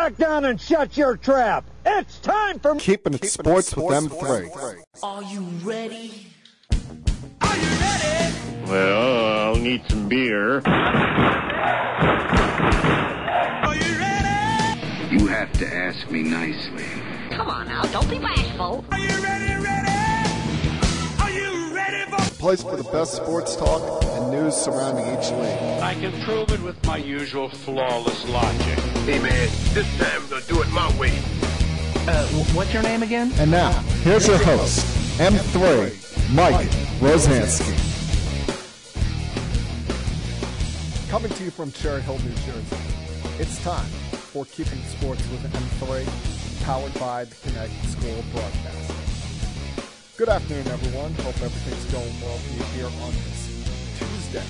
back 0.00 0.16
down 0.16 0.46
and 0.46 0.58
shut 0.58 0.96
your 0.96 1.14
trap. 1.14 1.62
It's 1.84 2.18
time 2.20 2.58
for 2.58 2.74
Keeping 2.76 3.12
it 3.14 3.26
sports 3.26 3.76
with 3.76 3.84
M3. 3.84 4.82
Are 5.02 5.22
you 5.24 5.40
ready? 5.62 6.26
Are 7.42 7.56
you 7.56 7.68
ready? 7.68 8.34
Well, 8.64 9.48
I'll 9.48 9.56
need 9.56 9.82
some 9.90 10.08
beer. 10.08 10.62
Are 10.64 11.34
you 13.74 13.98
ready? 13.98 15.18
You 15.18 15.26
have 15.26 15.52
to 15.58 15.66
ask 15.66 16.10
me 16.10 16.22
nicely. 16.22 16.86
Come 17.32 17.50
on 17.50 17.68
now, 17.68 17.82
don't 17.82 18.08
be 18.08 18.18
bashful. 18.18 18.82
Are 18.90 18.98
you 18.98 19.22
ready? 19.22 19.62
Ready? 19.62 19.90
Are 21.20 21.30
you 21.30 21.74
ready 21.74 22.10
for? 22.10 22.22
Place 22.38 22.62
for 22.62 22.76
the 22.76 22.88
best 22.90 23.16
sports 23.16 23.54
talk 23.54 24.02
and 24.02 24.30
news 24.30 24.56
surrounding 24.56 25.04
each 25.08 25.30
league. 25.32 25.82
I 25.82 25.94
can 26.00 26.18
prove 26.22 26.50
it 26.52 26.62
with 26.62 26.82
my 26.86 26.96
usual 26.96 27.50
flawless 27.50 28.26
logic. 28.30 28.89
Hey 29.06 29.18
man, 29.18 29.48
this 29.72 29.98
time 29.98 30.22
we'll 30.28 30.40
do 30.42 30.60
it 30.60 30.68
my 30.68 30.86
way. 30.98 31.10
Uh, 32.06 32.26
what's 32.52 32.72
your 32.72 32.82
name 32.82 33.02
again? 33.02 33.32
And 33.38 33.50
now, 33.50 33.72
here's 34.04 34.28
your 34.28 34.36
host, 34.36 34.84
M3, 35.18 36.34
Mike 36.34 36.68
Rozansky. 37.00 37.74
Coming 41.08 41.32
to 41.32 41.44
you 41.44 41.50
from 41.50 41.72
Cherry 41.72 42.02
Hill, 42.02 42.18
New 42.18 42.34
Jersey. 42.44 42.76
It's 43.38 43.62
time 43.64 43.88
for 44.32 44.44
Keeping 44.44 44.82
Sports 44.82 45.22
with 45.30 45.50
M3, 45.50 46.64
powered 46.64 46.94
by 47.00 47.24
the 47.24 47.34
Connecticut 47.36 47.90
School 47.90 48.18
of 48.18 48.32
Broadcasting. 48.32 48.96
Good 50.18 50.28
afternoon, 50.28 50.68
everyone. 50.68 51.14
Hope 51.14 51.40
everything's 51.42 51.90
going 51.90 52.20
well 52.20 52.36
for 52.36 52.52
you 52.52 52.62
here 52.76 53.02
on 53.02 53.12
this 53.12 53.98
Tuesday, 53.98 54.44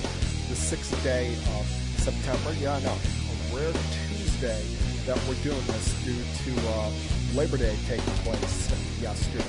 the 0.49 0.57
sixth 0.57 1.03
day 1.05 1.33
of 1.57 1.67
September. 1.99 2.53
Yeah, 2.59 2.75
I 2.75 2.81
know, 2.83 2.97
a 2.97 3.57
rare 3.57 3.73
Tuesday 3.73 4.10
that 4.41 5.19
we're 5.29 5.35
doing 5.43 5.61
this 5.67 6.03
due 6.03 6.15
to 6.15 6.69
uh, 6.71 6.91
Labor 7.35 7.59
Day 7.59 7.77
taking 7.87 8.15
place 8.25 8.99
yesterday. 8.99 9.45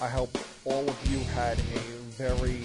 I 0.00 0.08
hope 0.08 0.36
all 0.64 0.88
of 0.88 1.12
you 1.12 1.20
had 1.26 1.60
a 1.60 1.78
very 2.10 2.58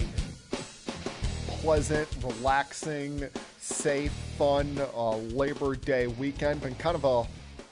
pleasant, 1.46 2.08
relaxing, 2.20 3.28
safe, 3.58 4.10
fun 4.36 4.76
uh, 4.92 5.18
Labor 5.18 5.76
Day 5.76 6.08
weekend. 6.08 6.62
Been 6.62 6.74
kind 6.74 6.96
of 6.96 7.04
a 7.04 7.28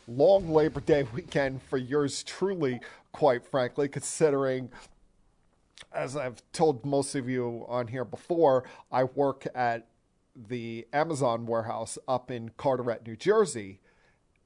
long 0.06 0.48
Labor 0.52 0.80
Day 0.80 1.02
weekend 1.12 1.60
for 1.60 1.78
yours 1.78 2.22
truly, 2.22 2.80
quite 3.10 3.44
frankly, 3.44 3.88
considering, 3.88 4.70
as 5.92 6.16
I've 6.16 6.40
told 6.52 6.86
most 6.86 7.16
of 7.16 7.28
you 7.28 7.64
on 7.66 7.88
here 7.88 8.04
before, 8.04 8.62
I 8.92 9.02
work 9.02 9.48
at 9.52 9.88
the 10.46 10.86
Amazon 10.92 11.46
warehouse 11.46 11.98
up 12.06 12.30
in 12.30 12.50
Carteret, 12.50 13.06
New 13.06 13.16
Jersey. 13.16 13.80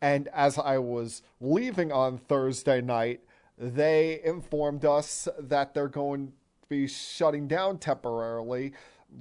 And 0.01 0.29
as 0.29 0.59
I 0.59 0.79
was 0.79 1.23
leaving 1.41 1.93
on 1.93 2.19
Thursday 2.19 2.81
night, 2.81 3.21
they 3.59 4.21
informed 4.25 4.85
us 4.85 5.29
that 5.39 5.75
they're 5.75 5.89
going 5.89 6.29
to 6.29 6.33
be 6.69 6.87
shutting 6.87 7.47
down 7.47 7.79
temporarily. 7.79 8.73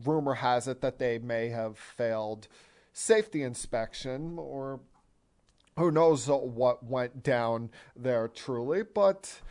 Rumor 0.06 0.36
has 0.36 0.68
it 0.68 0.82
that 0.82 0.98
they 0.98 1.20
may 1.20 1.50
have 1.50 1.78
failed 1.78 2.48
safety 2.94 3.44
inspection 3.44 4.38
or 4.38 4.80
who 5.78 5.92
knows 5.92 6.28
what 6.28 6.84
went 6.84 7.24
down 7.24 7.70
there 7.96 8.28
truly, 8.28 8.84
but 8.84 9.42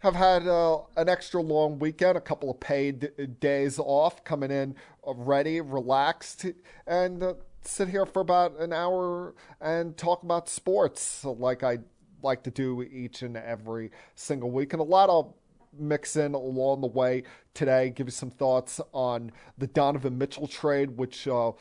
have 0.00 0.14
had 0.14 0.48
uh, 0.48 0.78
an 0.96 1.08
extra 1.08 1.40
long 1.40 1.78
weekend, 1.78 2.16
a 2.16 2.20
couple 2.20 2.50
of 2.50 2.58
paid 2.58 3.38
days 3.38 3.78
off, 3.78 4.24
coming 4.24 4.50
in 4.50 4.74
ready, 5.06 5.60
relaxed, 5.60 6.46
and 6.86 7.22
uh, 7.22 7.34
sit 7.62 7.88
here 7.88 8.06
for 8.06 8.20
about 8.20 8.58
an 8.58 8.72
hour 8.72 9.34
and 9.60 9.96
talk 9.96 10.22
about 10.22 10.48
sports 10.48 11.24
like 11.24 11.62
I 11.62 11.78
like 12.22 12.42
to 12.44 12.50
do 12.50 12.82
each 12.82 13.22
and 13.22 13.36
every 13.36 13.90
single 14.14 14.50
week. 14.50 14.72
And 14.72 14.80
a 14.80 14.84
lot 14.84 15.10
of 15.10 15.34
mix 15.78 16.16
in 16.16 16.34
along 16.34 16.80
the 16.80 16.86
way 16.86 17.22
today, 17.54 17.90
give 17.90 18.06
you 18.06 18.12
some 18.12 18.30
thoughts 18.30 18.80
on 18.92 19.30
the 19.58 19.66
Donovan 19.66 20.16
Mitchell 20.16 20.46
trade, 20.46 20.96
which 20.96 21.28
uh, 21.28 21.52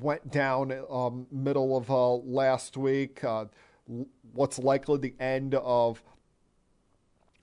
went 0.00 0.30
down 0.30 0.72
um, 0.90 1.26
middle 1.30 1.76
of 1.76 1.90
uh, 1.90 2.14
last 2.14 2.76
week. 2.76 3.22
Uh, 3.22 3.44
what's 4.32 4.58
likely 4.58 4.98
the 4.98 5.14
end 5.20 5.54
of 5.54 6.02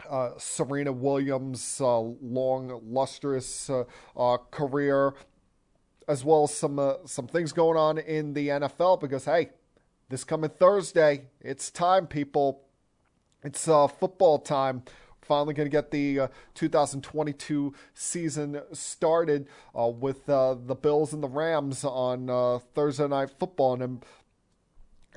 uh, 0.09 0.31
Serena 0.38 0.91
Williams' 0.91 1.80
uh, 1.81 2.00
long, 2.00 2.81
lustrous 2.85 3.69
uh, 3.69 3.84
uh, 4.16 4.38
career, 4.52 5.13
as 6.08 6.24
well 6.24 6.44
as 6.44 6.53
some 6.53 6.80
uh, 6.80 6.96
some 7.06 7.28
things 7.28 7.52
going 7.52 7.78
on 7.78 7.97
in 7.97 8.34
the 8.34 8.50
NFL. 8.50 9.00
Because 9.00 9.25
hey, 9.25 9.50
this 10.09 10.24
coming 10.24 10.50
Thursday, 10.50 11.25
it's 11.41 11.69
time, 11.72 12.08
people. 12.08 12.63
It's 13.44 13.68
uh, 13.68 13.88
football 13.88 14.40
time. 14.40 14.84
Finally, 15.22 15.53
going 15.53 15.68
to 15.68 15.72
get 15.72 15.91
the 15.91 16.22
uh, 16.22 16.28
2022 16.53 17.74
season 17.94 18.62
started 18.72 19.47
with 19.74 20.25
the 20.25 20.78
Bills 20.81 21.12
and 21.12 21.22
the 21.22 21.28
Rams 21.28 21.84
on 21.84 22.62
Thursday 22.74 23.08
Night 23.09 23.31
Football. 23.38 23.81
And 23.81 24.06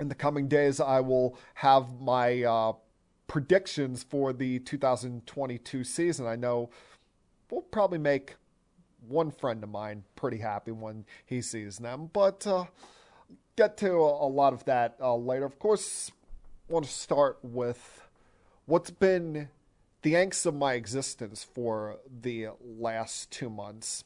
in, 0.00 0.08
the 0.08 0.16
coming 0.16 0.48
days, 0.48 0.80
I 0.80 0.98
will 0.98 1.38
have 1.54 2.00
my 2.00 2.72
predictions 3.30 4.02
for 4.02 4.32
the 4.32 4.58
2022 4.58 5.84
season. 5.84 6.26
I 6.26 6.34
know 6.34 6.68
we'll 7.48 7.60
probably 7.60 7.98
make 7.98 8.34
one 9.06 9.30
friend 9.30 9.62
of 9.62 9.70
mine 9.70 10.02
pretty 10.16 10.38
happy 10.38 10.72
when 10.72 11.04
he 11.24 11.40
sees 11.40 11.78
them, 11.78 12.10
but 12.12 12.44
uh, 12.44 12.64
get 13.54 13.76
to 13.76 13.92
a, 13.92 14.26
lot 14.26 14.52
of 14.52 14.64
that 14.64 14.96
uh, 15.00 15.14
later. 15.14 15.44
Of 15.44 15.60
course, 15.60 16.10
I 16.68 16.72
want 16.72 16.86
to 16.86 16.90
start 16.90 17.38
with 17.44 18.02
what's 18.66 18.90
been 18.90 19.48
the 20.02 20.14
angst 20.14 20.44
of 20.44 20.56
my 20.56 20.72
existence 20.72 21.44
for 21.44 21.98
the 22.22 22.48
last 22.60 23.30
two 23.30 23.48
months 23.48 24.02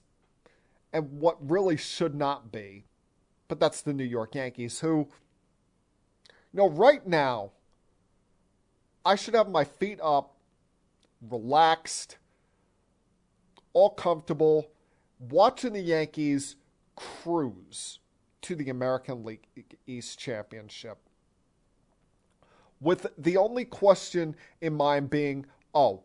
and 0.93 1.19
what 1.19 1.39
really 1.41 1.79
should 1.79 2.15
not 2.15 2.53
be. 2.53 2.85
But 3.49 3.59
that's 3.59 3.81
the 3.81 3.95
New 3.95 4.05
York 4.05 4.35
Yankees, 4.35 4.81
who, 4.81 5.09
you 6.53 6.59
know, 6.59 6.69
right 6.69 7.07
now, 7.07 7.53
I 9.05 9.17
should 9.17 9.35
have 9.35 9.49
my 9.49 9.65
feet 9.65 10.01
up, 10.03 10.35
relaxed, 11.31 12.17
all 13.73 13.91
comfortable, 13.91 14.71
watching 15.19 15.73
the 15.73 15.81
Yankees 15.81 16.57
cruise 16.97 17.99
to 18.43 18.55
the 18.55 18.71
American 18.71 19.25
League 19.25 19.47
East 19.87 20.19
Championship. 20.19 20.99
With 22.81 23.07
the 23.19 23.37
only 23.37 23.65
question 23.65 24.37
in 24.61 24.75
mind 24.75 25.11
being, 25.11 25.47
oh, 25.75 26.03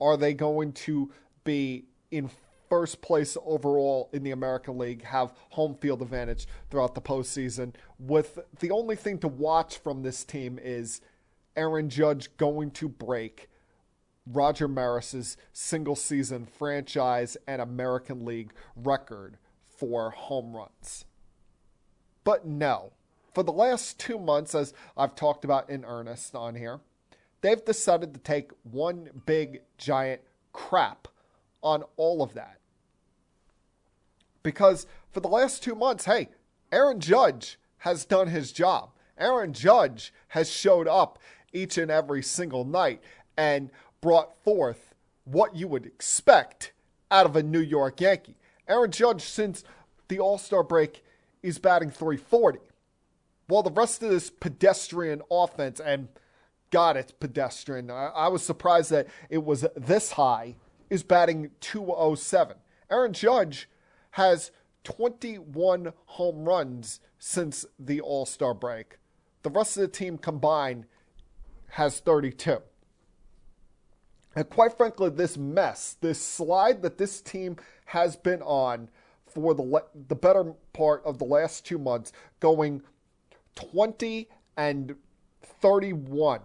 are 0.00 0.16
they 0.16 0.34
going 0.34 0.72
to 0.72 1.10
be 1.44 1.84
in 2.10 2.30
first 2.68 3.00
place 3.00 3.36
overall 3.44 4.10
in 4.12 4.22
the 4.22 4.30
American 4.32 4.78
League, 4.78 5.02
have 5.04 5.32
home 5.50 5.74
field 5.74 6.02
advantage 6.02 6.46
throughout 6.70 6.94
the 6.94 7.00
postseason? 7.00 7.74
With 7.98 8.38
the 8.60 8.70
only 8.70 8.96
thing 8.96 9.18
to 9.18 9.28
watch 9.28 9.78
from 9.78 10.02
this 10.02 10.24
team 10.24 10.58
is 10.62 11.00
Aaron 11.58 11.90
Judge 11.90 12.34
going 12.36 12.70
to 12.70 12.88
break 12.88 13.50
Roger 14.24 14.68
Maris's 14.68 15.36
single 15.52 15.96
season 15.96 16.46
franchise 16.46 17.36
and 17.48 17.60
American 17.60 18.24
League 18.24 18.52
record 18.76 19.38
for 19.66 20.10
home 20.10 20.54
runs. 20.54 21.04
But 22.22 22.46
no, 22.46 22.92
for 23.34 23.42
the 23.42 23.52
last 23.52 23.98
two 23.98 24.20
months, 24.20 24.54
as 24.54 24.72
I've 24.96 25.16
talked 25.16 25.44
about 25.44 25.68
in 25.68 25.84
earnest 25.84 26.36
on 26.36 26.54
here, 26.54 26.78
they've 27.40 27.64
decided 27.64 28.14
to 28.14 28.20
take 28.20 28.52
one 28.62 29.08
big 29.26 29.62
giant 29.78 30.20
crap 30.52 31.08
on 31.60 31.82
all 31.96 32.22
of 32.22 32.34
that. 32.34 32.60
Because 34.44 34.86
for 35.10 35.18
the 35.18 35.28
last 35.28 35.64
two 35.64 35.74
months, 35.74 36.04
hey, 36.04 36.28
Aaron 36.70 37.00
Judge 37.00 37.58
has 37.78 38.04
done 38.04 38.28
his 38.28 38.52
job. 38.52 38.90
Aaron 39.18 39.52
Judge 39.52 40.12
has 40.28 40.48
showed 40.48 40.86
up 40.86 41.18
each 41.52 41.78
and 41.78 41.90
every 41.90 42.22
single 42.22 42.64
night 42.64 43.00
and 43.36 43.70
brought 44.00 44.36
forth 44.42 44.94
what 45.24 45.54
you 45.54 45.68
would 45.68 45.86
expect 45.86 46.72
out 47.10 47.26
of 47.26 47.36
a 47.36 47.42
New 47.42 47.60
York 47.60 48.00
Yankee. 48.00 48.36
Aaron 48.68 48.90
Judge, 48.90 49.22
since 49.22 49.64
the 50.08 50.18
All 50.18 50.38
Star 50.38 50.62
break, 50.62 51.04
is 51.42 51.58
batting 51.58 51.90
340. 51.90 52.58
While 53.46 53.62
the 53.62 53.70
rest 53.70 54.02
of 54.02 54.10
this 54.10 54.30
pedestrian 54.30 55.22
offense, 55.30 55.80
and 55.80 56.08
God, 56.70 56.96
it's 56.96 57.12
pedestrian. 57.12 57.90
I, 57.90 58.08
I 58.14 58.28
was 58.28 58.42
surprised 58.42 58.90
that 58.90 59.06
it 59.30 59.44
was 59.44 59.64
this 59.74 60.12
high, 60.12 60.56
is 60.90 61.02
batting 61.02 61.50
207. 61.60 62.56
Aaron 62.90 63.12
Judge 63.12 63.68
has 64.12 64.50
21 64.84 65.92
home 66.06 66.44
runs 66.44 67.00
since 67.18 67.66
the 67.78 68.00
All 68.00 68.26
Star 68.26 68.54
break. 68.54 68.98
The 69.42 69.50
rest 69.50 69.76
of 69.76 69.82
the 69.82 69.88
team 69.88 70.18
combined 70.18 70.86
has 71.68 72.00
32. 72.00 72.58
And 74.34 74.48
quite 74.48 74.76
frankly, 74.76 75.10
this 75.10 75.36
mess, 75.36 75.96
this 76.00 76.20
slide 76.22 76.82
that 76.82 76.98
this 76.98 77.20
team 77.20 77.56
has 77.86 78.16
been 78.16 78.42
on 78.42 78.88
for 79.26 79.54
the 79.54 79.84
the 80.08 80.14
better 80.14 80.54
part 80.72 81.02
of 81.04 81.18
the 81.18 81.24
last 81.24 81.66
two 81.66 81.78
months, 81.78 82.12
going 82.40 82.82
20 83.56 84.28
and 84.56 84.94
31 85.42 86.40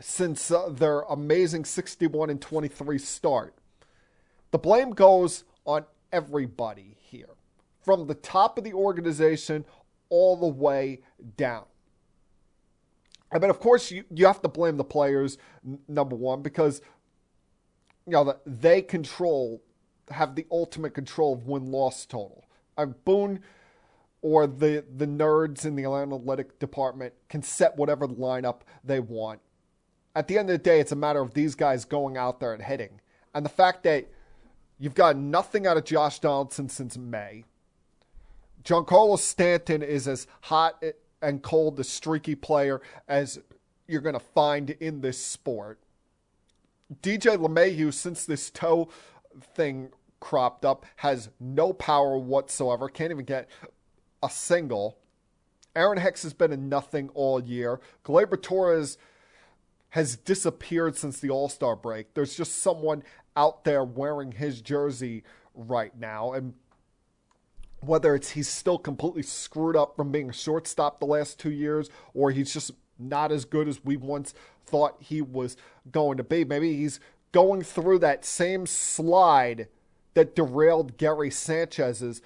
since 0.00 0.50
uh, 0.50 0.68
their 0.68 1.00
amazing 1.02 1.64
61 1.64 2.30
and 2.30 2.40
23 2.40 2.98
start. 2.98 3.54
The 4.50 4.58
blame 4.58 4.90
goes 4.90 5.44
on 5.64 5.84
everybody 6.12 6.96
here, 7.00 7.30
from 7.82 8.06
the 8.06 8.14
top 8.14 8.58
of 8.58 8.64
the 8.64 8.72
organization 8.72 9.64
all 10.08 10.36
the 10.36 10.46
way 10.46 11.00
down. 11.36 11.64
I 13.32 13.38
mean, 13.38 13.50
of 13.50 13.60
course, 13.60 13.90
you, 13.90 14.04
you 14.14 14.26
have 14.26 14.40
to 14.42 14.48
blame 14.48 14.76
the 14.76 14.84
players, 14.84 15.38
n- 15.66 15.80
number 15.88 16.14
one, 16.14 16.42
because 16.42 16.80
you 18.06 18.12
know 18.12 18.24
that 18.24 18.40
they 18.46 18.82
control, 18.82 19.62
have 20.10 20.34
the 20.34 20.46
ultimate 20.50 20.94
control 20.94 21.34
of 21.34 21.46
win 21.46 21.70
loss 21.72 22.06
total. 22.06 22.44
Aaron 22.78 22.94
Boone 23.04 23.40
or 24.22 24.46
the 24.46 24.84
the 24.96 25.06
nerds 25.06 25.64
in 25.64 25.76
the 25.76 25.84
analytic 25.84 26.58
department 26.58 27.14
can 27.28 27.42
set 27.42 27.76
whatever 27.76 28.06
lineup 28.06 28.60
they 28.82 29.00
want. 29.00 29.40
At 30.14 30.28
the 30.28 30.38
end 30.38 30.48
of 30.50 30.54
the 30.54 30.62
day, 30.62 30.80
it's 30.80 30.92
a 30.92 30.96
matter 30.96 31.20
of 31.20 31.34
these 31.34 31.54
guys 31.54 31.84
going 31.84 32.16
out 32.16 32.40
there 32.40 32.52
and 32.52 32.62
hitting. 32.62 33.00
And 33.34 33.44
the 33.44 33.50
fact 33.50 33.82
that 33.82 34.06
you've 34.78 34.94
got 34.94 35.16
nothing 35.16 35.66
out 35.66 35.76
of 35.76 35.84
Josh 35.84 36.18
Donaldson 36.20 36.68
since 36.68 36.96
May. 36.96 37.44
Giancarlo 38.64 39.18
Stanton 39.18 39.82
is 39.82 40.08
as 40.08 40.26
hot 40.42 40.82
and 41.22 41.42
cold, 41.42 41.76
the 41.76 41.84
streaky 41.84 42.34
player 42.34 42.80
as 43.08 43.38
you're 43.88 44.00
going 44.00 44.14
to 44.14 44.20
find 44.20 44.70
in 44.70 45.00
this 45.00 45.18
sport. 45.18 45.78
DJ 47.02 47.36
LeMahieu, 47.36 47.92
since 47.92 48.24
this 48.24 48.50
toe 48.50 48.88
thing 49.54 49.90
cropped 50.20 50.64
up, 50.64 50.86
has 50.96 51.30
no 51.40 51.72
power 51.72 52.16
whatsoever. 52.18 52.88
Can't 52.88 53.10
even 53.10 53.24
get 53.24 53.48
a 54.22 54.30
single. 54.30 54.98
Aaron 55.74 55.98
Hicks 55.98 56.22
has 56.22 56.32
been 56.32 56.52
a 56.52 56.56
nothing 56.56 57.10
all 57.14 57.42
year. 57.42 57.80
Gleyber 58.04 58.40
Torres 58.40 58.98
has 59.90 60.16
disappeared 60.16 60.96
since 60.96 61.20
the 61.20 61.30
All 61.30 61.48
Star 61.48 61.76
break. 61.76 62.14
There's 62.14 62.36
just 62.36 62.58
someone 62.58 63.02
out 63.36 63.64
there 63.64 63.84
wearing 63.84 64.32
his 64.32 64.60
jersey 64.60 65.22
right 65.54 65.96
now. 65.98 66.32
And 66.32 66.54
whether 67.86 68.14
it's 68.14 68.30
he's 68.30 68.48
still 68.48 68.78
completely 68.78 69.22
screwed 69.22 69.76
up 69.76 69.96
from 69.96 70.12
being 70.12 70.30
a 70.30 70.32
shortstop 70.32 71.00
the 71.00 71.06
last 71.06 71.38
two 71.38 71.50
years, 71.50 71.90
or 72.14 72.30
he's 72.30 72.52
just 72.52 72.72
not 72.98 73.32
as 73.32 73.44
good 73.44 73.68
as 73.68 73.84
we 73.84 73.96
once 73.96 74.34
thought 74.66 74.96
he 75.00 75.22
was 75.22 75.56
going 75.90 76.16
to 76.16 76.24
be. 76.24 76.44
Maybe 76.44 76.76
he's 76.76 77.00
going 77.32 77.62
through 77.62 77.98
that 78.00 78.24
same 78.24 78.66
slide 78.66 79.68
that 80.14 80.34
derailed 80.34 80.96
Gary 80.96 81.30
Sanchez's 81.30 82.22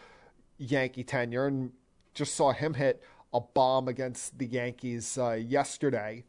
Yankee 0.59 1.05
tenure 1.05 1.47
and 1.47 1.73
just 2.15 2.35
saw 2.35 2.53
him 2.53 2.75
hit 2.75 3.03
a 3.33 3.41
bomb 3.41 3.89
against 3.89 4.39
the 4.39 4.47
Yankees 4.47 5.19
uh, 5.19 5.33
yesterday. 5.33 6.25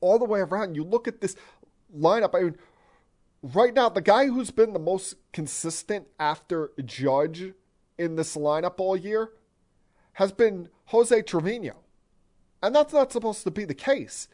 All 0.00 0.18
the 0.18 0.24
way 0.24 0.40
around, 0.40 0.74
you 0.74 0.84
look 0.84 1.08
at 1.08 1.20
this 1.20 1.36
lineup. 1.96 2.34
I 2.34 2.42
mean, 2.42 2.56
right 3.52 3.74
now, 3.74 3.88
the 3.88 4.00
guy 4.00 4.26
who's 4.26 4.50
been 4.50 4.72
the 4.72 4.78
most 4.78 5.16
consistent 5.32 6.06
after 6.18 6.70
Judge 6.84 7.52
in 7.98 8.16
this 8.16 8.36
lineup 8.36 8.74
all 8.78 8.96
year 8.96 9.32
has 10.14 10.32
been 10.32 10.68
Jose 10.86 11.22
Trevino. 11.22 11.76
And 12.62 12.74
that's 12.74 12.94
not 12.94 13.12
supposed 13.12 13.44
to 13.44 13.50
be 13.50 13.66
the 13.66 13.74
case. 13.74 14.28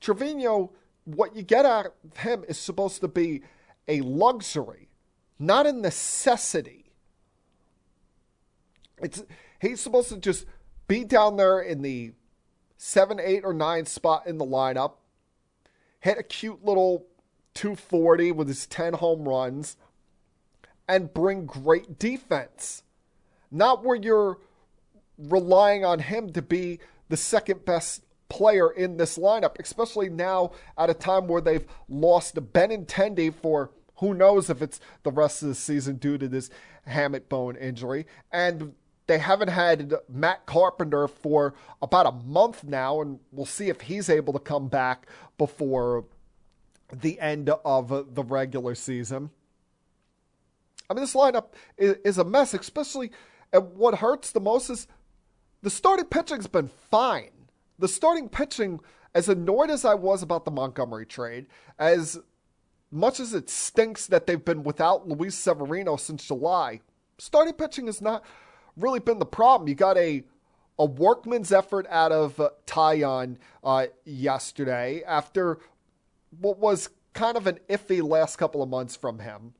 Trevino, 0.00 0.72
what 1.04 1.34
you 1.34 1.42
get 1.42 1.66
out 1.66 1.86
of 1.86 2.16
him 2.18 2.44
is 2.48 2.58
supposed 2.58 3.00
to 3.00 3.08
be 3.08 3.42
a 3.88 4.00
luxury, 4.02 4.88
not 5.38 5.66
a 5.66 5.72
necessity. 5.72 6.92
It's 8.98 9.24
he's 9.60 9.80
supposed 9.80 10.10
to 10.10 10.18
just 10.18 10.46
be 10.86 11.04
down 11.04 11.36
there 11.36 11.60
in 11.60 11.82
the 11.82 12.12
seven, 12.76 13.18
eight, 13.20 13.44
or 13.44 13.52
nine 13.52 13.86
spot 13.86 14.26
in 14.26 14.38
the 14.38 14.44
lineup, 14.44 14.94
hit 16.00 16.18
a 16.18 16.22
cute 16.22 16.64
little 16.64 17.06
240 17.56 18.30
with 18.32 18.48
his 18.48 18.66
10 18.66 18.94
home 18.94 19.28
runs, 19.28 19.76
and 20.88 21.12
bring 21.12 21.46
great 21.46 21.98
defense. 21.98 22.84
Not 23.50 23.84
where 23.84 23.96
you're 23.96 24.38
relying 25.18 25.84
on 25.84 25.98
him 25.98 26.32
to 26.32 26.42
be 26.42 26.78
the 27.08 27.16
second 27.16 27.64
best 27.64 28.04
player 28.28 28.70
in 28.70 28.96
this 28.96 29.18
lineup, 29.18 29.58
especially 29.58 30.08
now 30.08 30.52
at 30.76 30.90
a 30.90 30.94
time 30.94 31.26
where 31.26 31.40
they've 31.40 31.66
lost 31.88 32.34
Benintendi 32.36 33.32
for 33.32 33.70
who 33.96 34.14
knows 34.14 34.50
if 34.50 34.60
it's 34.60 34.80
the 35.04 35.10
rest 35.10 35.42
of 35.42 35.48
the 35.48 35.54
season 35.54 35.96
due 35.96 36.18
to 36.18 36.28
this 36.28 36.50
hamate 36.86 37.28
bone 37.28 37.56
injury. 37.56 38.06
And 38.30 38.74
they 39.06 39.18
haven't 39.18 39.48
had 39.48 39.94
Matt 40.08 40.46
Carpenter 40.46 41.08
for 41.08 41.54
about 41.80 42.06
a 42.06 42.12
month 42.12 42.64
now, 42.64 43.00
and 43.00 43.20
we'll 43.30 43.46
see 43.46 43.68
if 43.68 43.82
he's 43.82 44.10
able 44.10 44.32
to 44.32 44.38
come 44.38 44.68
back 44.68 45.06
before 45.38 46.04
the 46.92 47.18
end 47.20 47.50
of 47.64 48.14
the 48.14 48.22
regular 48.22 48.74
season. 48.74 49.30
I 50.88 50.94
mean, 50.94 51.02
this 51.02 51.14
lineup 51.14 51.46
is, 51.76 52.18
a 52.18 52.24
mess, 52.24 52.54
especially. 52.54 53.10
And 53.52 53.74
what 53.76 53.96
hurts 53.96 54.30
the 54.30 54.40
most 54.40 54.70
is 54.70 54.86
the 55.62 55.70
starting 55.70 56.06
pitching's 56.06 56.46
been 56.46 56.68
fine. 56.90 57.30
The 57.78 57.88
starting 57.88 58.28
pitching, 58.28 58.80
as 59.14 59.28
annoyed 59.28 59.70
as 59.70 59.84
I 59.84 59.94
was 59.94 60.22
about 60.22 60.44
the 60.44 60.50
Montgomery 60.50 61.06
trade, 61.06 61.46
as 61.78 62.18
much 62.90 63.18
as 63.18 63.34
it 63.34 63.50
stinks 63.50 64.06
that 64.06 64.26
they've 64.26 64.44
been 64.44 64.62
without 64.62 65.08
Luis 65.08 65.34
Severino 65.34 65.96
since 65.96 66.26
July, 66.26 66.80
starting 67.18 67.54
pitching 67.54 67.86
has 67.86 68.00
not 68.00 68.24
really 68.76 69.00
been 69.00 69.18
the 69.18 69.26
problem. 69.26 69.68
You 69.68 69.74
got 69.74 69.98
a 69.98 70.24
a 70.78 70.84
workman's 70.84 71.52
effort 71.52 71.86
out 71.88 72.12
of 72.12 72.38
uh, 72.38 72.50
Taillon 72.66 73.36
uh, 73.64 73.86
yesterday 74.04 75.02
after 75.06 75.58
what 76.40 76.58
was 76.58 76.90
kind 77.12 77.36
of 77.36 77.46
an 77.46 77.58
iffy 77.68 78.06
last 78.06 78.36
couple 78.36 78.62
of 78.62 78.68
months 78.68 78.94
from 78.94 79.18
him. 79.18 79.54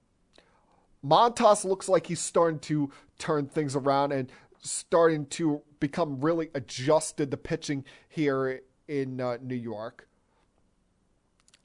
Montas 1.05 1.65
looks 1.65 1.89
like 1.89 2.07
he's 2.07 2.21
starting 2.21 2.59
to 2.61 2.91
turn 3.19 3.47
things 3.47 3.75
around 3.77 4.13
and 4.13 4.31
starting 4.61 5.27
to 5.27 5.63
become 5.81 6.21
really 6.21 6.51
adjusted 6.55 7.31
to 7.31 7.37
pitching 7.37 7.85
here 8.09 8.61
in 8.89 9.21
uh, 9.21 9.39
New 9.43 9.55
York. 9.55 10.09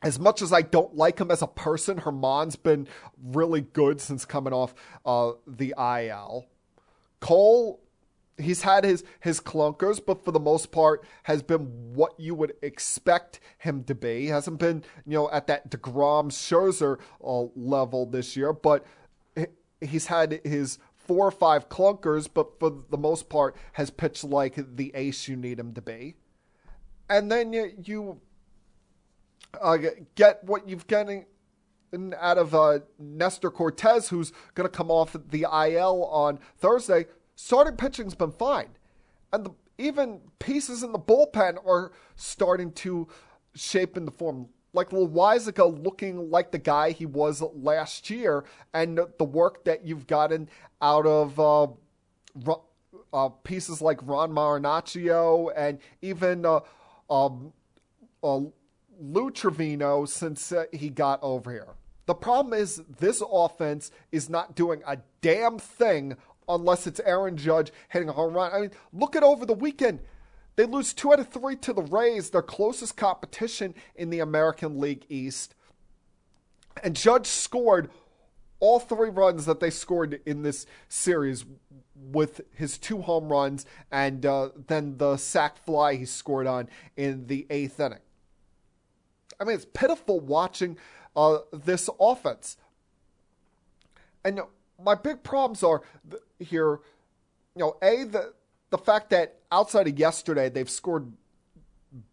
As 0.04 0.18
much 0.18 0.42
as 0.42 0.52
I 0.52 0.62
don't 0.62 0.96
like 0.96 1.20
him 1.20 1.30
as 1.30 1.42
a 1.42 1.48
person, 1.48 2.00
Germán's 2.00 2.56
been 2.56 2.88
really 3.24 3.62
good 3.62 4.02
since 4.02 4.26
coming 4.26 4.54
off 4.54 4.74
uh, 5.06 5.34
the 5.46 5.76
IL. 5.78 6.48
Cole, 7.20 7.80
he's 8.38 8.62
had 8.62 8.84
his 8.84 9.04
his 9.20 9.40
clunkers, 9.40 10.00
but 10.06 10.24
for 10.24 10.32
the 10.32 10.40
most 10.40 10.72
part 10.72 11.04
has 11.24 11.42
been 11.42 11.94
what 11.94 12.20
you 12.20 12.36
would 12.36 12.54
expect 12.62 13.40
him 13.58 13.84
to 13.86 13.96
be. 13.96 14.22
He 14.22 14.28
hasn't 14.28 14.60
been 14.60 14.84
you 15.06 15.14
know 15.14 15.32
at 15.32 15.48
that 15.48 15.70
deGrom 15.70 16.32
Scherzer 16.32 17.00
uh, 17.24 17.52
level 17.56 18.06
this 18.06 18.36
year, 18.36 18.54
but 18.54 18.86
he's 19.82 20.06
had 20.06 20.40
his 20.44 20.78
four 20.96 21.28
or 21.28 21.32
five 21.32 21.68
clunkers, 21.68 22.30
but 22.32 22.60
for 22.60 22.84
the 22.90 22.98
most 22.98 23.28
part 23.30 23.56
has 23.74 23.90
pitched 23.90 24.24
like 24.24 24.56
the 24.76 24.92
ace 24.96 25.28
you 25.28 25.36
need 25.36 25.60
him 25.60 25.74
to 25.74 25.82
be. 25.82 26.16
And 27.10 27.30
then 27.30 27.52
you, 27.52 27.72
you 27.84 28.22
uh, 29.60 29.78
get 30.16 30.44
what 30.44 30.70
you've 30.70 30.88
getting 30.88 31.26
out 32.18 32.38
of 32.38 32.56
uh, 32.56 32.80
Nestor 32.98 33.52
Cortes, 33.52 34.08
who's 34.08 34.32
going 34.56 34.70
to 34.70 34.70
come 34.70 34.90
off 34.90 35.16
the 35.30 35.42
IL 35.42 36.06
on 36.06 36.40
Thursday, 36.58 37.08
starting 37.44 37.76
pitching's 37.76 38.16
been 38.16 38.32
fine. 38.32 38.70
And 39.34 39.46
the, 39.46 39.52
even 39.78 40.20
pieces 40.40 40.84
in 40.84 40.92
the 40.92 41.00
bullpen 41.00 41.58
are 41.66 41.92
starting 42.16 42.72
to 42.74 43.08
shape 43.56 43.98
into 43.98 44.12
form. 44.12 44.48
Like 44.74 44.92
Loaisiga 44.92 45.84
looking 45.84 46.30
like 46.30 46.52
the 46.52 46.60
guy 46.60 46.92
he 46.92 47.06
was 47.06 47.42
last 47.54 48.10
year, 48.10 48.46
and 48.74 49.00
the 49.18 49.26
work 49.26 49.66
that 49.66 49.86
you've 49.86 50.08
gotten 50.08 50.48
out 50.82 51.06
of 51.06 51.40
uh, 51.40 51.68
uh, 53.12 53.30
pieces 53.44 53.82
like 53.82 54.00
Ron 54.04 54.32
Marinaccio 54.32 55.52
and 55.56 55.80
even 56.02 56.46
uh, 56.46 56.62
um, 57.10 57.52
uh, 58.24 58.40
Lou 59.00 59.32
Trivino 59.32 60.08
since 60.08 60.52
uh, 60.54 60.66
he 60.72 60.90
got 60.90 61.20
over 61.22 61.52
here. 61.52 61.76
The 62.06 62.16
problem 62.16 62.54
is 62.54 62.82
this 63.00 63.22
offense 63.30 63.92
is 64.12 64.30
not 64.30 64.56
doing 64.56 64.82
a 64.88 64.98
damn 65.22 65.60
thing 65.60 66.16
unless 66.56 66.88
it's 66.88 67.00
Aaron 67.02 67.38
Judge 67.38 67.72
hitting 67.90 68.10
a 68.10 68.14
home 68.14 68.34
run. 68.34 68.52
I 68.54 68.62
mean, 68.62 68.72
look 68.94 69.16
at 69.16 69.24
over 69.24 69.46
the 69.46 69.54
weekend. 69.54 70.00
They 70.56 70.66
lose 70.66 70.94
two 70.94 71.14
out 71.14 71.20
of 71.20 71.30
three 71.30 71.56
to 71.58 71.74
the 71.74 71.82
Rays, 71.82 72.30
their 72.30 72.42
closest 72.42 72.98
competition 72.98 73.74
in 73.96 74.10
the 74.10 74.20
American 74.20 74.80
League 74.80 75.06
East. 75.10 75.56
And 76.84 76.96
Judge 76.96 77.28
scored 77.28 77.90
all 78.60 78.80
three 78.80 79.10
runs 79.10 79.46
that 79.46 79.60
they 79.60 79.70
scored 79.70 80.22
in 80.26 80.44
this 80.44 80.66
series 80.88 81.46
with 81.96 82.42
his 82.54 82.78
two 82.78 83.02
home 83.02 83.30
runs 83.30 83.66
and 83.92 84.26
uh, 84.26 84.50
then 84.68 84.98
the 84.98 85.18
sac 85.18 85.58
fly 85.58 85.96
he 85.96 86.06
scored 86.06 86.48
on 86.48 86.70
in 86.96 87.28
the 87.28 87.46
eighth 87.50 87.80
inning. 87.80 88.00
I 89.40 89.44
mean, 89.44 89.56
it's 89.56 89.66
pitiful 89.74 90.20
watching 90.20 90.78
uh, 91.16 91.40
this 91.52 91.90
offense. 92.00 92.58
And 94.24 94.42
my 94.84 94.96
big 94.96 95.24
problems 95.24 95.64
are 95.64 95.82
here, 96.40 96.80
you 97.56 97.60
know, 97.60 97.78
a 97.82 98.04
the 98.04 98.34
the 98.70 98.78
fact 98.78 99.10
that 99.10 99.40
outside 99.52 99.88
of 99.88 100.00
yesterday, 100.00 100.50
they've 100.50 100.70
scored 100.70 101.12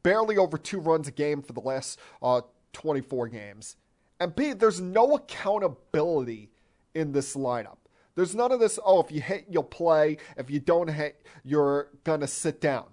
barely 0.02 0.36
over 0.36 0.58
two 0.58 0.80
runs 0.80 1.06
a 1.06 1.12
game 1.12 1.40
for 1.40 1.52
the 1.52 1.60
last 1.60 1.98
uh, 2.22 2.40
24 2.72 3.28
games. 3.28 3.76
And 4.20 4.34
B, 4.34 4.52
there's 4.52 4.80
no 4.80 5.14
accountability 5.14 6.50
in 6.94 7.12
this 7.12 7.36
lineup. 7.36 7.76
There's 8.16 8.34
none 8.34 8.50
of 8.50 8.58
this, 8.58 8.80
oh, 8.84 9.00
if 9.00 9.12
you 9.12 9.20
hit, 9.20 9.46
you'll 9.48 9.62
play. 9.62 10.18
If 10.36 10.50
you 10.50 10.58
don't 10.58 10.88
hit, 10.88 11.24
you're 11.44 11.90
to 12.04 12.26
sit 12.26 12.60
down. 12.60 12.86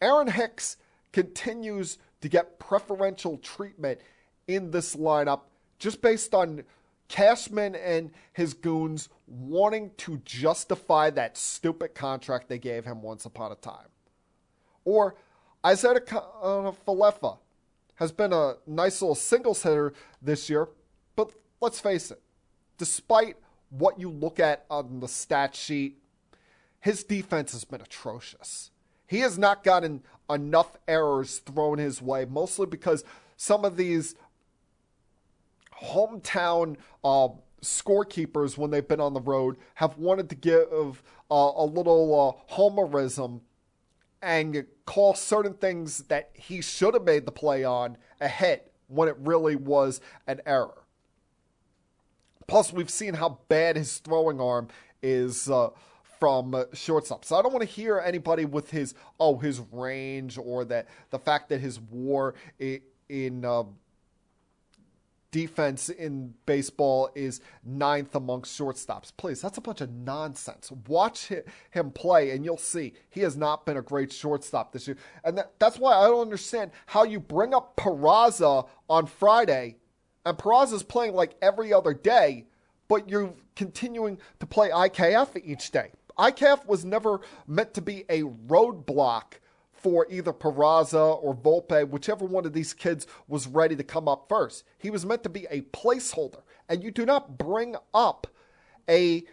Aaron 0.00 0.26
Hicks 0.26 0.76
continues 1.12 1.98
to 2.20 2.28
get 2.28 2.58
preferential 2.58 3.38
treatment 3.38 4.00
in 4.48 4.72
this 4.72 4.96
lineup 4.96 5.42
just 5.78 6.02
based 6.02 6.34
on 6.34 6.64
Cashman 7.08 7.74
and 7.74 8.10
his 8.32 8.54
goons 8.54 9.08
wanting 9.26 9.90
to 9.98 10.18
justify 10.24 11.10
that 11.10 11.36
stupid 11.36 11.94
contract 11.94 12.48
they 12.48 12.58
gave 12.58 12.84
him 12.84 13.02
once 13.02 13.24
upon 13.24 13.52
a 13.52 13.56
time. 13.56 13.88
Or 14.84 15.16
Isiah 15.66 16.00
uh, 16.10 16.72
Falefa 16.86 17.38
has 17.96 18.10
been 18.10 18.32
a 18.32 18.54
nice 18.66 19.00
little 19.00 19.14
singles 19.14 19.62
hitter 19.62 19.92
this 20.20 20.50
year, 20.50 20.68
but 21.14 21.32
let's 21.60 21.80
face 21.80 22.10
it, 22.10 22.20
despite 22.78 23.36
what 23.70 23.98
you 23.98 24.10
look 24.10 24.40
at 24.40 24.64
on 24.70 25.00
the 25.00 25.08
stat 25.08 25.54
sheet, 25.54 25.98
his 26.80 27.04
defense 27.04 27.52
has 27.52 27.64
been 27.64 27.80
atrocious. 27.80 28.70
He 29.06 29.20
has 29.20 29.38
not 29.38 29.62
gotten 29.62 30.02
enough 30.28 30.76
errors 30.88 31.38
thrown 31.38 31.78
his 31.78 32.02
way, 32.02 32.24
mostly 32.24 32.66
because 32.66 33.04
some 33.36 33.64
of 33.64 33.76
these 33.76 34.14
hometown 35.80 36.76
uh, 37.04 37.28
scorekeepers, 37.62 38.58
when 38.58 38.70
they've 38.70 38.86
been 38.86 39.00
on 39.00 39.14
the 39.14 39.20
road, 39.20 39.56
have 39.74 39.96
wanted 39.96 40.28
to 40.30 40.34
give 40.34 41.02
uh, 41.30 41.52
a 41.56 41.64
little 41.64 42.38
uh, 42.50 42.54
homerism 42.54 43.40
and 44.20 44.66
call 44.84 45.14
certain 45.14 45.54
things 45.54 46.04
that 46.04 46.30
he 46.34 46.60
should 46.60 46.94
have 46.94 47.04
made 47.04 47.26
the 47.26 47.32
play 47.32 47.64
on 47.64 47.96
a 48.20 48.28
hit 48.28 48.72
when 48.88 49.08
it 49.08 49.16
really 49.18 49.56
was 49.56 50.00
an 50.26 50.40
error. 50.46 50.82
Plus, 52.46 52.72
we've 52.72 52.90
seen 52.90 53.14
how 53.14 53.38
bad 53.48 53.76
his 53.76 53.98
throwing 53.98 54.40
arm 54.40 54.68
is 55.02 55.50
uh, 55.50 55.70
from 56.20 56.54
shortstop. 56.72 57.24
So 57.24 57.36
I 57.36 57.42
don't 57.42 57.52
want 57.52 57.66
to 57.66 57.74
hear 57.74 57.98
anybody 57.98 58.44
with 58.44 58.70
his 58.70 58.94
oh 59.18 59.38
his 59.38 59.60
range 59.72 60.38
or 60.38 60.64
that 60.66 60.86
the 61.10 61.18
fact 61.18 61.48
that 61.48 61.60
his 61.60 61.80
WAR 61.80 62.34
in, 62.58 62.80
in 63.08 63.44
uh, 63.44 63.64
defense 65.32 65.88
in 65.88 66.34
baseball 66.46 67.10
is 67.16 67.40
ninth 67.64 68.14
amongst 68.14 68.56
shortstops. 68.56 69.12
Please, 69.16 69.42
that's 69.42 69.58
a 69.58 69.62
bunch 69.62 69.80
of 69.80 69.90
nonsense. 69.90 70.70
Watch 70.86 71.32
him 71.70 71.90
play, 71.90 72.30
and 72.30 72.44
you'll 72.44 72.56
see 72.56 72.92
he 73.10 73.22
has 73.22 73.36
not 73.36 73.66
been 73.66 73.78
a 73.78 73.82
great 73.82 74.12
shortstop 74.12 74.72
this 74.72 74.86
year. 74.86 74.96
And 75.24 75.36
that, 75.38 75.52
that's 75.58 75.78
why 75.78 75.94
I 75.94 76.06
don't 76.06 76.20
understand 76.20 76.70
how 76.86 77.02
you 77.02 77.18
bring 77.18 77.52
up 77.52 77.76
Peraza 77.76 78.68
on 78.88 79.06
Friday 79.06 79.76
and 80.24 80.38
Peraza's 80.38 80.82
playing 80.82 81.14
like 81.14 81.34
every 81.42 81.72
other 81.72 81.94
day, 81.94 82.46
but 82.88 83.08
you're 83.08 83.34
continuing 83.56 84.18
to 84.38 84.46
play 84.46 84.70
IKF 84.70 85.40
each 85.44 85.70
day. 85.70 85.90
IKF 86.18 86.66
was 86.66 86.84
never 86.84 87.20
meant 87.46 87.74
to 87.74 87.80
be 87.80 88.04
a 88.08 88.22
roadblock 88.22 89.34
for 89.82 90.06
either 90.08 90.32
Peraza 90.32 91.22
or 91.22 91.34
Volpe, 91.34 91.88
whichever 91.88 92.24
one 92.24 92.46
of 92.46 92.52
these 92.52 92.72
kids 92.72 93.06
was 93.28 93.46
ready 93.46 93.76
to 93.76 93.84
come 93.84 94.08
up 94.08 94.26
first. 94.28 94.64
He 94.78 94.90
was 94.90 95.04
meant 95.04 95.22
to 95.24 95.28
be 95.28 95.46
a 95.50 95.62
placeholder. 95.62 96.42
And 96.68 96.82
you 96.82 96.90
do 96.90 97.04
not 97.04 97.38
bring 97.38 97.76
up 97.92 98.26
a 98.88 99.24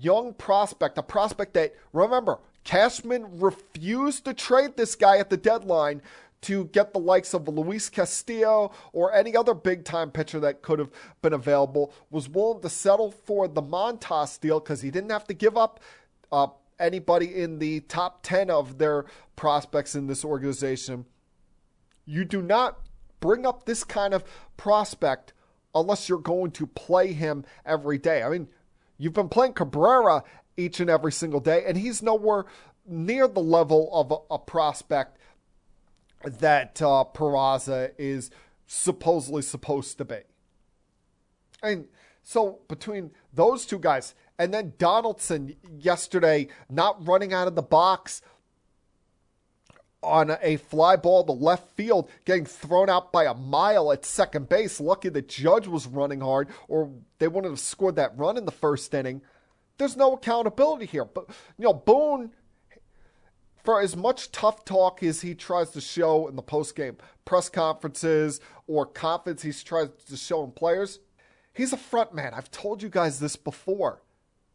young 0.00 0.34
prospect, 0.34 0.98
a 0.98 1.02
prospect 1.02 1.54
that, 1.54 1.74
remember, 1.92 2.38
Cashman 2.64 3.38
refused 3.38 4.24
to 4.24 4.34
trade 4.34 4.76
this 4.76 4.94
guy 4.94 5.18
at 5.18 5.30
the 5.30 5.36
deadline 5.36 6.02
to 6.42 6.66
get 6.66 6.92
the 6.92 6.98
likes 6.98 7.32
of 7.32 7.48
Luis 7.48 7.88
Castillo 7.88 8.72
or 8.92 9.14
any 9.14 9.34
other 9.34 9.54
big 9.54 9.84
time 9.84 10.10
pitcher 10.10 10.40
that 10.40 10.60
could 10.60 10.78
have 10.78 10.90
been 11.22 11.32
available, 11.32 11.92
was 12.10 12.28
willing 12.28 12.60
to 12.60 12.68
settle 12.68 13.10
for 13.10 13.48
the 13.48 13.62
Montas 13.62 14.38
deal 14.38 14.60
because 14.60 14.82
he 14.82 14.90
didn't 14.90 15.10
have 15.10 15.26
to 15.26 15.34
give 15.34 15.56
up 15.56 15.80
uh, 16.30 16.48
anybody 16.78 17.34
in 17.34 17.58
the 17.58 17.80
top 17.80 18.22
10 18.22 18.50
of 18.50 18.78
their 18.78 19.06
prospects 19.36 19.94
in 19.94 20.06
this 20.06 20.24
organization. 20.24 21.06
You 22.04 22.24
do 22.24 22.42
not 22.42 22.78
bring 23.20 23.46
up 23.46 23.64
this 23.64 23.84
kind 23.84 24.12
of 24.12 24.24
prospect 24.56 25.32
unless 25.74 26.08
you're 26.08 26.18
going 26.18 26.50
to 26.52 26.66
play 26.66 27.12
him 27.12 27.44
every 27.64 27.98
day. 27.98 28.22
I 28.22 28.28
mean, 28.28 28.48
you've 28.98 29.12
been 29.12 29.28
playing 29.28 29.54
Cabrera 29.54 30.22
each 30.56 30.80
and 30.80 30.90
every 30.90 31.12
single 31.12 31.40
day, 31.40 31.64
and 31.66 31.76
he's 31.76 32.02
nowhere 32.02 32.44
near 32.86 33.26
the 33.26 33.40
level 33.40 33.88
of 33.92 34.10
a, 34.10 34.34
a 34.34 34.38
prospect 34.38 35.18
that 36.24 36.80
uh, 36.80 37.04
Peraza 37.12 37.92
is 37.98 38.30
supposedly 38.66 39.42
supposed 39.42 39.98
to 39.98 40.04
be. 40.04 40.20
And 41.62 41.88
so 42.22 42.60
between 42.68 43.10
those 43.32 43.66
two 43.66 43.78
guys, 43.78 44.14
and 44.38 44.52
then 44.52 44.74
Donaldson 44.78 45.56
yesterday 45.78 46.48
not 46.68 47.06
running 47.06 47.32
out 47.32 47.48
of 47.48 47.54
the 47.54 47.62
box 47.62 48.22
on 50.02 50.36
a 50.42 50.56
fly 50.56 50.96
ball 50.96 51.24
to 51.24 51.32
left 51.32 51.70
field, 51.76 52.10
getting 52.24 52.44
thrown 52.44 52.90
out 52.90 53.10
by 53.10 53.24
a 53.24 53.34
mile 53.34 53.90
at 53.90 54.04
second 54.04 54.48
base. 54.48 54.80
Lucky 54.80 55.08
the 55.08 55.22
judge 55.22 55.66
was 55.66 55.86
running 55.86 56.20
hard, 56.20 56.48
or 56.68 56.90
they 57.18 57.28
wouldn't 57.28 57.52
have 57.52 57.60
scored 57.60 57.96
that 57.96 58.16
run 58.16 58.36
in 58.36 58.44
the 58.44 58.52
first 58.52 58.92
inning. 58.92 59.22
There's 59.78 59.96
no 59.96 60.12
accountability 60.12 60.86
here. 60.86 61.04
But 61.04 61.30
you 61.58 61.64
know, 61.64 61.72
Boone 61.72 62.32
for 63.64 63.80
as 63.80 63.96
much 63.96 64.30
tough 64.30 64.64
talk 64.64 65.02
as 65.02 65.22
he 65.22 65.34
tries 65.34 65.70
to 65.70 65.80
show 65.80 66.28
in 66.28 66.36
the 66.36 66.42
post-game 66.42 66.98
press 67.24 67.48
conferences 67.48 68.40
or 68.66 68.84
confidence 68.84 69.42
he 69.42 69.52
tries 69.52 69.88
to 70.06 70.16
show 70.18 70.44
in 70.44 70.52
players, 70.52 71.00
he's 71.54 71.72
a 71.72 71.78
front 71.78 72.14
man. 72.14 72.34
I've 72.34 72.50
told 72.50 72.82
you 72.82 72.90
guys 72.90 73.18
this 73.18 73.36
before. 73.36 74.02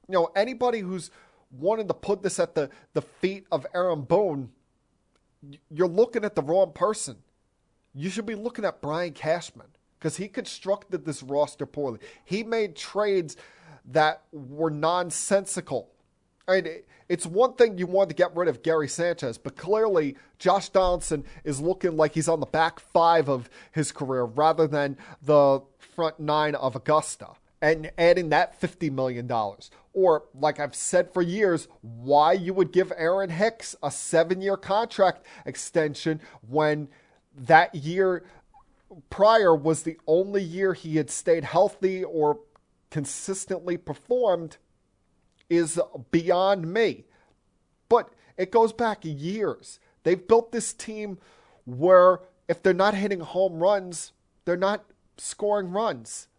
You 0.09 0.13
know, 0.13 0.31
anybody 0.35 0.79
who's 0.79 1.11
wanted 1.51 1.87
to 1.87 1.93
put 1.93 2.23
this 2.23 2.39
at 2.39 2.55
the, 2.55 2.71
the 2.93 3.03
feet 3.03 3.45
of 3.51 3.67
Aaron 3.75 4.01
Boone, 4.01 4.49
you're 5.69 5.87
looking 5.87 6.25
at 6.25 6.33
the 6.33 6.41
wrong 6.41 6.71
person. 6.73 7.17
You 7.93 8.09
should 8.09 8.25
be 8.25 8.33
looking 8.33 8.65
at 8.65 8.81
Brian 8.81 9.13
Cashman 9.13 9.67
because 9.99 10.17
he 10.17 10.27
constructed 10.27 11.05
this 11.05 11.21
roster 11.21 11.67
poorly. 11.67 11.99
He 12.25 12.43
made 12.43 12.75
trades 12.75 13.37
that 13.85 14.23
were 14.31 14.71
nonsensical. 14.71 15.91
I 16.47 16.61
mean, 16.61 16.67
it's 17.07 17.27
one 17.27 17.53
thing 17.53 17.77
you 17.77 17.85
want 17.85 18.09
to 18.09 18.15
get 18.15 18.35
rid 18.35 18.47
of 18.47 18.63
Gary 18.63 18.87
Sanchez, 18.87 19.37
but 19.37 19.55
clearly 19.55 20.17
Josh 20.39 20.69
Donaldson 20.69 21.23
is 21.43 21.61
looking 21.61 21.97
like 21.97 22.15
he's 22.15 22.27
on 22.27 22.39
the 22.39 22.47
back 22.47 22.79
five 22.79 23.29
of 23.29 23.47
his 23.71 23.91
career 23.91 24.23
rather 24.23 24.65
than 24.65 24.97
the 25.21 25.61
front 25.77 26.19
nine 26.19 26.55
of 26.55 26.75
Augusta 26.75 27.27
and 27.61 27.91
adding 27.97 28.29
that 28.29 28.59
$50 28.59 28.91
million. 28.91 29.29
Or, 29.99 30.23
like 30.33 30.61
I've 30.61 30.75
said 30.75 31.13
for 31.13 31.21
years, 31.21 31.67
why 31.81 32.31
you 32.31 32.53
would 32.53 32.71
give 32.71 32.93
Aaron 32.95 33.29
Hicks 33.29 33.75
a 33.83 33.91
seven 33.91 34.41
year 34.41 34.55
contract 34.55 35.25
extension 35.45 36.21
when 36.47 36.87
that 37.35 37.75
year 37.75 38.23
prior 39.09 39.53
was 39.53 39.83
the 39.83 39.97
only 40.07 40.41
year 40.41 40.73
he 40.73 40.95
had 40.95 41.09
stayed 41.09 41.43
healthy 41.43 42.01
or 42.01 42.39
consistently 42.89 43.75
performed 43.75 44.55
is 45.49 45.77
beyond 46.11 46.71
me. 46.71 47.03
But 47.89 48.09
it 48.37 48.51
goes 48.51 48.71
back 48.71 48.99
years. 49.01 49.81
They've 50.03 50.27
built 50.29 50.53
this 50.53 50.71
team 50.71 51.17
where 51.65 52.21
if 52.47 52.63
they're 52.63 52.73
not 52.73 52.93
hitting 52.93 53.19
home 53.19 53.59
runs, 53.59 54.13
they're 54.45 54.55
not 54.55 54.85
scoring 55.17 55.71
runs. 55.71 56.29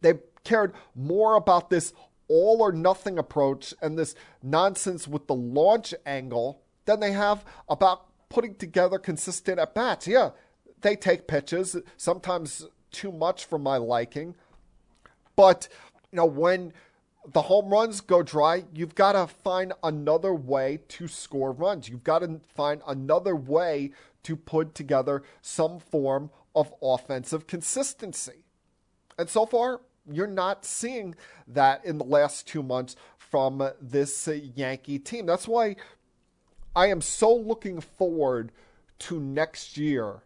They've 0.00 0.20
cared 0.42 0.74
more 0.96 1.36
about 1.36 1.70
this 1.70 1.92
all 2.28 2.60
or 2.60 2.72
nothing 2.72 3.18
approach 3.18 3.74
and 3.80 3.98
this 3.98 4.14
nonsense 4.42 5.06
with 5.06 5.26
the 5.26 5.34
launch 5.34 5.94
angle 6.06 6.62
than 6.84 7.00
they 7.00 7.12
have 7.12 7.44
about 7.68 8.06
putting 8.28 8.54
together 8.54 8.98
consistent 8.98 9.58
at 9.58 9.74
bats. 9.74 10.06
Yeah, 10.06 10.30
they 10.80 10.96
take 10.96 11.26
pitches, 11.26 11.76
sometimes 11.96 12.66
too 12.90 13.12
much 13.12 13.44
for 13.44 13.58
my 13.58 13.76
liking. 13.76 14.34
But, 15.36 15.68
you 16.12 16.16
know, 16.16 16.26
when 16.26 16.72
the 17.32 17.42
home 17.42 17.70
runs 17.70 18.00
go 18.00 18.22
dry, 18.22 18.64
you've 18.74 18.94
got 18.94 19.12
to 19.12 19.26
find 19.26 19.72
another 19.82 20.34
way 20.34 20.80
to 20.88 21.08
score 21.08 21.52
runs. 21.52 21.88
You've 21.88 22.04
got 22.04 22.20
to 22.20 22.40
find 22.54 22.82
another 22.86 23.34
way 23.34 23.92
to 24.24 24.36
put 24.36 24.74
together 24.74 25.22
some 25.40 25.78
form 25.78 26.30
of 26.54 26.72
offensive 26.82 27.46
consistency. 27.46 28.44
And 29.18 29.28
so 29.28 29.46
far, 29.46 29.80
you're 30.10 30.26
not 30.26 30.64
seeing 30.64 31.14
that 31.48 31.84
in 31.84 31.98
the 31.98 32.04
last 32.04 32.46
two 32.46 32.62
months 32.62 32.96
from 33.18 33.70
this 33.80 34.28
Yankee 34.28 34.98
team. 34.98 35.26
That's 35.26 35.48
why 35.48 35.76
I 36.76 36.86
am 36.86 37.00
so 37.00 37.34
looking 37.34 37.80
forward 37.80 38.52
to 39.00 39.20
next 39.20 39.76
year, 39.76 40.22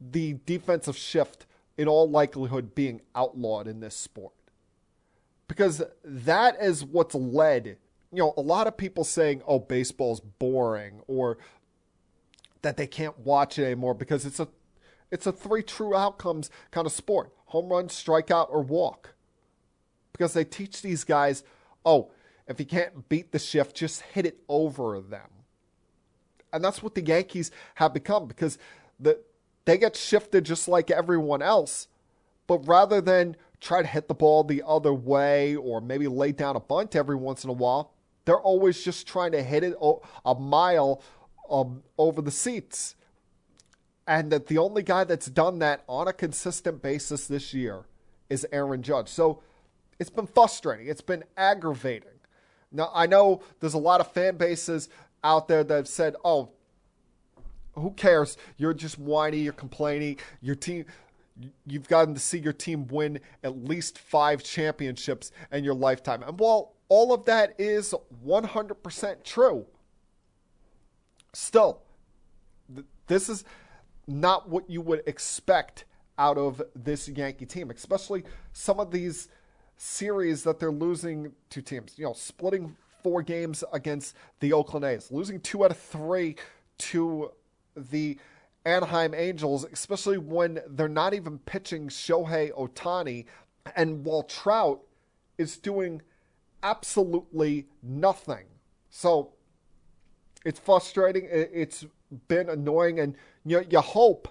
the 0.00 0.38
defensive 0.46 0.96
shift 0.96 1.46
in 1.76 1.88
all 1.88 2.08
likelihood 2.08 2.74
being 2.74 3.00
outlawed 3.14 3.66
in 3.66 3.80
this 3.80 3.96
sport 3.96 4.34
because 5.48 5.82
that 6.04 6.56
is 6.60 6.84
what's 6.84 7.14
led 7.14 7.76
you 8.14 8.20
know, 8.20 8.32
a 8.36 8.40
lot 8.40 8.68
of 8.68 8.76
people 8.76 9.02
saying, 9.02 9.42
"Oh, 9.44 9.58
baseball's 9.58 10.20
boring," 10.20 11.00
or 11.08 11.36
that 12.62 12.76
they 12.76 12.86
can't 12.86 13.18
watch 13.18 13.58
it 13.58 13.64
anymore 13.64 13.92
because 13.92 14.24
it's 14.24 14.38
a 14.38 14.48
it's 15.10 15.26
a 15.26 15.32
three 15.32 15.64
true 15.64 15.96
outcomes 15.96 16.48
kind 16.70 16.86
of 16.86 16.92
sport: 16.92 17.32
home 17.54 17.68
run, 17.68 17.86
strikeout, 17.86 18.50
or 18.50 18.62
walk. 18.62 19.14
Because 20.12 20.32
they 20.32 20.44
teach 20.44 20.82
these 20.82 21.04
guys, 21.04 21.44
oh, 21.86 22.10
if 22.48 22.58
you 22.58 22.66
can't 22.66 23.08
beat 23.08 23.30
the 23.30 23.38
shift, 23.38 23.76
just 23.76 24.02
hit 24.02 24.26
it 24.26 24.40
over 24.48 25.00
them. 25.00 25.28
And 26.52 26.64
that's 26.64 26.82
what 26.82 26.96
the 26.96 27.04
Yankees 27.04 27.52
have 27.76 27.94
become 27.94 28.26
because 28.26 28.58
the 28.98 29.20
they 29.66 29.78
get 29.78 29.96
shifted 29.96 30.44
just 30.44 30.68
like 30.68 30.90
everyone 30.90 31.42
else, 31.42 31.88
but 32.46 32.58
rather 32.66 33.00
than 33.00 33.36
try 33.60 33.80
to 33.80 33.88
hit 33.88 34.08
the 34.08 34.14
ball 34.14 34.44
the 34.44 34.62
other 34.66 34.92
way 34.92 35.56
or 35.56 35.80
maybe 35.80 36.06
lay 36.06 36.32
down 36.32 36.56
a 36.56 36.60
bunt 36.60 36.94
every 36.94 37.16
once 37.16 37.44
in 37.44 37.50
a 37.50 37.54
while, 37.54 37.94
they're 38.24 38.40
always 38.40 38.82
just 38.82 39.06
trying 39.06 39.32
to 39.32 39.42
hit 39.42 39.64
it 39.64 39.74
a 40.26 40.34
mile 40.34 41.02
um, 41.48 41.82
over 41.96 42.20
the 42.20 42.30
seats. 42.30 42.94
And 44.06 44.30
that 44.32 44.46
the 44.48 44.58
only 44.58 44.82
guy 44.82 45.04
that's 45.04 45.26
done 45.26 45.58
that 45.60 45.82
on 45.88 46.08
a 46.08 46.12
consistent 46.12 46.82
basis 46.82 47.26
this 47.26 47.54
year 47.54 47.84
is 48.28 48.46
Aaron 48.52 48.82
Judge. 48.82 49.08
So 49.08 49.42
it's 49.98 50.10
been 50.10 50.26
frustrating. 50.26 50.88
It's 50.88 51.00
been 51.00 51.24
aggravating. 51.36 52.08
Now, 52.70 52.90
I 52.92 53.06
know 53.06 53.42
there's 53.60 53.74
a 53.74 53.78
lot 53.78 54.00
of 54.00 54.12
fan 54.12 54.36
bases 54.36 54.88
out 55.22 55.48
there 55.48 55.64
that 55.64 55.74
have 55.74 55.88
said, 55.88 56.16
oh, 56.24 56.50
who 57.72 57.90
cares? 57.92 58.36
You're 58.56 58.74
just 58.74 58.98
whiny, 58.98 59.38
you're 59.38 59.52
complaining. 59.52 60.18
Your 60.40 60.54
team, 60.54 60.84
you've 61.66 61.88
gotten 61.88 62.14
to 62.14 62.20
see 62.20 62.38
your 62.38 62.52
team 62.52 62.86
win 62.88 63.20
at 63.42 63.64
least 63.64 63.98
five 63.98 64.42
championships 64.42 65.32
in 65.52 65.64
your 65.64 65.74
lifetime. 65.74 66.22
And 66.22 66.38
while 66.38 66.74
all 66.88 67.12
of 67.12 67.24
that 67.24 67.54
is 67.58 67.94
100% 68.26 69.24
true, 69.24 69.66
still, 71.32 71.80
this 73.06 73.28
is 73.28 73.44
not 74.06 74.48
what 74.48 74.68
you 74.68 74.80
would 74.80 75.02
expect 75.06 75.84
out 76.18 76.38
of 76.38 76.62
this 76.74 77.08
Yankee 77.08 77.46
team, 77.46 77.70
especially 77.70 78.24
some 78.52 78.78
of 78.78 78.90
these 78.90 79.28
series 79.76 80.42
that 80.44 80.60
they're 80.60 80.70
losing 80.70 81.32
to 81.50 81.62
teams. 81.62 81.94
You 81.96 82.04
know, 82.04 82.12
splitting 82.12 82.76
four 83.02 83.22
games 83.22 83.64
against 83.72 84.16
the 84.40 84.52
Oakland 84.52 84.84
A's, 84.84 85.10
losing 85.10 85.40
two 85.40 85.64
out 85.64 85.70
of 85.70 85.78
three 85.78 86.36
to 86.78 87.32
the 87.76 88.18
Anaheim 88.64 89.14
Angels, 89.14 89.66
especially 89.72 90.18
when 90.18 90.60
they're 90.68 90.88
not 90.88 91.12
even 91.12 91.38
pitching 91.40 91.88
Shohei 91.88 92.52
Ohtani, 92.52 93.26
and 93.76 94.04
while 94.04 94.22
Trout 94.22 94.80
is 95.36 95.58
doing 95.58 96.00
absolutely 96.62 97.66
nothing. 97.82 98.44
So 98.88 99.32
it's 100.44 100.58
frustrating. 100.58 101.26
It's 101.30 101.84
been 102.28 102.48
annoying, 102.48 102.98
and 102.98 103.16
you 103.44 103.58
know, 103.58 103.66
you 103.68 103.80
hope 103.80 104.28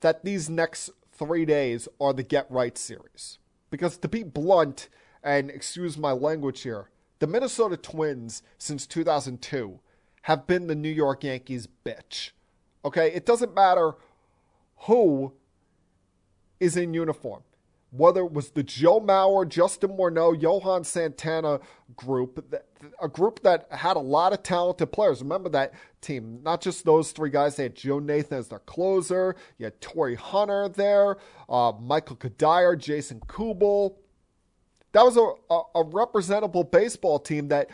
that 0.00 0.24
these 0.24 0.48
next 0.48 0.90
three 1.12 1.44
days 1.44 1.88
are 2.00 2.12
the 2.12 2.22
get 2.22 2.50
right 2.50 2.76
series. 2.76 3.38
Because 3.70 3.96
to 3.98 4.08
be 4.08 4.22
blunt, 4.22 4.88
and 5.22 5.50
excuse 5.50 5.98
my 5.98 6.12
language 6.12 6.62
here, 6.62 6.88
the 7.18 7.26
Minnesota 7.26 7.76
Twins 7.76 8.42
since 8.58 8.86
2002 8.86 9.78
have 10.22 10.46
been 10.46 10.66
the 10.66 10.74
New 10.74 10.90
York 10.90 11.24
Yankees 11.24 11.68
bitch. 11.84 12.30
Okay, 12.84 13.12
it 13.12 13.26
doesn't 13.26 13.54
matter 13.54 13.92
who 14.86 15.32
is 16.58 16.76
in 16.76 16.94
uniform. 16.94 17.42
Whether 17.92 18.20
it 18.20 18.32
was 18.32 18.50
the 18.50 18.62
Joe 18.62 19.00
Mauer, 19.00 19.48
Justin 19.48 19.90
Morneau, 19.90 20.40
Johan 20.40 20.84
Santana 20.84 21.60
group, 21.96 22.60
a 23.02 23.08
group 23.08 23.42
that 23.42 23.66
had 23.70 23.96
a 23.96 24.00
lot 24.00 24.32
of 24.32 24.42
talented 24.42 24.92
players. 24.92 25.22
Remember 25.22 25.48
that 25.48 25.74
team, 26.00 26.40
not 26.42 26.60
just 26.60 26.84
those 26.84 27.10
three 27.12 27.30
guys. 27.30 27.56
They 27.56 27.64
had 27.64 27.74
Joe 27.74 27.98
Nathan 27.98 28.38
as 28.38 28.48
their 28.48 28.60
closer. 28.60 29.34
You 29.58 29.64
had 29.64 29.80
Torii 29.80 30.14
Hunter 30.14 30.68
there, 30.68 31.16
uh, 31.48 31.72
Michael 31.80 32.16
Cuddyer, 32.16 32.78
Jason 32.78 33.20
Kubel. 33.26 33.96
That 34.92 35.04
was 35.04 35.16
a, 35.16 35.32
a, 35.52 35.62
a 35.80 35.84
representable 35.84 36.64
baseball 36.64 37.18
team 37.18 37.48
that 37.48 37.70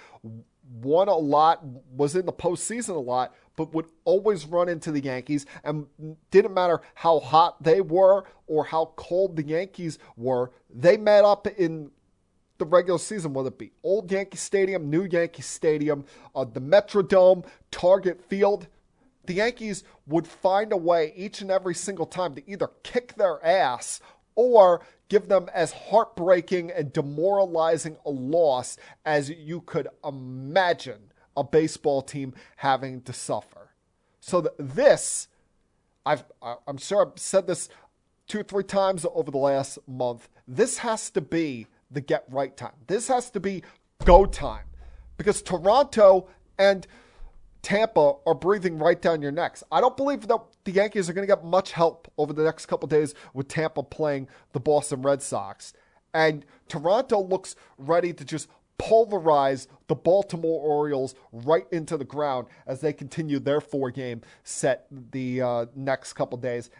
won 0.82 1.08
a 1.08 1.16
lot, 1.16 1.64
was 1.64 2.16
in 2.16 2.26
the 2.26 2.32
postseason 2.32 2.96
a 2.96 2.98
lot, 2.98 3.34
but 3.56 3.72
would 3.74 3.86
always 4.04 4.46
run 4.46 4.68
into 4.68 4.92
the 4.92 5.00
Yankees 5.00 5.46
and 5.64 5.86
didn't 6.30 6.54
matter 6.54 6.80
how 6.94 7.18
hot 7.18 7.62
they 7.62 7.80
were 7.80 8.24
or 8.46 8.64
how 8.64 8.92
cold 8.96 9.36
the 9.36 9.42
Yankees 9.42 9.98
were, 10.16 10.52
they 10.70 10.96
met 10.96 11.24
up 11.24 11.46
in 11.46 11.90
the 12.58 12.64
regular 12.64 12.98
season, 12.98 13.32
whether 13.32 13.48
it 13.48 13.58
be 13.58 13.72
Old 13.82 14.10
Yankee 14.10 14.36
Stadium, 14.36 14.88
New 14.88 15.04
Yankee 15.04 15.42
Stadium, 15.42 16.04
uh, 16.34 16.44
the 16.44 16.60
Metrodome, 16.60 17.44
Target 17.70 18.22
Field. 18.22 18.66
The 19.26 19.34
Yankees 19.34 19.82
would 20.06 20.26
find 20.26 20.72
a 20.72 20.76
way 20.76 21.12
each 21.16 21.40
and 21.40 21.50
every 21.50 21.74
single 21.74 22.06
time 22.06 22.34
to 22.36 22.50
either 22.50 22.70
kick 22.82 23.14
their 23.14 23.44
ass 23.44 24.00
or 24.36 24.82
give 25.08 25.28
them 25.28 25.48
as 25.52 25.72
heartbreaking 25.72 26.70
and 26.70 26.92
demoralizing 26.92 27.96
a 28.04 28.10
loss 28.10 28.76
as 29.04 29.30
you 29.30 29.60
could 29.62 29.88
imagine 30.04 31.10
a 31.36 31.44
baseball 31.44 32.02
team 32.02 32.34
having 32.56 33.02
to 33.02 33.12
suffer. 33.12 33.70
So 34.20 34.42
th- 34.42 34.54
this, 34.58 35.28
I've, 36.04 36.24
I'm 36.66 36.78
sure 36.78 37.06
I've 37.06 37.18
said 37.18 37.46
this 37.46 37.68
two 38.26 38.40
or 38.40 38.44
three 38.44 38.64
times 38.64 39.06
over 39.14 39.30
the 39.30 39.38
last 39.38 39.78
month. 39.86 40.28
This 40.48 40.78
has 40.78 41.10
to 41.10 41.20
be 41.20 41.66
the 41.90 42.00
get 42.00 42.24
right 42.28 42.56
time. 42.56 42.72
This 42.86 43.08
has 43.08 43.30
to 43.30 43.40
be 43.40 43.62
go 44.04 44.26
time 44.26 44.64
because 45.16 45.42
Toronto 45.42 46.28
and 46.58 46.86
Tampa 47.62 48.14
are 48.26 48.34
breathing 48.34 48.78
right 48.78 49.00
down 49.00 49.22
your 49.22 49.32
necks. 49.32 49.64
I 49.72 49.80
don't 49.80 49.96
believe 49.96 50.26
that 50.28 50.38
the 50.64 50.72
Yankees 50.72 51.10
are 51.10 51.12
going 51.12 51.26
to 51.26 51.34
get 51.34 51.44
much 51.44 51.72
help 51.72 52.10
over 52.16 52.32
the 52.32 52.44
next 52.44 52.66
couple 52.66 52.86
days 52.86 53.14
with 53.34 53.48
Tampa 53.48 53.82
playing 53.82 54.28
the 54.52 54.60
Boston 54.60 55.02
Red 55.02 55.20
Sox. 55.22 55.72
And 56.14 56.46
Toronto 56.68 57.20
looks 57.20 57.56
ready 57.76 58.12
to 58.12 58.24
just 58.24 58.48
pulverize 58.78 59.68
the 59.88 59.94
Baltimore 59.94 60.60
Orioles 60.60 61.14
right 61.32 61.66
into 61.72 61.96
the 61.96 62.04
ground 62.04 62.46
as 62.66 62.80
they 62.80 62.92
continue 62.92 63.38
their 63.38 63.60
four 63.60 63.90
game 63.90 64.22
set 64.44 64.86
the 64.90 65.42
uh, 65.42 65.66
next 65.74 66.12
couple 66.12 66.38
days. 66.38 66.70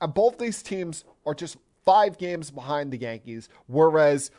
And 0.00 0.12
both 0.12 0.38
these 0.38 0.62
teams 0.62 1.04
are 1.24 1.34
just 1.34 1.56
five 1.84 2.18
games 2.18 2.50
behind 2.50 2.92
the 2.92 2.98
Yankees, 2.98 3.48
whereas 3.66 4.30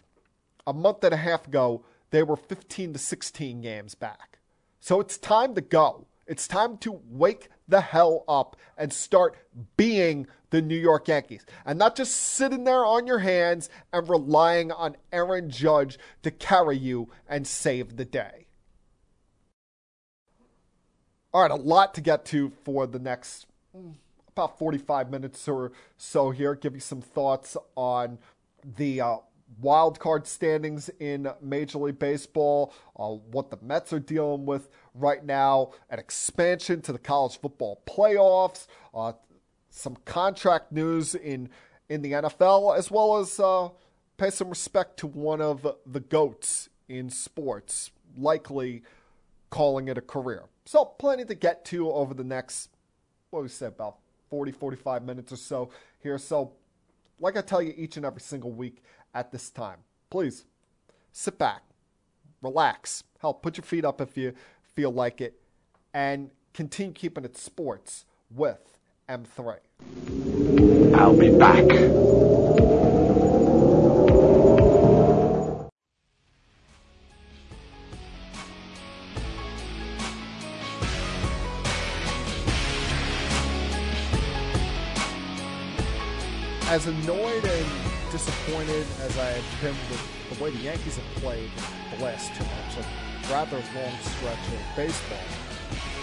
a 0.68 0.74
month 0.74 1.04
and 1.04 1.14
a 1.14 1.18
half 1.18 1.48
ago, 1.48 1.84
they 2.12 2.24
were 2.24 2.36
15 2.36 2.94
to 2.94 3.00
16 3.00 3.62
games 3.62 3.96
back. 3.96 4.40
So 4.80 5.00
it's 5.00 5.18
time 5.18 5.56
to 5.56 5.62
go. 5.62 6.08
It's 6.28 6.48
time 6.48 6.78
to 6.80 7.02
wake 7.10 7.50
the 7.68 7.82
hell 7.82 8.24
up 8.28 8.56
and 8.78 8.92
start 8.92 9.38
being 9.76 10.28
the 10.50 10.62
New 10.62 10.78
York 10.78 11.08
Yankees 11.08 11.46
and 11.66 11.78
not 11.78 11.96
just 11.96 12.16
sitting 12.16 12.64
there 12.64 12.86
on 12.86 13.06
your 13.06 13.20
hands 13.20 13.70
and 13.92 14.08
relying 14.08 14.72
on 14.72 14.96
Aaron 15.12 15.50
Judge 15.50 15.98
to 16.24 16.32
carry 16.32 16.78
you 16.78 17.10
and 17.28 17.46
save 17.46 17.98
the 17.98 18.06
day. 18.06 18.46
All 21.34 21.42
right, 21.42 21.52
a 21.52 21.56
lot 21.56 21.94
to 21.96 22.02
get 22.02 22.26
to 22.26 22.52
for 22.64 22.88
the 22.88 23.00
next 23.00 23.48
mm, 23.76 23.94
about 24.30 24.58
45 24.58 25.12
minutes 25.12 25.48
or 25.48 25.72
so 25.98 26.32
here. 26.32 26.56
Give 26.56 26.74
you 26.74 26.80
some 26.80 27.02
thoughts 27.02 27.58
on 27.76 28.18
the 28.78 29.02
uh, 29.02 29.18
wild 29.60 30.00
card 30.00 30.28
standings 30.28 30.90
in 31.00 31.30
Major 31.42 31.80
League 31.80 32.00
Baseball, 32.00 32.74
uh, 32.98 33.08
what 33.08 33.50
the 33.50 33.58
Mets 33.62 33.94
are 33.94 34.00
dealing 34.00 34.46
with 34.46 34.70
right 34.94 35.24
now, 35.24 35.72
an 35.90 36.00
expansion 36.00 36.82
to 36.82 36.94
the 36.94 37.00
college 37.00 37.40
football 37.40 37.82
playoffs, 37.88 38.68
uh, 38.94 39.14
some 39.70 39.98
contract 40.06 40.72
news 40.72 41.16
in 41.16 41.50
in 41.90 42.02
the 42.02 42.12
NFL, 42.14 42.78
as 42.78 42.92
well 42.92 43.18
as 43.18 43.40
uh, 43.40 43.70
pay 44.18 44.30
some 44.30 44.50
respect 44.50 44.98
to 44.98 45.08
one 45.08 45.42
of 45.42 45.66
the 45.86 46.00
goats 46.00 46.70
in 46.90 47.10
sports, 47.10 47.92
likely 48.18 48.84
calling 49.50 49.88
it 49.88 49.98
a 49.98 50.02
career. 50.02 50.44
So, 50.66 50.84
plenty 50.84 51.24
to 51.26 51.36
get 51.36 51.64
to 51.66 51.90
over 51.92 52.14
the 52.14 52.24
next, 52.24 52.70
what 53.30 53.42
we 53.42 53.50
say, 53.50 53.68
about 53.68 53.98
40, 54.30 54.52
45 54.52 55.04
minutes 55.04 55.32
or 55.32 55.38
so 55.38 55.70
here. 56.04 56.18
So, 56.18 56.54
like 57.20 57.38
I 57.38 57.42
tell 57.42 57.62
you 57.62 57.74
each 57.78 57.98
and 57.98 58.06
every 58.06 58.22
single 58.22 58.52
week 58.52 58.84
at 59.18 59.32
this 59.32 59.50
time, 59.50 59.80
please 60.12 60.46
sit 61.12 61.40
back, 61.40 61.64
relax, 62.44 63.04
help, 63.20 63.42
put 63.42 63.58
your 63.58 63.64
feet 63.64 63.84
up 63.84 64.00
if 64.00 64.16
you 64.16 64.32
feel 64.76 64.92
like 64.92 65.22
it, 65.22 65.42
and 65.92 66.30
continue 66.54 66.94
keeping 66.94 67.26
it 67.26 67.36
sports 67.36 68.06
with 68.30 68.78
M3. 69.10 69.58
I'll 70.94 71.18
be 71.18 71.36
back. 71.36 71.66
As 86.70 86.86
annoyed 86.86 87.46
and 87.46 87.87
disappointed 88.18 88.88
as 89.02 89.16
I 89.20 89.26
have 89.26 89.62
been 89.62 89.76
with 89.92 90.38
the 90.40 90.44
way 90.44 90.50
the 90.50 90.58
Yankees 90.58 90.96
have 90.98 91.22
played 91.22 91.52
the 91.96 92.04
last 92.04 92.34
two, 92.34 92.44
months, 92.46 92.78
a 92.78 93.32
rather 93.32 93.58
long 93.58 93.94
stretch 94.02 94.40
of 94.48 94.76
baseball. 94.76 95.20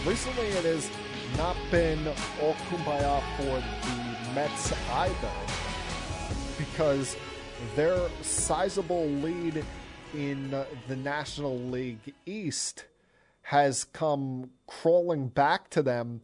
Recently, 0.06 0.46
it 0.46 0.64
has 0.64 0.88
not 1.36 1.56
been 1.72 2.06
all 2.40 2.54
kumbaya 2.70 3.20
for 3.36 3.60
the 3.88 4.32
Mets 4.32 4.72
either 4.92 5.32
because 6.56 7.16
their 7.74 7.98
sizable 8.22 9.06
lead 9.06 9.64
in 10.14 10.52
the 10.86 10.96
National 10.96 11.58
League 11.58 12.14
East 12.26 12.84
has 13.42 13.82
come 13.82 14.50
crawling 14.68 15.26
back 15.26 15.68
to 15.70 15.82
them 15.82 16.20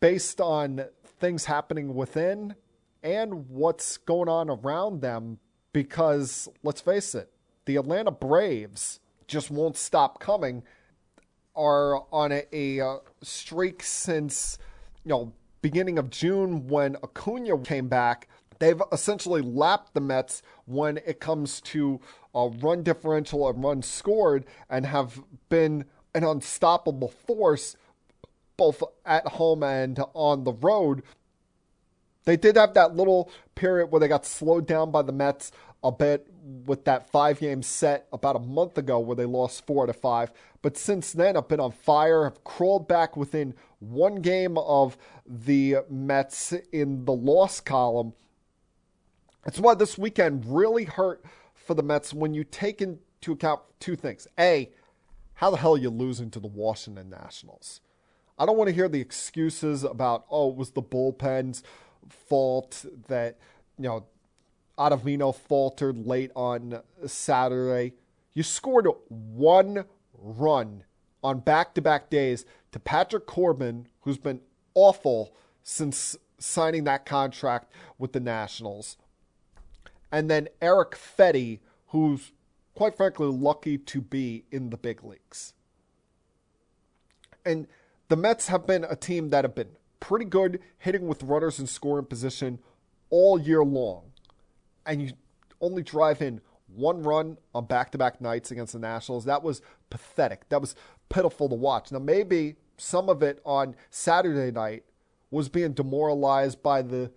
based 0.00 0.38
on 0.38 0.84
things 1.18 1.46
happening 1.46 1.94
within 1.94 2.54
and 3.08 3.48
what's 3.48 3.96
going 3.96 4.28
on 4.28 4.50
around 4.50 5.00
them. 5.00 5.38
Because 5.72 6.48
let's 6.62 6.80
face 6.80 7.14
it, 7.14 7.30
the 7.64 7.76
Atlanta 7.76 8.10
Braves 8.10 9.00
just 9.26 9.50
won't 9.50 9.76
stop 9.76 10.20
coming. 10.20 10.62
Are 11.56 12.04
on 12.12 12.30
a, 12.30 12.44
a, 12.52 12.78
a 12.78 13.00
streak 13.22 13.82
since 13.82 14.58
you 15.04 15.08
know 15.08 15.32
beginning 15.60 15.98
of 15.98 16.10
June 16.10 16.68
when 16.68 16.96
Acuna 17.02 17.58
came 17.58 17.88
back. 17.88 18.28
They've 18.60 18.80
essentially 18.92 19.40
lapped 19.40 19.94
the 19.94 20.00
Mets 20.00 20.42
when 20.66 20.98
it 20.98 21.20
comes 21.20 21.60
to 21.62 22.00
a 22.34 22.48
run 22.48 22.82
differential 22.82 23.48
and 23.48 23.62
runs 23.62 23.86
scored, 23.86 24.44
and 24.68 24.86
have 24.86 25.20
been 25.48 25.84
an 26.14 26.24
unstoppable 26.24 27.08
force 27.08 27.76
both 28.56 28.82
at 29.06 29.26
home 29.26 29.62
and 29.62 29.98
on 30.14 30.44
the 30.44 30.52
road. 30.52 31.02
They 32.28 32.36
did 32.36 32.56
have 32.56 32.74
that 32.74 32.94
little 32.94 33.30
period 33.54 33.86
where 33.86 34.00
they 34.00 34.06
got 34.06 34.26
slowed 34.26 34.66
down 34.66 34.90
by 34.90 35.00
the 35.00 35.12
Mets 35.12 35.50
a 35.82 35.90
bit 35.90 36.26
with 36.66 36.84
that 36.84 37.10
five 37.10 37.40
game 37.40 37.62
set 37.62 38.06
about 38.12 38.36
a 38.36 38.40
month 38.40 38.76
ago 38.76 38.98
where 38.98 39.16
they 39.16 39.24
lost 39.24 39.66
four 39.66 39.86
to 39.86 39.94
five. 39.94 40.30
But 40.60 40.76
since 40.76 41.14
then, 41.14 41.38
I've 41.38 41.48
been 41.48 41.58
on 41.58 41.72
fire, 41.72 42.24
have 42.24 42.44
crawled 42.44 42.86
back 42.86 43.16
within 43.16 43.54
one 43.78 44.16
game 44.16 44.58
of 44.58 44.98
the 45.26 45.76
Mets 45.88 46.52
in 46.70 47.06
the 47.06 47.14
loss 47.14 47.60
column. 47.60 48.12
That's 49.46 49.58
why 49.58 49.72
this 49.72 49.96
weekend 49.96 50.44
really 50.46 50.84
hurt 50.84 51.24
for 51.54 51.72
the 51.72 51.82
Mets 51.82 52.12
when 52.12 52.34
you 52.34 52.44
take 52.44 52.82
into 52.82 53.32
account 53.32 53.62
two 53.80 53.96
things. 53.96 54.28
A, 54.38 54.68
how 55.32 55.48
the 55.48 55.56
hell 55.56 55.76
are 55.76 55.78
you 55.78 55.88
losing 55.88 56.30
to 56.32 56.40
the 56.40 56.46
Washington 56.46 57.08
Nationals? 57.08 57.80
I 58.38 58.44
don't 58.44 58.58
want 58.58 58.68
to 58.68 58.74
hear 58.74 58.88
the 58.90 59.00
excuses 59.00 59.82
about, 59.82 60.26
oh, 60.30 60.50
it 60.50 60.56
was 60.56 60.72
the 60.72 60.82
bullpen's 60.82 61.62
fault 62.08 62.84
that, 63.08 63.38
you 63.76 63.84
know, 63.84 64.06
Ottavino 64.78 65.34
faltered 65.34 66.06
late 66.06 66.30
on 66.36 66.82
Saturday. 67.06 67.94
You 68.32 68.42
scored 68.42 68.86
one 69.08 69.84
run 70.14 70.84
on 71.22 71.40
back 71.40 71.74
to 71.74 71.82
back 71.82 72.10
days 72.10 72.44
to 72.72 72.78
Patrick 72.78 73.26
Corbin, 73.26 73.88
who's 74.02 74.18
been 74.18 74.40
awful 74.74 75.34
since 75.62 76.16
signing 76.38 76.84
that 76.84 77.04
contract 77.04 77.72
with 77.98 78.12
the 78.12 78.20
Nationals. 78.20 78.96
And 80.12 80.30
then 80.30 80.48
Erick 80.62 80.92
Fedde, 80.92 81.58
who's 81.88 82.32
quite 82.74 82.96
frankly 82.96 83.26
lucky 83.26 83.76
to 83.76 84.00
be 84.00 84.44
in 84.52 84.70
the 84.70 84.76
big 84.76 85.02
leagues. 85.02 85.52
And 87.44 87.66
the 88.08 88.16
Mets 88.16 88.48
have 88.48 88.66
been 88.66 88.84
a 88.84 88.94
team 88.94 89.30
that 89.30 89.44
have 89.44 89.54
been 89.54 89.76
pretty 90.00 90.24
good 90.24 90.60
hitting 90.78 91.06
with 91.06 91.22
runners 91.22 91.58
in 91.58 91.66
scoring 91.66 92.06
position 92.06 92.58
all 93.10 93.40
year 93.40 93.64
long. 93.64 94.12
And 94.86 95.02
you 95.02 95.12
only 95.60 95.82
drive 95.82 96.22
in 96.22 96.40
one 96.74 97.02
run 97.02 97.38
on 97.54 97.66
back 97.66 97.92
to 97.92 97.98
back 97.98 98.20
nights 98.20 98.50
against 98.50 98.74
the 98.74 98.78
Nationals. 98.78 99.24
That 99.24 99.42
was 99.42 99.62
pathetic. 99.90 100.48
That 100.48 100.60
was 100.60 100.74
pitiful 101.08 101.48
to 101.48 101.54
watch. 101.54 101.90
Now, 101.90 101.98
maybe 101.98 102.56
some 102.76 103.08
of 103.08 103.22
it 103.22 103.40
on 103.44 103.74
Saturday 103.90 104.50
night 104.50 104.84
was 105.30 105.48
being 105.48 105.72
demoralized 105.72 106.62
by 106.62 106.82
the 106.82 107.10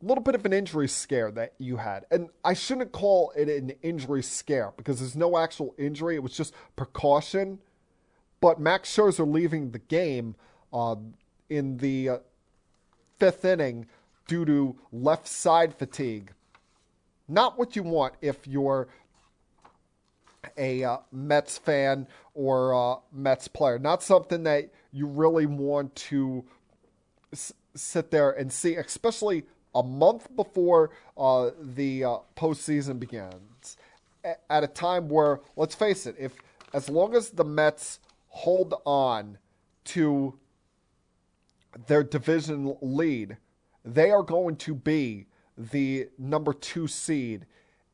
little 0.00 0.22
bit 0.22 0.34
of 0.34 0.44
an 0.44 0.52
injury 0.52 0.88
scare 0.88 1.30
that 1.30 1.54
you 1.58 1.78
had. 1.78 2.04
And 2.10 2.28
I 2.44 2.54
shouldn't 2.54 2.92
call 2.92 3.32
it 3.36 3.48
an 3.48 3.72
injury 3.82 4.22
scare 4.22 4.72
because 4.76 5.00
there's 5.00 5.16
no 5.16 5.38
actual 5.38 5.74
injury. 5.78 6.14
It 6.14 6.22
was 6.22 6.36
just 6.36 6.54
precaution. 6.76 7.58
But 8.40 8.60
Max 8.60 8.94
Scherzer 8.94 9.30
leaving 9.30 9.70
the 9.70 9.78
game 9.78 10.36
uh, 10.72 10.96
in 11.56 11.78
the 11.78 12.08
uh, 12.08 12.18
fifth 13.18 13.44
inning 13.44 13.86
due 14.26 14.44
to 14.44 14.76
left 14.92 15.28
side 15.28 15.74
fatigue. 15.74 16.32
Not 17.28 17.58
what 17.58 17.76
you 17.76 17.82
want 17.82 18.14
if 18.20 18.46
you're 18.46 18.88
a 20.56 20.84
uh, 20.84 20.98
Mets 21.10 21.58
fan 21.58 22.06
or 22.34 22.74
uh, 22.74 23.00
Mets 23.12 23.48
player. 23.48 23.78
Not 23.78 24.02
something 24.02 24.42
that 24.44 24.70
you 24.92 25.06
really 25.06 25.46
want 25.46 25.94
to 25.96 26.44
s- 27.32 27.52
sit 27.74 28.10
there 28.10 28.30
and 28.30 28.52
see, 28.52 28.74
especially 28.76 29.44
a 29.74 29.82
month 29.82 30.34
before 30.36 30.90
uh, 31.16 31.50
the 31.58 32.04
uh, 32.04 32.16
postseason 32.36 33.00
begins, 33.00 33.76
at 34.48 34.62
a 34.64 34.68
time 34.68 35.08
where, 35.08 35.40
let's 35.56 35.74
face 35.74 36.06
it, 36.06 36.14
if 36.18 36.32
as 36.72 36.88
long 36.88 37.14
as 37.14 37.30
the 37.30 37.44
Mets 37.44 38.00
hold 38.28 38.74
on 38.84 39.38
to 39.84 40.38
their 41.86 42.02
division 42.02 42.76
lead, 42.80 43.36
they 43.84 44.10
are 44.10 44.22
going 44.22 44.56
to 44.56 44.74
be 44.74 45.26
the 45.56 46.08
number 46.18 46.52
two 46.52 46.86
seed 46.86 47.46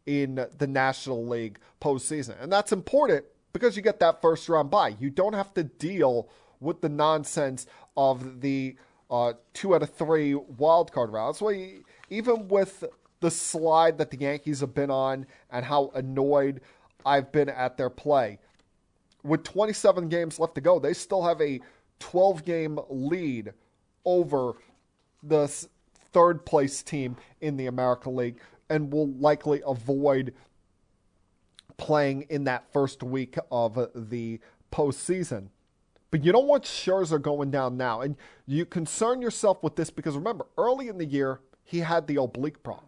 in 0.06 0.46
the 0.58 0.66
National 0.66 1.26
League 1.26 1.58
postseason. 1.80 2.40
And 2.40 2.52
that's 2.52 2.72
important 2.72 3.24
because 3.52 3.76
you 3.76 3.82
get 3.82 4.00
that 4.00 4.22
first 4.22 4.48
round 4.48 4.70
bye. 4.70 4.96
You 4.98 5.10
don't 5.10 5.34
have 5.34 5.52
to 5.54 5.64
deal 5.64 6.28
with 6.60 6.80
the 6.80 6.88
nonsense 6.88 7.66
of 7.96 8.40
the 8.40 8.76
uh, 9.10 9.32
two 9.54 9.74
out 9.74 9.82
of 9.82 9.90
three 9.90 10.34
wild 10.34 10.92
card 10.92 11.10
rounds. 11.12 11.38
So 11.38 11.52
even 12.08 12.48
with 12.48 12.84
the 13.20 13.30
slide 13.30 13.98
that 13.98 14.10
the 14.10 14.18
Yankees 14.18 14.60
have 14.60 14.74
been 14.74 14.90
on 14.90 15.26
and 15.50 15.64
how 15.64 15.90
annoyed 15.94 16.60
I've 17.04 17.32
been 17.32 17.48
at 17.48 17.76
their 17.76 17.90
play, 17.90 18.38
with 19.22 19.42
27 19.44 20.08
games 20.08 20.38
left 20.38 20.54
to 20.54 20.60
go, 20.60 20.78
they 20.78 20.94
still 20.94 21.22
have 21.22 21.40
a 21.40 21.60
12 21.98 22.44
game 22.44 22.78
lead 22.88 23.52
over 24.04 24.54
the 25.22 25.48
third 26.12 26.44
place 26.44 26.82
team 26.82 27.16
in 27.40 27.56
the 27.56 27.66
American 27.66 28.16
League 28.16 28.38
and 28.68 28.92
will 28.92 29.08
likely 29.12 29.62
avoid 29.66 30.34
playing 31.76 32.22
in 32.28 32.44
that 32.44 32.70
first 32.72 33.02
week 33.02 33.36
of 33.50 33.78
the 33.94 34.40
postseason. 34.72 35.48
But 36.10 36.24
you 36.24 36.32
don't 36.32 36.46
want 36.46 36.64
Scherzer 36.64 37.20
going 37.20 37.50
down 37.50 37.76
now. 37.76 38.00
And 38.00 38.16
you 38.46 38.66
concern 38.66 39.22
yourself 39.22 39.62
with 39.62 39.76
this 39.76 39.90
because 39.90 40.16
remember, 40.16 40.46
early 40.58 40.88
in 40.88 40.98
the 40.98 41.04
year, 41.04 41.40
he 41.64 41.78
had 41.78 42.06
the 42.06 42.16
oblique 42.16 42.62
problem. 42.62 42.86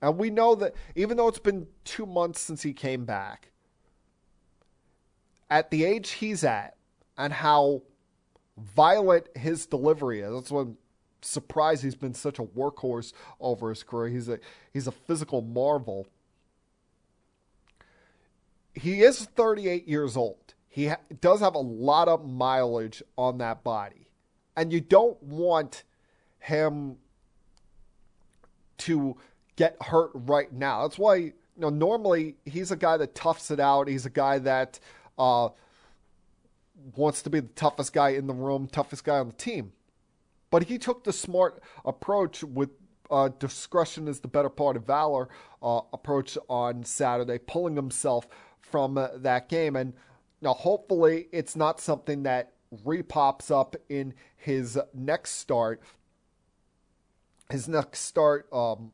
And 0.00 0.16
we 0.18 0.30
know 0.30 0.54
that 0.54 0.74
even 0.94 1.16
though 1.16 1.28
it's 1.28 1.38
been 1.38 1.66
two 1.84 2.06
months 2.06 2.40
since 2.40 2.62
he 2.62 2.72
came 2.72 3.04
back, 3.04 3.50
at 5.50 5.70
the 5.70 5.84
age 5.84 6.10
he's 6.10 6.44
at 6.44 6.76
and 7.16 7.32
how 7.32 7.82
violent 8.58 9.28
his 9.36 9.66
delivery 9.66 10.20
is, 10.20 10.32
that's 10.32 10.50
what 10.50 10.60
I'm 10.60 10.76
surprised 11.22 11.82
he's 11.82 11.94
been 11.94 12.14
such 12.14 12.38
a 12.38 12.42
workhorse 12.42 13.12
over 13.40 13.70
his 13.70 13.82
career. 13.82 14.08
He's 14.08 14.28
a 14.28 14.38
he's 14.72 14.86
a 14.86 14.92
physical 14.92 15.42
marvel. 15.42 16.06
He 18.74 19.02
is 19.02 19.24
38 19.24 19.88
years 19.88 20.16
old. 20.16 20.54
He 20.68 20.88
ha- 20.88 20.98
does 21.20 21.40
have 21.40 21.54
a 21.54 21.60
lot 21.60 22.08
of 22.08 22.28
mileage 22.28 23.02
on 23.16 23.38
that 23.38 23.64
body. 23.64 24.08
And 24.54 24.72
you 24.72 24.80
don't 24.80 25.20
want 25.22 25.84
him 26.38 26.96
to 28.78 29.16
get 29.56 29.76
hurt 29.82 30.10
right 30.12 30.52
now. 30.52 30.82
That's 30.82 30.98
why 30.98 31.16
you 31.16 31.32
know 31.56 31.70
normally 31.70 32.36
he's 32.44 32.70
a 32.70 32.76
guy 32.76 32.96
that 32.98 33.14
toughs 33.14 33.50
it 33.50 33.60
out. 33.60 33.88
He's 33.88 34.06
a 34.06 34.10
guy 34.10 34.38
that 34.40 34.78
uh, 35.18 35.48
wants 36.94 37.22
to 37.22 37.30
be 37.30 37.40
the 37.40 37.48
toughest 37.48 37.92
guy 37.92 38.10
in 38.10 38.26
the 38.26 38.34
room, 38.34 38.66
toughest 38.66 39.04
guy 39.04 39.18
on 39.18 39.28
the 39.28 39.34
team. 39.34 39.72
But 40.50 40.64
he 40.64 40.78
took 40.78 41.04
the 41.04 41.12
smart 41.12 41.62
approach 41.84 42.42
with 42.44 42.70
uh, 43.10 43.28
discretion 43.38 44.08
is 44.08 44.20
the 44.20 44.28
better 44.28 44.48
part 44.48 44.76
of 44.76 44.84
valor 44.84 45.28
uh, 45.62 45.80
approach 45.92 46.36
on 46.48 46.84
Saturday, 46.84 47.38
pulling 47.38 47.76
himself 47.76 48.26
from 48.60 48.98
uh, 48.98 49.08
that 49.16 49.48
game. 49.48 49.76
And 49.76 49.92
now, 50.40 50.54
hopefully, 50.54 51.28
it's 51.32 51.56
not 51.56 51.80
something 51.80 52.24
that 52.24 52.52
repops 52.84 53.50
up 53.50 53.76
in 53.88 54.14
his 54.36 54.78
next 54.92 55.32
start. 55.32 55.80
His 57.50 57.68
next 57.68 58.00
start 58.00 58.48
um, 58.52 58.92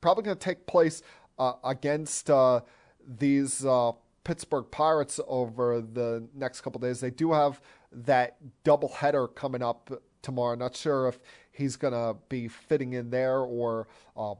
probably 0.00 0.24
going 0.24 0.36
to 0.36 0.44
take 0.44 0.66
place 0.66 1.02
uh, 1.38 1.54
against 1.64 2.28
uh, 2.28 2.60
these 3.06 3.64
uh, 3.64 3.92
Pittsburgh 4.24 4.64
Pirates 4.70 5.20
over 5.28 5.80
the 5.80 6.26
next 6.34 6.62
couple 6.62 6.80
days. 6.80 7.00
They 7.00 7.10
do 7.10 7.32
have 7.32 7.60
that 7.92 8.36
doubleheader 8.64 9.34
coming 9.34 9.62
up 9.62 9.90
tomorrow. 10.22 10.56
Not 10.56 10.74
sure 10.74 11.08
if 11.08 11.20
he's 11.52 11.76
going 11.76 11.92
to 11.92 12.16
be 12.28 12.48
fitting 12.48 12.94
in 12.94 13.10
there 13.10 13.38
or 13.40 13.86
uh, 14.16 14.34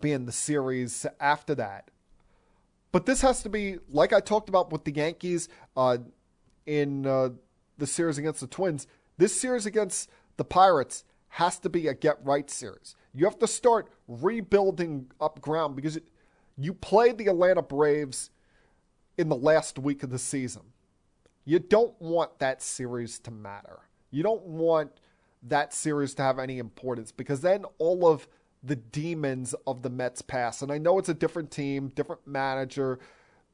be 0.00 0.12
in 0.12 0.26
the 0.26 0.32
series 0.32 1.06
after 1.20 1.54
that. 1.54 1.90
But 2.92 3.06
this 3.06 3.20
has 3.22 3.42
to 3.42 3.48
be, 3.48 3.78
like 3.88 4.12
I 4.12 4.20
talked 4.20 4.48
about 4.48 4.72
with 4.72 4.84
the 4.84 4.92
Yankees 4.92 5.48
uh, 5.76 5.98
in 6.66 7.06
uh, 7.06 7.30
the 7.78 7.86
series 7.86 8.18
against 8.18 8.40
the 8.40 8.46
Twins, 8.46 8.86
this 9.18 9.38
series 9.38 9.66
against 9.66 10.10
the 10.36 10.44
Pirates 10.44 11.04
has 11.28 11.58
to 11.60 11.68
be 11.68 11.88
a 11.88 11.94
get 11.94 12.18
right 12.24 12.50
series. 12.50 12.96
You 13.14 13.24
have 13.24 13.38
to 13.38 13.46
start 13.46 13.88
rebuilding 14.08 15.10
up 15.20 15.40
ground 15.40 15.76
because 15.76 15.98
you 16.58 16.72
played 16.72 17.18
the 17.18 17.26
Atlanta 17.26 17.62
Braves 17.62 18.30
in 19.18 19.28
the 19.28 19.36
last 19.36 19.78
week 19.78 20.02
of 20.02 20.10
the 20.10 20.18
season. 20.18 20.62
You 21.44 21.58
don't 21.58 22.00
want 22.00 22.38
that 22.38 22.62
series 22.62 23.18
to 23.20 23.30
matter. 23.30 23.80
You 24.10 24.22
don't 24.22 24.44
want 24.44 24.90
that 25.42 25.72
series 25.72 26.14
to 26.14 26.22
have 26.22 26.38
any 26.38 26.58
importance 26.58 27.12
because 27.12 27.40
then 27.40 27.64
all 27.78 28.06
of 28.06 28.26
the 28.62 28.76
demons 28.76 29.54
of 29.66 29.82
the 29.82 29.90
Mets 29.90 30.22
pass. 30.22 30.62
And 30.62 30.72
I 30.72 30.78
know 30.78 30.98
it's 30.98 31.08
a 31.08 31.14
different 31.14 31.50
team, 31.50 31.88
different 31.94 32.26
manager, 32.26 32.98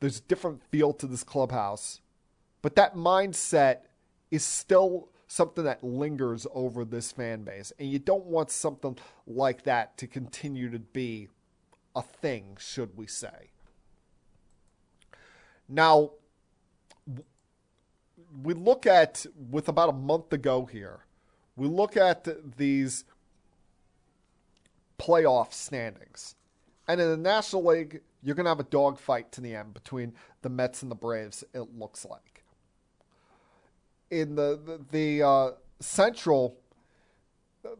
there's 0.00 0.20
different 0.20 0.62
feel 0.70 0.92
to 0.94 1.06
this 1.06 1.22
clubhouse, 1.22 2.00
but 2.60 2.74
that 2.76 2.96
mindset 2.96 3.78
is 4.30 4.42
still 4.42 5.08
something 5.28 5.64
that 5.64 5.84
lingers 5.84 6.46
over 6.54 6.84
this 6.84 7.12
fan 7.12 7.44
base. 7.44 7.72
And 7.78 7.90
you 7.90 7.98
don't 7.98 8.24
want 8.24 8.50
something 8.50 8.96
like 9.26 9.64
that 9.64 9.96
to 9.98 10.06
continue 10.06 10.70
to 10.70 10.78
be 10.78 11.28
a 11.94 12.02
thing, 12.02 12.56
should 12.58 12.96
we 12.96 13.06
say. 13.06 13.50
Now, 15.68 16.12
we 18.42 18.54
look 18.54 18.86
at, 18.86 19.26
with 19.50 19.68
about 19.68 19.88
a 19.88 19.92
month 19.92 20.32
ago 20.32 20.64
here, 20.64 21.00
we 21.56 21.66
look 21.66 21.96
at 21.96 22.26
these 22.56 23.04
playoff 24.98 25.52
standings. 25.52 26.34
And 26.88 27.00
in 27.00 27.08
the 27.08 27.16
National 27.16 27.64
League, 27.64 28.00
you're 28.22 28.34
going 28.34 28.44
to 28.44 28.50
have 28.50 28.60
a 28.60 28.64
dogfight 28.64 29.32
to 29.32 29.40
the 29.40 29.54
end 29.54 29.74
between 29.74 30.14
the 30.42 30.48
Mets 30.48 30.82
and 30.82 30.90
the 30.90 30.96
Braves, 30.96 31.44
it 31.54 31.76
looks 31.76 32.04
like. 32.04 32.44
In 34.10 34.34
the, 34.34 34.60
the, 34.64 34.80
the 34.90 35.26
uh, 35.26 35.50
Central, 35.80 36.56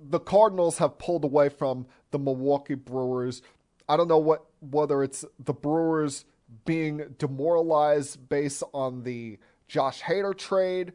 the 0.01 0.19
Cardinals 0.19 0.79
have 0.79 0.99
pulled 0.99 1.25
away 1.25 1.49
from 1.49 1.87
the 2.11 2.19
Milwaukee 2.19 2.75
Brewers. 2.75 3.43
I 3.89 3.97
don't 3.97 4.09
know 4.09 4.19
what 4.19 4.45
whether 4.61 5.03
it's 5.03 5.25
the 5.39 5.53
Brewers 5.53 6.25
being 6.65 7.15
demoralized 7.19 8.29
based 8.29 8.63
on 8.73 9.03
the 9.03 9.39
Josh 9.69 10.03
Hader 10.03 10.37
trade 10.37 10.93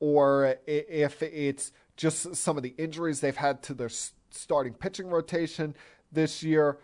or 0.00 0.56
if 0.66 1.22
it's 1.22 1.72
just 1.96 2.36
some 2.36 2.56
of 2.56 2.62
the 2.62 2.74
injuries 2.78 3.20
they've 3.20 3.36
had 3.36 3.62
to 3.64 3.74
their 3.74 3.90
starting 4.30 4.72
pitching 4.72 5.08
rotation 5.08 5.74
this 6.12 6.42
year, 6.42 6.78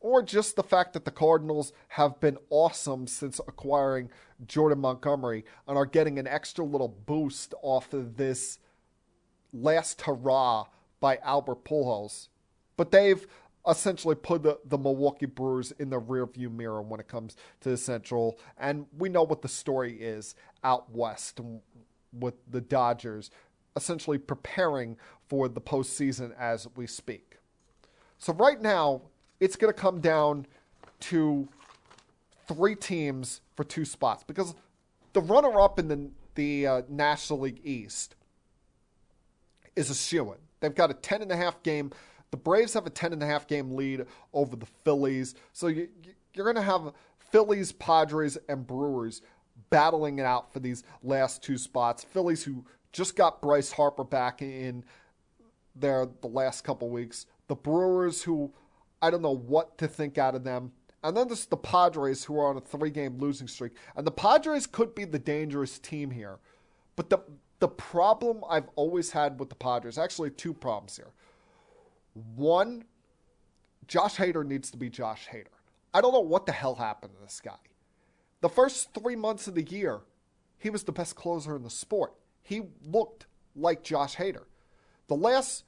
or 0.00 0.22
just 0.22 0.56
the 0.56 0.62
fact 0.62 0.92
that 0.92 1.04
the 1.04 1.10
Cardinals 1.10 1.72
have 1.88 2.20
been 2.20 2.38
awesome 2.50 3.06
since 3.06 3.40
acquiring 3.46 4.10
Jordan 4.46 4.80
Montgomery 4.80 5.44
and 5.66 5.76
are 5.76 5.86
getting 5.86 6.18
an 6.18 6.26
extra 6.26 6.64
little 6.64 6.88
boost 6.88 7.54
off 7.62 7.92
of 7.92 8.16
this 8.16 8.58
last 9.52 10.02
hurrah 10.02 10.66
by 11.00 11.18
Albert 11.18 11.64
Pujols. 11.64 12.28
But 12.76 12.90
they've 12.90 13.26
essentially 13.68 14.14
put 14.14 14.42
the, 14.42 14.58
the 14.64 14.78
Milwaukee 14.78 15.26
Brewers 15.26 15.72
in 15.72 15.90
the 15.90 16.00
rearview 16.00 16.52
mirror 16.52 16.82
when 16.82 17.00
it 17.00 17.08
comes 17.08 17.36
to 17.60 17.70
the 17.70 17.76
Central. 17.76 18.38
And 18.58 18.86
we 18.98 19.08
know 19.08 19.22
what 19.22 19.42
the 19.42 19.48
story 19.48 20.00
is 20.00 20.34
out 20.62 20.90
west 20.90 21.40
with 22.12 22.34
the 22.50 22.60
Dodgers 22.60 23.30
essentially 23.76 24.18
preparing 24.18 24.96
for 25.28 25.48
the 25.48 25.60
postseason 25.60 26.32
as 26.38 26.68
we 26.76 26.86
speak. 26.86 27.38
So 28.18 28.32
right 28.32 28.60
now, 28.60 29.02
it's 29.40 29.56
going 29.56 29.72
to 29.72 29.78
come 29.78 30.00
down 30.00 30.46
to 31.00 31.48
three 32.46 32.76
teams 32.76 33.40
for 33.56 33.64
two 33.64 33.84
spots 33.84 34.22
because 34.22 34.54
the 35.12 35.20
runner-up 35.20 35.78
in 35.78 35.88
the 35.88 36.10
the 36.34 36.66
uh, 36.66 36.82
National 36.88 37.40
League 37.40 37.60
East 37.62 38.16
is 39.76 39.88
a 39.88 39.94
shoe 39.94 40.34
They've 40.60 40.74
got 40.74 40.90
a 40.90 40.94
ten 40.94 41.22
and 41.22 41.30
a 41.30 41.36
half 41.36 41.62
game. 41.62 41.92
The 42.34 42.38
Braves 42.38 42.74
have 42.74 42.84
a 42.84 42.90
ten 42.90 43.12
and 43.12 43.22
a 43.22 43.26
half 43.26 43.46
game 43.46 43.76
lead 43.76 44.06
over 44.32 44.56
the 44.56 44.66
Phillies, 44.82 45.36
so 45.52 45.68
you, 45.68 45.86
you're 46.34 46.44
going 46.44 46.56
to 46.56 46.62
have 46.62 46.92
Phillies, 47.30 47.70
Padres, 47.70 48.36
and 48.48 48.66
Brewers 48.66 49.22
battling 49.70 50.18
it 50.18 50.24
out 50.24 50.52
for 50.52 50.58
these 50.58 50.82
last 51.04 51.44
two 51.44 51.56
spots. 51.56 52.02
Phillies 52.02 52.42
who 52.42 52.64
just 52.90 53.14
got 53.14 53.40
Bryce 53.40 53.70
Harper 53.70 54.02
back 54.02 54.42
in 54.42 54.82
there 55.76 56.08
the 56.22 56.26
last 56.26 56.64
couple 56.64 56.90
weeks. 56.90 57.26
The 57.46 57.54
Brewers, 57.54 58.24
who 58.24 58.52
I 59.00 59.10
don't 59.10 59.22
know 59.22 59.36
what 59.36 59.78
to 59.78 59.86
think 59.86 60.18
out 60.18 60.34
of 60.34 60.42
them. 60.42 60.72
And 61.04 61.16
then 61.16 61.28
there's 61.28 61.46
the 61.46 61.56
Padres, 61.56 62.24
who 62.24 62.40
are 62.40 62.48
on 62.48 62.56
a 62.56 62.60
three 62.60 62.90
game 62.90 63.16
losing 63.18 63.46
streak. 63.46 63.76
And 63.94 64.04
the 64.04 64.10
Padres 64.10 64.66
could 64.66 64.92
be 64.96 65.04
the 65.04 65.20
dangerous 65.20 65.78
team 65.78 66.10
here. 66.10 66.38
But 66.96 67.10
the, 67.10 67.18
the 67.60 67.68
problem 67.68 68.42
I've 68.50 68.70
always 68.74 69.12
had 69.12 69.38
with 69.38 69.50
the 69.50 69.54
Padres, 69.54 69.98
actually, 69.98 70.30
two 70.30 70.52
problems 70.52 70.96
here. 70.96 71.12
One, 72.14 72.84
Josh 73.86 74.16
Hader 74.16 74.46
needs 74.46 74.70
to 74.70 74.76
be 74.76 74.88
Josh 74.88 75.28
Hader. 75.30 75.46
I 75.92 76.00
don't 76.00 76.12
know 76.12 76.20
what 76.20 76.46
the 76.46 76.52
hell 76.52 76.76
happened 76.76 77.14
to 77.16 77.22
this 77.22 77.40
guy. 77.44 77.58
The 78.40 78.48
first 78.48 78.94
three 78.94 79.16
months 79.16 79.46
of 79.46 79.54
the 79.54 79.62
year, 79.62 80.00
he 80.58 80.70
was 80.70 80.84
the 80.84 80.92
best 80.92 81.14
closer 81.16 81.54
in 81.56 81.62
the 81.62 81.70
sport 81.70 82.14
he 82.44 82.62
looked 82.84 83.26
like 83.56 83.82
Josh 83.82 84.16
Hader. 84.16 84.44
The 85.08 85.16
last 85.16 85.64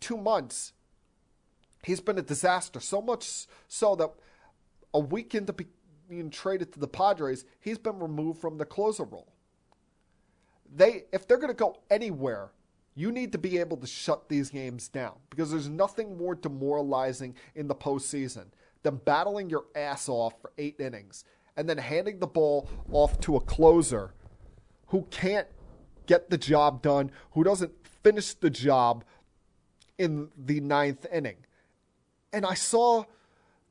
two 0.00 0.16
months, 0.16 0.72
he's 1.84 2.00
been 2.00 2.18
a 2.18 2.22
disaster. 2.22 2.80
So 2.80 3.00
much 3.00 3.46
so 3.68 3.94
that 3.96 4.10
a 4.92 4.98
week 4.98 5.34
into 5.34 5.54
being 6.08 6.30
traded 6.30 6.72
to 6.72 6.80
the 6.80 6.88
Padres, 6.88 7.44
he's 7.60 7.78
been 7.78 7.98
removed 8.00 8.40
from 8.40 8.56
the 8.56 8.64
closer 8.64 9.04
role. 9.04 9.32
They, 10.74 11.04
if 11.12 11.28
they're 11.28 11.36
going 11.36 11.48
to 11.48 11.54
go 11.54 11.76
anywhere, 11.90 12.50
you 12.94 13.12
need 13.12 13.32
to 13.32 13.38
be 13.38 13.58
able 13.58 13.76
to 13.78 13.86
shut 13.86 14.28
these 14.28 14.50
games 14.50 14.88
down 14.88 15.14
because 15.30 15.50
there's 15.50 15.68
nothing 15.68 16.16
more 16.16 16.34
demoralizing 16.34 17.34
in 17.54 17.68
the 17.68 17.74
postseason 17.74 18.46
than 18.82 18.96
battling 18.96 19.50
your 19.50 19.64
ass 19.74 20.08
off 20.08 20.34
for 20.40 20.52
eight 20.58 20.80
innings 20.80 21.24
and 21.56 21.68
then 21.68 21.78
handing 21.78 22.18
the 22.18 22.26
ball 22.26 22.68
off 22.90 23.20
to 23.20 23.36
a 23.36 23.40
closer 23.40 24.14
who 24.88 25.06
can't 25.10 25.46
get 26.06 26.30
the 26.30 26.38
job 26.38 26.82
done, 26.82 27.10
who 27.32 27.44
doesn't 27.44 27.72
finish 28.02 28.34
the 28.34 28.50
job 28.50 29.04
in 29.98 30.28
the 30.36 30.60
ninth 30.60 31.06
inning. 31.12 31.36
And 32.32 32.44
I 32.44 32.54
saw 32.54 33.04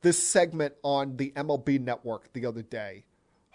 this 0.02 0.22
segment 0.22 0.76
on 0.84 1.18
the 1.18 1.32
MLB 1.32 1.82
network 1.82 2.32
the 2.34 2.46
other 2.46 2.62
day, 2.62 3.06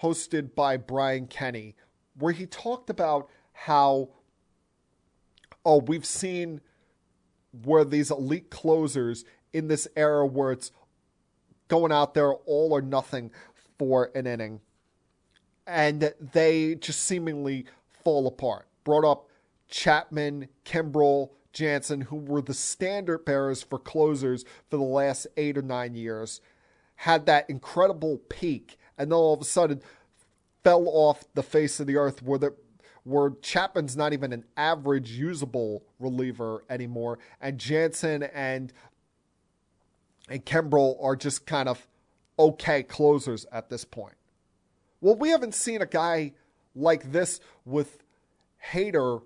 hosted 0.02 0.54
by 0.54 0.76
Brian 0.76 1.26
Kenny, 1.26 1.74
where 2.18 2.32
he 2.32 2.46
talked 2.46 2.90
about 2.90 3.30
how, 3.52 4.10
oh, 5.64 5.78
we've 5.78 6.06
seen 6.06 6.60
where 7.64 7.84
these 7.84 8.10
elite 8.10 8.50
closers 8.50 9.24
in 9.52 9.68
this 9.68 9.86
era 9.96 10.26
where 10.26 10.52
it's 10.52 10.72
going 11.68 11.92
out 11.92 12.14
there 12.14 12.32
all 12.32 12.72
or 12.72 12.82
nothing 12.82 13.30
for 13.78 14.10
an 14.14 14.26
inning 14.26 14.60
and 15.66 16.12
they 16.32 16.74
just 16.74 17.00
seemingly 17.00 17.66
fall 18.02 18.26
apart. 18.26 18.66
Brought 18.84 19.04
up 19.04 19.28
Chapman, 19.68 20.48
Kimbrel, 20.64 21.30
Jansen, 21.52 22.02
who 22.02 22.16
were 22.16 22.42
the 22.42 22.54
standard 22.54 23.24
bearers 23.24 23.62
for 23.62 23.78
closers 23.78 24.44
for 24.68 24.76
the 24.76 24.82
last 24.82 25.26
eight 25.36 25.56
or 25.56 25.62
nine 25.62 25.94
years, 25.94 26.40
had 26.96 27.26
that 27.26 27.48
incredible 27.48 28.18
peak, 28.28 28.76
and 28.98 29.10
then 29.10 29.16
all 29.16 29.34
of 29.34 29.40
a 29.40 29.44
sudden 29.44 29.80
fell 30.62 30.86
off 30.88 31.24
the 31.34 31.42
face 31.42 31.80
of 31.80 31.86
the 31.86 31.96
earth 31.96 32.22
where 32.22 32.38
the 32.38 32.54
where 33.04 33.30
Chapman's 33.42 33.96
not 33.96 34.12
even 34.12 34.32
an 34.32 34.44
average 34.56 35.12
usable 35.12 35.84
reliever 36.00 36.64
anymore, 36.68 37.18
and 37.40 37.58
Jansen 37.58 38.22
and 38.22 38.72
and 40.28 40.44
Kimbrel 40.44 40.96
are 41.02 41.16
just 41.16 41.46
kind 41.46 41.68
of 41.68 41.86
okay 42.38 42.82
closers 42.82 43.46
at 43.52 43.68
this 43.68 43.84
point. 43.84 44.16
Well, 45.00 45.16
we 45.16 45.28
haven't 45.28 45.54
seen 45.54 45.82
a 45.82 45.86
guy 45.86 46.32
like 46.74 47.12
this 47.12 47.40
with 47.66 47.98
Hader 48.72 49.22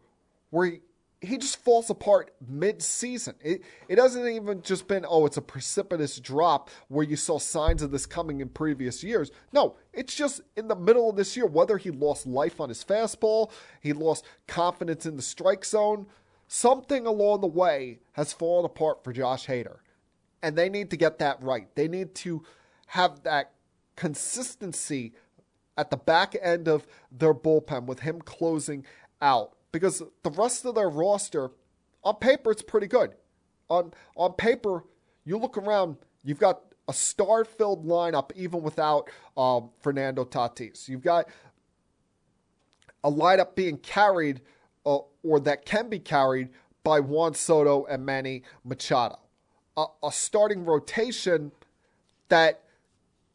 where 0.51 0.79
he, 1.20 1.38
just 1.38 1.62
falls 1.64 1.90
apart 1.90 2.33
mid-season. 2.46 3.35
It 3.40 3.62
it 3.88 3.96
doesn't 3.96 4.26
even 4.26 4.62
just 4.62 4.87
been 4.87 5.04
oh 5.09 5.26
it's 5.26 5.37
a 5.37 5.42
precipitous 5.42 6.18
drop 6.20 6.70
where 6.88 7.04
you 7.04 7.16
saw 7.16 7.38
signs 7.38 7.83
of 7.83 7.90
this 7.90 8.07
coming 8.07 8.40
in 8.40 8.48
previous 8.48 9.02
years. 9.02 9.31
No, 9.52 9.76
it's 9.92 10.14
just 10.14 10.40
in 10.57 10.68
the 10.68 10.76
middle 10.76 11.11
of 11.11 11.16
this 11.16 11.37
year 11.37 11.46
whether 11.46 11.76
he 11.78 11.90
lost 11.90 12.26
life 12.26 12.61
on 12.61 12.68
his 12.68 12.85
fastball, 12.85 13.50
he 13.81 13.92
lost 13.92 14.24
confidence 14.46 15.07
in 15.07 15.16
the 15.16 15.22
strike 15.22 15.64
zone, 15.64 16.07
something 16.46 17.07
along 17.07 17.40
the 17.40 17.46
way 17.46 17.98
has 18.12 18.33
fallen 18.33 18.64
apart 18.64 19.02
for 19.02 19.12
Josh 19.12 19.46
Hader. 19.46 19.78
And 20.42 20.57
they 20.57 20.68
need 20.68 20.90
to 20.90 20.96
get 20.96 21.18
that 21.18 21.42
right. 21.42 21.68
They 21.74 21.88
need 21.88 22.14
to 22.16 22.44
have 22.87 23.24
that 23.24 23.52
consistency 23.96 25.12
at 25.76 25.90
the 25.90 25.96
back 25.96 26.37
end 26.40 26.68
of 26.68 26.87
their 27.11 27.35
bullpen 27.35 27.87
with 27.87 28.00
him 28.00 28.20
closing 28.20 28.85
out 29.20 29.54
because 29.72 30.02
the 30.22 30.31
rest 30.31 30.64
of 30.64 30.74
their 30.74 30.88
roster, 30.88 31.50
on 32.04 32.16
paper, 32.16 32.50
it's 32.50 32.62
pretty 32.62 32.87
good. 32.87 33.14
On 33.68 33.92
on 34.16 34.33
paper, 34.33 34.85
you 35.24 35.37
look 35.38 35.59
around, 35.59 35.96
you've 36.24 36.38
got 36.38 36.62
a 36.88 36.92
star 36.92 37.44
filled 37.44 37.87
lineup 37.87 38.31
even 38.35 38.62
without 38.62 39.11
um, 39.37 39.70
Fernando 39.83 40.24
Tatis. 40.24 40.88
You've 40.88 41.02
got 41.02 41.28
a 43.04 43.11
lineup 43.11 43.54
being 43.54 43.76
carried 43.76 44.40
uh, 44.87 45.00
or 45.22 45.38
that 45.40 45.66
can 45.66 45.88
be 45.88 45.98
carried 45.98 46.48
by 46.83 47.00
Juan 47.00 47.35
Soto 47.35 47.85
and 47.85 48.04
Manny 48.04 48.42
Machado. 48.64 49.18
A, 49.76 49.85
a 50.02 50.11
starting 50.11 50.64
rotation 50.64 51.52
that 52.28 52.62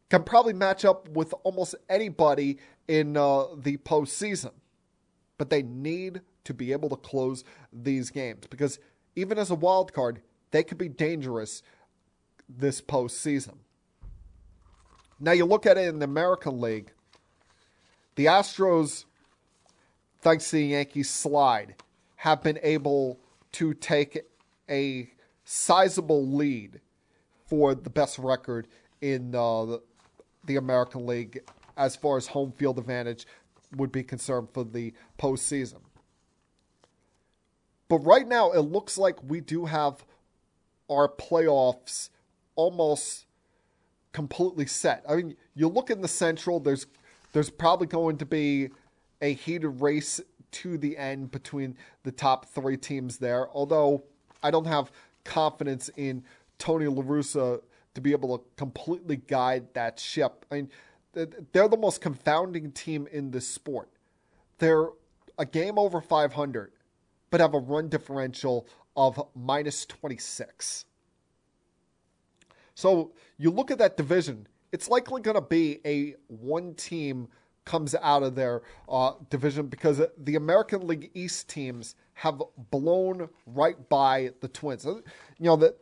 can 0.09 0.23
probably 0.23 0.53
match 0.53 0.83
up 0.83 1.07
with 1.09 1.33
almost 1.43 1.75
anybody 1.89 2.57
in 2.87 3.15
uh, 3.15 3.45
the 3.55 3.77
postseason. 3.77 4.51
But 5.43 5.49
they 5.49 5.61
need 5.61 6.21
to 6.45 6.53
be 6.53 6.71
able 6.71 6.87
to 6.87 6.95
close 6.95 7.43
these 7.73 8.09
games 8.11 8.47
because 8.49 8.79
even 9.13 9.37
as 9.37 9.51
a 9.51 9.55
wild 9.55 9.91
card, 9.91 10.21
they 10.51 10.63
could 10.63 10.77
be 10.77 10.87
dangerous 10.87 11.61
this 12.47 12.79
postseason. 12.79 13.55
Now 15.19 15.33
you 15.33 15.43
look 15.43 15.65
at 15.65 15.77
it 15.77 15.89
in 15.89 15.99
the 15.99 16.05
American 16.05 16.61
League, 16.61 16.93
the 18.15 18.27
Astros, 18.27 19.03
thanks 20.21 20.49
to 20.51 20.55
the 20.55 20.67
Yankees 20.67 21.09
slide, 21.09 21.75
have 22.15 22.41
been 22.41 22.59
able 22.63 23.19
to 23.51 23.73
take 23.73 24.21
a 24.69 25.11
sizable 25.43 26.25
lead 26.25 26.79
for 27.47 27.75
the 27.75 27.89
best 27.89 28.17
record 28.17 28.69
in 29.01 29.35
uh, 29.35 29.65
the, 29.65 29.81
the 30.45 30.55
American 30.55 31.05
League 31.05 31.41
as 31.75 31.97
far 31.97 32.15
as 32.15 32.27
home 32.27 32.53
field 32.53 32.79
advantage 32.79 33.27
would 33.75 33.91
be 33.91 34.03
concerned 34.03 34.49
for 34.53 34.63
the 34.63 34.93
postseason. 35.19 35.81
But 37.89 37.99
right 37.99 38.27
now, 38.27 38.51
it 38.51 38.61
looks 38.61 38.97
like 38.97 39.17
we 39.23 39.39
do 39.39 39.65
have 39.65 40.03
our 40.89 41.07
playoffs 41.07 42.09
almost 42.55 43.25
completely 44.11 44.65
set. 44.65 45.03
I 45.07 45.15
mean, 45.15 45.35
you 45.55 45.67
look 45.67 45.89
in 45.89 46.01
the 46.01 46.07
Central. 46.07 46.59
There's 46.59 46.87
there's 47.33 47.49
probably 47.49 47.87
going 47.87 48.17
to 48.17 48.25
be 48.25 48.69
a 49.21 49.33
heated 49.33 49.81
race 49.81 50.21
to 50.51 50.77
the 50.77 50.97
end 50.97 51.31
between 51.31 51.75
the 52.03 52.11
top 52.11 52.45
three 52.45 52.77
teams 52.77 53.17
there. 53.17 53.49
Although 53.53 54.03
I 54.43 54.51
don't 54.51 54.67
have 54.67 54.91
confidence 55.23 55.89
in 55.97 56.23
Tony 56.59 56.87
La 56.87 57.01
Russa 57.01 57.61
to 57.95 58.01
be 58.01 58.11
able 58.11 58.37
to 58.37 58.43
completely 58.55 59.17
guide 59.17 59.73
that 59.73 59.99
ship. 59.99 60.45
I 60.51 60.55
mean, 60.55 60.69
they're 61.13 61.67
the 61.67 61.77
most 61.77 62.01
confounding 62.01 62.71
team 62.71 63.07
in 63.11 63.31
this 63.31 63.47
sport. 63.47 63.89
They're 64.57 64.89
a 65.37 65.45
game 65.45 65.77
over 65.77 66.01
500, 66.01 66.71
but 67.29 67.39
have 67.39 67.53
a 67.53 67.59
run 67.59 67.89
differential 67.89 68.67
of 68.95 69.21
minus 69.35 69.85
26. 69.85 70.85
So 72.75 73.11
you 73.37 73.51
look 73.51 73.71
at 73.71 73.77
that 73.79 73.97
division, 73.97 74.47
it's 74.71 74.89
likely 74.89 75.21
going 75.21 75.35
to 75.35 75.41
be 75.41 75.79
a 75.85 76.15
one 76.27 76.73
team 76.73 77.27
comes 77.65 77.95
out 78.01 78.23
of 78.23 78.35
their 78.35 78.61
uh, 78.89 79.13
division 79.29 79.67
because 79.67 80.01
the 80.17 80.35
American 80.35 80.85
League 80.85 81.11
East 81.13 81.47
teams 81.47 81.95
have 82.13 82.41
blown 82.71 83.29
right 83.45 83.89
by 83.89 84.31
the 84.41 84.47
Twins. 84.47 84.85
You 84.85 85.03
know 85.39 85.55
that 85.57 85.77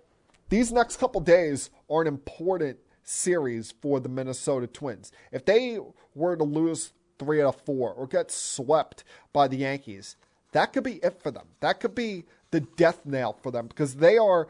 these 0.50 0.72
next 0.72 0.98
couple 0.98 1.22
days 1.22 1.70
are 1.90 2.02
an 2.02 2.08
important 2.08 2.78
series 3.12 3.74
for 3.82 4.00
the 4.00 4.10
Minnesota 4.10 4.68
Twins. 4.68 5.12
If 5.32 5.46
they 5.46 5.80
were 6.16 6.36
to 6.36 6.44
lose 6.44 6.94
three 7.20 7.42
out 7.42 7.56
of 7.56 7.62
four 7.62 7.94
or 7.94 8.08
get 8.08 8.32
swept 8.32 9.04
by 9.34 9.48
the 9.48 9.58
Yankees, 9.58 10.16
that 10.54 10.74
could 10.74 10.84
be 10.84 11.00
it 11.04 11.22
for 11.22 11.32
them. 11.32 11.48
That 11.60 11.80
could 11.80 11.96
be 11.96 12.26
the 12.52 12.62
death 12.62 13.06
nail 13.06 13.38
for 13.42 13.52
them 13.52 13.68
because 13.68 13.96
they 13.96 14.18
are 14.18 14.48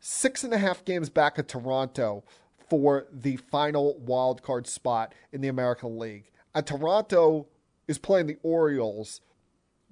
six 0.00 0.44
and 0.44 0.52
a 0.52 0.58
half 0.58 0.84
games 0.84 1.08
back 1.08 1.38
at 1.38 1.48
Toronto 1.48 2.24
for 2.68 3.06
the 3.12 3.36
final 3.36 3.98
wild 3.98 4.42
card 4.42 4.66
spot 4.66 5.12
in 5.32 5.40
the 5.40 5.48
American 5.48 5.98
League. 5.98 6.30
And 6.54 6.66
Toronto 6.66 7.46
is 7.88 7.98
playing 7.98 8.26
the 8.26 8.38
Orioles 8.42 9.20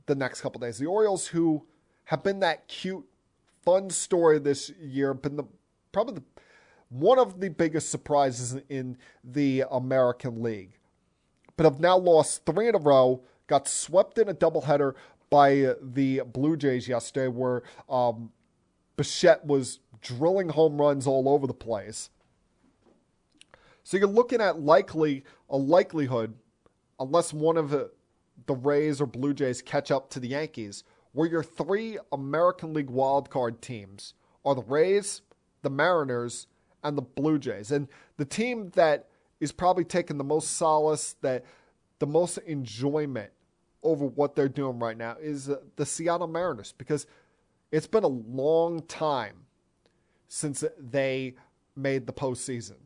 the 0.06 0.14
next 0.14 0.40
couple 0.40 0.60
days. 0.60 0.78
The 0.78 0.86
Orioles, 0.86 1.28
who 1.28 1.66
have 2.04 2.22
been 2.22 2.40
that 2.40 2.68
cute, 2.68 3.04
fun 3.64 3.90
story 3.90 4.38
this 4.38 4.70
year, 4.70 5.12
been 5.14 5.36
the 5.36 5.44
probably 5.92 6.14
the, 6.14 6.22
one 6.88 7.18
of 7.18 7.40
the 7.40 7.50
biggest 7.50 7.90
surprises 7.90 8.60
in 8.68 8.96
the 9.22 9.64
American 9.70 10.42
League, 10.42 10.78
but 11.56 11.64
have 11.64 11.80
now 11.80 11.96
lost 11.96 12.46
three 12.46 12.68
in 12.68 12.74
a 12.74 12.78
row. 12.78 13.22
Got 13.46 13.66
swept 13.68 14.18
in 14.18 14.28
a 14.28 14.34
doubleheader 14.34 14.94
by 15.30 15.74
the 15.82 16.20
Blue 16.20 16.56
Jays 16.56 16.88
yesterday, 16.88 17.28
where 17.28 17.62
um, 17.88 18.30
Bichette 18.96 19.44
was 19.44 19.80
drilling 20.00 20.50
home 20.50 20.80
runs 20.80 21.06
all 21.06 21.28
over 21.28 21.46
the 21.46 21.54
place. 21.54 22.10
So 23.84 23.96
you're 23.96 24.06
looking 24.06 24.40
at 24.40 24.60
likely 24.60 25.24
a 25.48 25.56
likelihood, 25.56 26.34
unless 27.00 27.32
one 27.32 27.56
of 27.56 27.70
the, 27.70 27.90
the 28.46 28.54
Rays 28.54 29.00
or 29.00 29.06
Blue 29.06 29.32
Jays 29.32 29.62
catch 29.62 29.90
up 29.90 30.10
to 30.10 30.20
the 30.20 30.28
Yankees, 30.28 30.84
where 31.12 31.28
your 31.28 31.42
three 31.42 31.98
American 32.12 32.74
League 32.74 32.90
wildcard 32.90 33.60
teams 33.60 34.14
are 34.44 34.54
the 34.54 34.62
Rays, 34.62 35.22
the 35.62 35.70
Mariners, 35.70 36.46
and 36.84 36.96
the 36.96 37.02
Blue 37.02 37.38
Jays. 37.38 37.70
And 37.70 37.88
the 38.16 38.24
team 38.24 38.70
that 38.74 39.06
is 39.40 39.52
probably 39.52 39.84
taking 39.84 40.18
the 40.18 40.24
most 40.24 40.56
solace, 40.56 41.16
that 41.22 41.44
the 41.98 42.06
most 42.06 42.38
enjoyment 42.38 43.30
over 43.82 44.04
what 44.04 44.34
they're 44.34 44.48
doing 44.48 44.78
right 44.78 44.96
now 44.96 45.16
is 45.20 45.48
uh, 45.48 45.56
the 45.76 45.86
Seattle 45.86 46.26
Mariners 46.26 46.74
because 46.76 47.06
it's 47.70 47.86
been 47.86 48.04
a 48.04 48.08
long 48.08 48.82
time 48.82 49.44
since 50.26 50.64
they 50.78 51.34
made 51.76 52.06
the 52.06 52.12
postseason. 52.12 52.76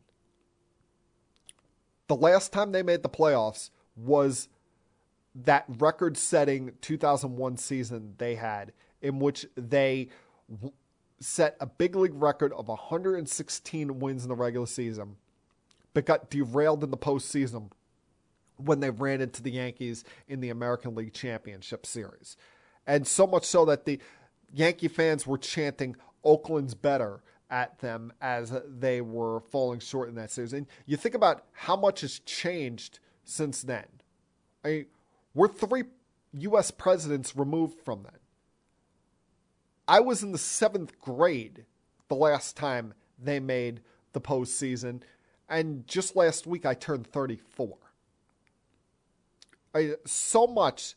The 2.07 2.15
last 2.15 2.53
time 2.53 2.71
they 2.71 2.83
made 2.83 3.01
the 3.01 3.09
playoffs 3.09 3.69
was 3.95 4.49
that 5.35 5.65
record 5.79 6.17
setting 6.17 6.73
2001 6.81 7.57
season 7.57 8.13
they 8.17 8.35
had, 8.35 8.71
in 9.01 9.19
which 9.19 9.45
they 9.55 10.09
set 11.23 11.55
a 11.59 11.65
big 11.65 11.95
league 11.95 12.13
record 12.13 12.51
of 12.53 12.67
116 12.67 13.99
wins 13.99 14.23
in 14.23 14.29
the 14.29 14.35
regular 14.35 14.67
season, 14.67 15.15
but 15.93 16.05
got 16.05 16.29
derailed 16.29 16.83
in 16.83 16.91
the 16.91 16.97
postseason 16.97 17.71
when 18.57 18.79
they 18.79 18.89
ran 18.89 19.21
into 19.21 19.41
the 19.41 19.51
Yankees 19.51 20.03
in 20.27 20.41
the 20.41 20.49
American 20.49 20.95
League 20.95 21.13
Championship 21.13 21.85
Series. 21.85 22.37
And 22.85 23.07
so 23.07 23.25
much 23.25 23.45
so 23.45 23.65
that 23.65 23.85
the 23.85 23.99
Yankee 24.53 24.87
fans 24.87 25.25
were 25.25 25.37
chanting, 25.37 25.95
Oakland's 26.23 26.75
better 26.75 27.21
at 27.49 27.79
them 27.79 28.11
as 28.21 28.53
they 28.67 29.01
were 29.01 29.39
falling 29.39 29.79
short 29.79 30.09
in 30.09 30.15
that 30.15 30.31
series. 30.31 30.53
And 30.53 30.67
you 30.85 30.97
think 30.97 31.15
about 31.15 31.45
how 31.51 31.75
much 31.75 32.01
has 32.01 32.19
changed 32.19 32.99
since 33.23 33.61
then. 33.61 33.85
I 34.65 34.67
mean, 34.67 34.85
we're 35.33 35.47
three 35.47 35.83
U.S. 36.33 36.71
presidents 36.71 37.35
removed 37.35 37.79
from 37.83 38.03
that. 38.03 38.19
I 39.87 39.99
was 39.99 40.23
in 40.23 40.31
the 40.31 40.37
seventh 40.37 40.99
grade 40.99 41.65
the 42.07 42.15
last 42.15 42.55
time 42.55 42.93
they 43.21 43.39
made 43.39 43.81
the 44.13 44.21
postseason, 44.21 45.01
and 45.49 45.85
just 45.87 46.15
last 46.15 46.47
week 46.47 46.65
I 46.65 46.73
turned 46.73 47.07
34. 47.07 47.77
I, 49.75 49.93
so 50.05 50.47
much 50.47 50.95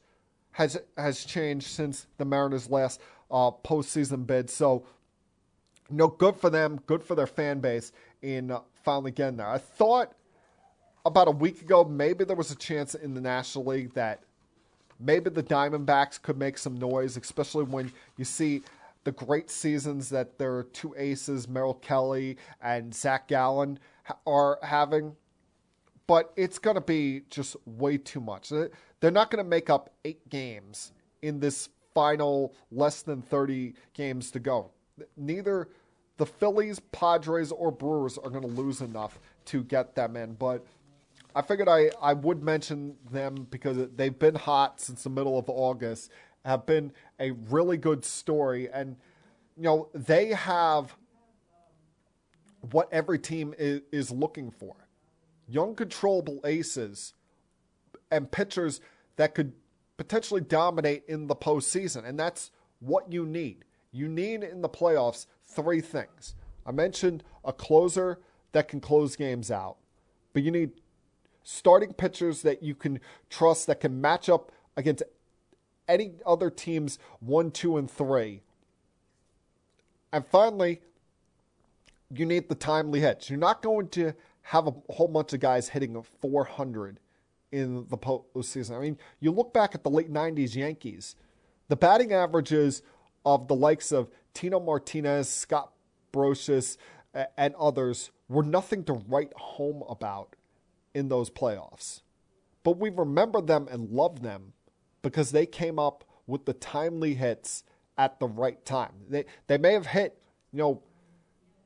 has 0.53 0.79
has 0.97 1.25
changed 1.25 1.67
since 1.67 2.07
the 2.19 2.25
Mariners' 2.25 2.71
last 2.71 3.01
uh, 3.31 3.51
postseason 3.51 4.27
bid. 4.27 4.51
So 4.51 4.87
no, 5.91 6.09
good 6.09 6.37
for 6.37 6.51
them, 6.51 6.81
good 6.87 7.03
for 7.03 7.15
their 7.15 7.27
fan 7.27 7.61
base 7.61 7.93
in 8.23 8.51
uh, 8.51 8.61
finally 8.83 9.11
getting 9.11 9.39
there. 9.39 9.49
I 9.49 9.59
thought 9.59 10.13
about 11.05 11.29
a 11.29 11.33
week 11.33 11.63
ago 11.63 11.85
maybe 11.85 12.25
there 12.25 12.37
was 12.37 12.51
a 12.51 12.57
chance 12.57 12.95
in 12.95 13.15
the 13.15 13.21
National 13.21 13.65
League 13.65 13.95
that 13.95 14.23
maybe 14.99 15.31
the 15.31 15.43
Diamondbacks 15.43 16.21
could 16.21 16.39
make 16.39 16.59
some 16.59 16.77
noise, 16.77 17.17
especially 17.17 17.65
when 17.65 17.93
you 18.17 18.25
see 18.25 18.63
the 19.07 19.13
great 19.13 19.49
seasons 19.49 20.11
that 20.11 20.37
their 20.37 20.65
two 20.65 20.95
aces, 20.99 21.49
Merrill 21.49 21.75
Kelly 21.75 22.37
and 22.61 22.95
Zach 22.95 23.29
Gallen, 23.29 23.79
are 24.27 24.59
having. 24.63 25.17
But 26.07 26.33
it's 26.37 26.59
going 26.59 26.75
to 26.75 26.83
be 26.83 27.23
just 27.31 27.57
way 27.65 27.97
too 27.97 28.21
much. 28.21 28.51
They're 28.51 29.11
not 29.11 29.31
going 29.31 29.43
to 29.43 29.49
make 29.49 29.71
up 29.71 29.91
eight 30.05 30.29
games 30.29 30.93
in 31.23 31.41
this 31.41 31.71
final 31.95 32.55
less 32.71 33.01
than 33.01 33.23
30 33.23 33.73
games 33.95 34.31
to 34.33 34.39
go 34.39 34.71
neither 35.17 35.69
the 36.17 36.27
Phillies, 36.27 36.81
Padres, 36.93 37.53
or 37.53 37.71
Brewers 37.71 38.17
are 38.19 38.31
going 38.31 38.43
to 38.43 38.49
lose 38.49 38.81
enough 38.81 39.19
to 39.47 39.63
get 39.65 39.95
them 39.95 40.17
in. 40.17 40.35
But 40.35 40.65
I 41.35 41.43
figured 41.43 41.69
I, 41.69 41.91
I 42.01 42.15
would 42.15 42.43
mention 42.43 42.97
them 43.11 43.47
because 43.51 43.77
they've 43.95 44.19
been 44.19 44.35
hot 44.35 44.81
since 44.81 45.03
the 45.05 45.11
middle 45.11 45.39
of 45.39 45.51
August, 45.51 46.11
have 46.47 46.65
been 46.65 46.93
a 47.19 47.33
really 47.33 47.77
good 47.77 48.05
story. 48.05 48.71
And, 48.73 48.97
you 49.57 49.65
know, 49.65 49.89
they 49.93 50.29
have 50.29 50.97
what 52.71 52.89
every 52.93 53.19
team 53.19 53.55
is, 53.59 53.83
is 53.93 54.11
looking 54.11 54.51
for 54.51 54.75
young, 55.49 55.75
controllable 55.75 56.41
aces 56.45 57.15
and 58.11 58.31
pitchers 58.31 58.81
that 59.17 59.35
could 59.35 59.53
potentially 59.97 60.41
dominate 60.41 61.05
in 61.09 61.27
the 61.27 61.37
postseason. 61.37 62.05
And 62.05 62.19
that's 62.19 62.51
what 62.81 63.13
you 63.13 63.27
need. 63.27 63.65
You 63.93 64.09
need 64.09 64.43
in 64.43 64.61
the 64.61 64.69
playoffs 64.69 65.27
three 65.45 65.81
things. 65.81 66.35
I 66.65 66.73
mentioned 66.73 67.23
a 67.45 67.53
closer 67.53 68.21
that 68.53 68.69
can 68.69 68.81
close 68.81 69.17
games 69.17 69.51
out, 69.51 69.77
but 70.33 70.43
you 70.43 70.51
need 70.51 70.73
starting 71.43 71.93
pitchers 71.93 72.43
that 72.43 72.63
you 72.63 72.75
can 72.75 73.01
trust 73.31 73.67
that 73.69 73.81
can 73.81 74.01
match 74.01 74.29
up 74.29 74.51
against 74.77 75.03
any 75.89 76.13
other 76.25 76.51
teams 76.51 76.99
one, 77.21 77.51
two, 77.51 77.77
and 77.77 77.91
three. 77.91 78.43
And 80.13 80.25
finally, 80.27 80.81
you 82.13 82.27
need 82.27 82.49
the 82.49 82.55
timely 82.55 83.01
hits. 83.01 83.29
You're 83.29 83.39
not 83.39 83.63
going 83.63 83.89
to 83.89 84.13
have 84.43 84.67
a 84.67 84.75
whole 84.93 85.09
bunch 85.09 85.33
of 85.33 85.41
guys 85.41 85.69
hitting 85.69 86.01
400 86.21 87.01
in 87.53 87.87
the 87.89 87.99
postseason. 87.99 88.77
I 88.77 88.81
mean, 88.81 88.99
you 89.21 89.31
look 89.31 89.53
back 89.53 89.75
at 89.75 89.83
the 89.83 89.91
late 89.91 90.13
90s 90.13 90.55
Yankees, 90.55 91.17
the 91.69 91.77
batting 91.77 92.13
averages 92.13 92.83
of 93.25 93.49
the 93.49 93.55
likes 93.55 93.93
of 93.93 94.09
Tino 94.35 94.61
Martinez, 94.61 95.29
Scott 95.29 95.73
Brosius, 96.13 96.77
and 97.37 97.55
others 97.57 98.11
were 98.29 98.43
nothing 98.43 98.85
to 98.85 98.93
write 98.93 99.33
home 99.35 99.83
about 99.89 100.37
in 100.95 101.09
those 101.09 101.31
playoffs. 101.31 102.03
But 102.63 102.79
we 102.79 102.91
remember 102.91 103.41
them 103.41 103.69
and 103.71 103.91
love 103.91 104.23
them 104.23 104.53
because 105.11 105.31
they 105.31 105.47
came 105.47 105.79
up 105.79 106.03
with 106.27 106.47
the 106.47 106.53
timely 106.53 107.15
hits 107.15 107.63
at 107.97 108.19
the 108.19 108.27
right 108.27 108.65
time. 108.65 108.91
They 109.09 109.25
they 109.47 109.57
may 109.57 109.73
have 109.73 109.87
hit, 109.87 110.19
you 110.53 110.59
know, 110.59 110.83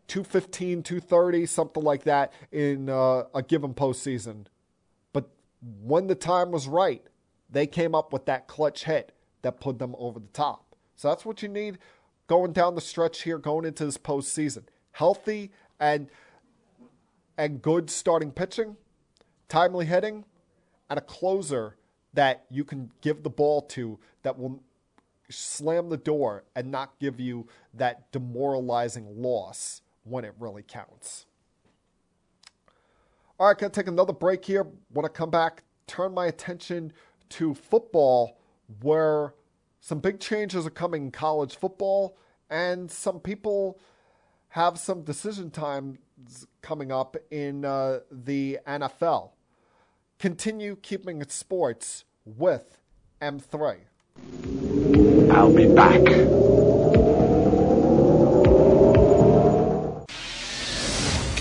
215, 0.08 0.82
230, 0.82 1.46
something 1.46 1.82
like 1.82 2.04
that 2.04 2.34
in 2.52 2.90
uh, 2.90 3.22
a 3.34 3.42
given 3.42 3.72
postseason. 3.72 4.44
But 5.14 5.30
when 5.82 6.06
the 6.06 6.14
time 6.14 6.50
was 6.50 6.68
right, 6.68 7.02
they 7.48 7.66
came 7.66 7.94
up 7.94 8.12
with 8.12 8.26
that 8.26 8.46
clutch 8.46 8.84
hit 8.84 9.12
that 9.40 9.58
put 9.58 9.78
them 9.78 9.94
over 9.98 10.20
the 10.20 10.28
top. 10.34 10.76
So 10.96 11.08
that's 11.08 11.24
what 11.24 11.42
you 11.42 11.48
need 11.48 11.78
going 12.26 12.52
down 12.52 12.74
the 12.74 12.82
stretch 12.82 13.22
here, 13.22 13.38
going 13.38 13.64
into 13.64 13.86
this 13.86 13.96
postseason. 13.96 14.64
Healthy 14.92 15.50
and 15.80 16.08
and 17.38 17.62
good 17.62 17.88
starting 17.88 18.32
pitching, 18.32 18.76
timely 19.48 19.86
hitting, 19.86 20.26
and 20.90 20.98
a 20.98 21.02
closer 21.02 21.76
that 22.14 22.44
you 22.50 22.64
can 22.64 22.90
give 23.00 23.22
the 23.22 23.30
ball 23.30 23.62
to 23.62 23.98
that 24.22 24.38
will 24.38 24.62
slam 25.28 25.88
the 25.88 25.96
door 25.96 26.44
and 26.56 26.70
not 26.70 26.98
give 26.98 27.20
you 27.20 27.46
that 27.74 28.10
demoralizing 28.12 29.22
loss 29.22 29.82
when 30.04 30.24
it 30.24 30.34
really 30.38 30.62
counts. 30.62 31.26
All 33.38 33.46
right, 33.46 33.56
gonna 33.56 33.70
take 33.70 33.86
another 33.86 34.12
break 34.12 34.44
here. 34.44 34.66
Want 34.92 35.04
to 35.04 35.08
come 35.08 35.30
back, 35.30 35.62
turn 35.86 36.12
my 36.12 36.26
attention 36.26 36.92
to 37.30 37.54
football, 37.54 38.38
where 38.82 39.34
some 39.80 39.98
big 39.98 40.20
changes 40.20 40.66
are 40.66 40.70
coming 40.70 41.04
in 41.06 41.10
college 41.10 41.56
football, 41.56 42.18
and 42.50 42.90
some 42.90 43.20
people 43.20 43.78
have 44.48 44.78
some 44.78 45.02
decision 45.02 45.50
times 45.50 45.98
coming 46.60 46.92
up 46.92 47.16
in 47.30 47.64
uh, 47.64 48.00
the 48.10 48.58
NFL. 48.66 49.30
Continue 50.20 50.76
keeping 50.76 51.22
it 51.22 51.32
sports 51.32 52.04
with 52.26 52.76
M3. 53.22 53.78
I'll 55.32 55.50
be 55.50 55.66
back. 55.74 56.02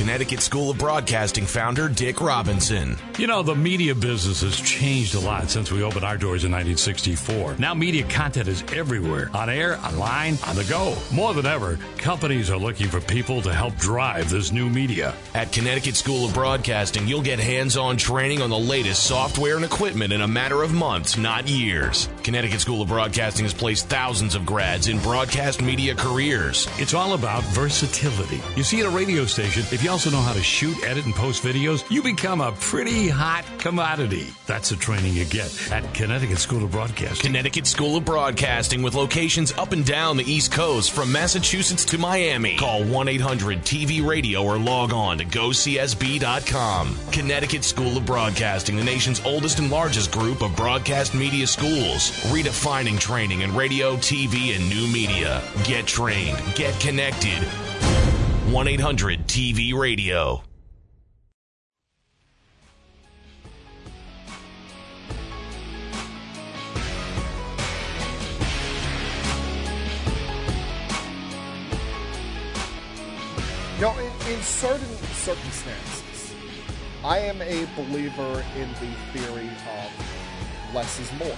Connecticut 0.09 0.41
School 0.41 0.71
of 0.71 0.79
Broadcasting 0.79 1.45
founder 1.45 1.87
Dick 1.87 2.19
Robinson. 2.19 2.97
You 3.19 3.27
know, 3.27 3.43
the 3.43 3.53
media 3.53 3.93
business 3.93 4.41
has 4.41 4.59
changed 4.59 5.13
a 5.13 5.19
lot 5.19 5.51
since 5.51 5.71
we 5.71 5.83
opened 5.83 6.03
our 6.03 6.17
doors 6.17 6.45
in 6.45 6.51
1964. 6.51 7.57
Now, 7.59 7.75
media 7.75 8.03
content 8.05 8.47
is 8.47 8.63
everywhere 8.73 9.29
on 9.35 9.51
air, 9.51 9.77
online, 9.85 10.39
on 10.47 10.55
the 10.55 10.63
go. 10.63 10.97
More 11.13 11.35
than 11.35 11.45
ever, 11.45 11.77
companies 11.99 12.49
are 12.49 12.57
looking 12.57 12.87
for 12.87 12.99
people 12.99 13.43
to 13.43 13.53
help 13.53 13.75
drive 13.75 14.31
this 14.31 14.51
new 14.51 14.67
media. 14.67 15.13
At 15.35 15.51
Connecticut 15.51 15.95
School 15.95 16.25
of 16.25 16.33
Broadcasting, 16.33 17.07
you'll 17.07 17.21
get 17.21 17.37
hands 17.37 17.77
on 17.77 17.95
training 17.95 18.41
on 18.41 18.49
the 18.49 18.57
latest 18.57 19.03
software 19.03 19.57
and 19.57 19.65
equipment 19.65 20.11
in 20.11 20.21
a 20.21 20.27
matter 20.27 20.63
of 20.63 20.73
months, 20.73 21.17
not 21.17 21.47
years. 21.47 22.09
Connecticut 22.23 22.61
School 22.61 22.81
of 22.81 22.87
Broadcasting 22.87 23.45
has 23.45 23.53
placed 23.53 23.89
thousands 23.89 24.33
of 24.33 24.43
grads 24.43 24.87
in 24.87 24.97
broadcast 25.01 25.61
media 25.61 25.93
careers. 25.93 26.67
It's 26.79 26.95
all 26.95 27.13
about 27.13 27.43
versatility. 27.43 28.41
You 28.55 28.63
see, 28.63 28.79
at 28.79 28.87
a 28.87 28.89
radio 28.89 29.25
station, 29.25 29.61
if 29.71 29.83
you 29.83 29.98
also 29.99 30.11
know 30.11 30.21
how 30.21 30.31
to 30.31 30.41
shoot, 30.41 30.81
edit, 30.85 31.03
and 31.03 31.13
post 31.13 31.43
videos, 31.43 31.83
you 31.91 32.01
become 32.01 32.39
a 32.39 32.53
pretty 32.53 33.09
hot 33.09 33.43
commodity. 33.57 34.33
That's 34.45 34.69
the 34.69 34.77
training 34.77 35.13
you 35.13 35.25
get 35.25 35.51
at 35.73 35.93
Connecticut 35.93 36.37
School 36.37 36.63
of 36.63 36.71
Broadcasting. 36.71 37.25
Connecticut 37.25 37.67
School 37.67 37.97
of 37.97 38.05
Broadcasting 38.05 38.81
with 38.81 38.93
locations 38.93 39.51
up 39.57 39.73
and 39.73 39.85
down 39.85 40.15
the 40.15 40.23
East 40.23 40.53
Coast 40.53 40.93
from 40.93 41.11
Massachusetts 41.11 41.83
to 41.83 41.97
Miami. 41.97 42.55
Call 42.55 42.85
1 42.85 43.09
800 43.09 43.63
TV 43.63 44.01
Radio 44.01 44.41
or 44.41 44.57
log 44.57 44.93
on 44.93 45.17
to 45.17 45.25
gocsb.com. 45.25 46.95
Connecticut 47.11 47.65
School 47.65 47.97
of 47.97 48.05
Broadcasting, 48.05 48.77
the 48.77 48.83
nation's 48.85 49.19
oldest 49.25 49.59
and 49.59 49.69
largest 49.69 50.13
group 50.13 50.41
of 50.41 50.55
broadcast 50.55 51.13
media 51.13 51.45
schools, 51.45 52.11
redefining 52.31 52.97
training 52.97 53.41
in 53.41 53.53
radio, 53.53 53.97
TV, 53.97 54.55
and 54.55 54.69
new 54.69 54.87
media. 54.93 55.43
Get 55.65 55.87
trained, 55.87 56.41
get 56.55 56.79
connected. 56.79 57.45
1 58.51 58.67
800 58.67 59.27
TV 59.27 59.75
Radio. 59.75 60.41
Know, 73.79 73.95
in, 73.99 74.33
in 74.33 74.41
certain 74.41 74.87
circumstances, 75.13 76.33
I 77.05 77.19
am 77.19 77.39
a 77.43 77.67
believer 77.75 78.43
in 78.57 78.67
the 78.69 78.91
theory 79.13 79.47
of 79.47 80.73
less 80.73 80.99
is 80.99 81.11
more. 81.19 81.37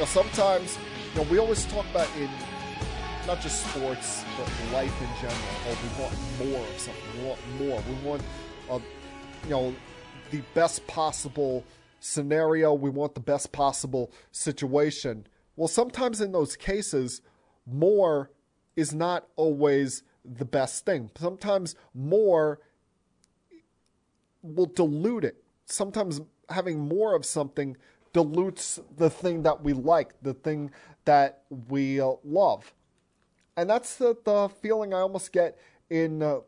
Know, 0.00 0.04
sometimes, 0.04 0.78
you 1.14 1.22
know, 1.22 1.30
we 1.30 1.38
always 1.38 1.64
talk 1.66 1.86
about 1.92 2.08
in 2.18 2.28
not 3.26 3.40
just 3.40 3.66
sports, 3.66 4.24
but 4.36 4.48
life 4.72 4.94
in 5.00 5.08
general. 5.20 5.38
Oh, 5.66 5.78
we 5.82 6.02
want 6.02 6.52
more 6.52 6.66
of 6.66 6.78
something. 6.78 7.02
We 7.18 7.28
want 7.28 7.40
more. 7.58 7.82
We 7.88 8.08
want, 8.08 8.22
uh, 8.70 8.78
you 9.44 9.50
know, 9.50 9.74
the 10.30 10.42
best 10.52 10.86
possible 10.86 11.64
scenario. 12.00 12.74
We 12.74 12.90
want 12.90 13.14
the 13.14 13.20
best 13.20 13.50
possible 13.52 14.12
situation. 14.30 15.26
Well, 15.56 15.68
sometimes 15.68 16.20
in 16.20 16.32
those 16.32 16.56
cases, 16.56 17.22
more 17.66 18.30
is 18.76 18.92
not 18.92 19.26
always 19.36 20.02
the 20.24 20.44
best 20.44 20.84
thing. 20.84 21.10
Sometimes 21.18 21.76
more 21.94 22.60
will 24.42 24.66
dilute 24.66 25.24
it. 25.24 25.42
Sometimes 25.64 26.20
having 26.50 26.78
more 26.78 27.14
of 27.14 27.24
something 27.24 27.76
dilutes 28.12 28.80
the 28.96 29.08
thing 29.08 29.42
that 29.42 29.62
we 29.62 29.72
like, 29.72 30.14
the 30.22 30.34
thing 30.34 30.70
that 31.04 31.42
we 31.68 32.00
uh, 32.00 32.12
love. 32.22 32.72
And 33.56 33.70
that's 33.70 33.96
the, 33.96 34.16
the 34.24 34.48
feeling 34.48 34.92
I 34.92 35.00
almost 35.00 35.32
get 35.32 35.58
in 35.90 36.22
uh, 36.22 36.38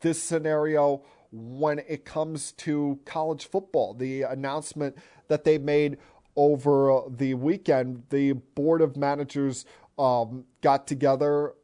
this 0.00 0.22
scenario 0.22 1.02
when 1.30 1.78
it 1.88 2.04
comes 2.04 2.52
to 2.52 2.98
college 3.04 3.46
football. 3.46 3.94
The 3.94 4.22
announcement 4.22 4.96
that 5.28 5.44
they 5.44 5.58
made 5.58 5.98
over 6.36 6.90
uh, 6.90 7.00
the 7.08 7.34
weekend, 7.34 8.04
the 8.10 8.32
board 8.32 8.82
of 8.82 8.96
managers 8.96 9.64
um, 9.98 10.44
got 10.60 10.86
together 10.86 11.54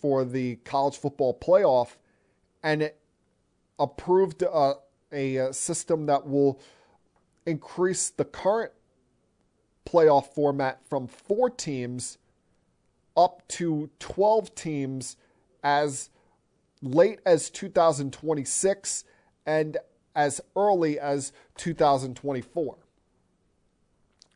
for 0.00 0.24
the 0.24 0.56
college 0.56 0.96
football 0.96 1.38
playoff 1.38 1.96
and 2.62 2.90
approved 3.78 4.42
uh, 4.42 4.74
a, 5.12 5.36
a 5.36 5.52
system 5.52 6.06
that 6.06 6.26
will 6.26 6.60
increase 7.44 8.10
the 8.10 8.24
current 8.24 8.72
playoff 9.86 10.34
format 10.34 10.80
from 10.88 11.06
four 11.06 11.48
teams 11.48 12.18
up 13.16 13.46
to 13.48 13.90
12 13.98 14.54
teams 14.54 15.16
as 15.62 16.10
late 16.82 17.20
as 17.24 17.50
2026 17.50 19.04
and 19.46 19.78
as 20.14 20.40
early 20.54 20.98
as 20.98 21.32
2024. 21.56 22.76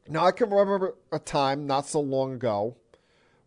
Now, 0.08 0.24
I 0.24 0.32
can 0.32 0.50
remember 0.50 0.96
a 1.12 1.18
time 1.18 1.66
not 1.66 1.86
so 1.86 2.00
long 2.00 2.32
ago 2.34 2.76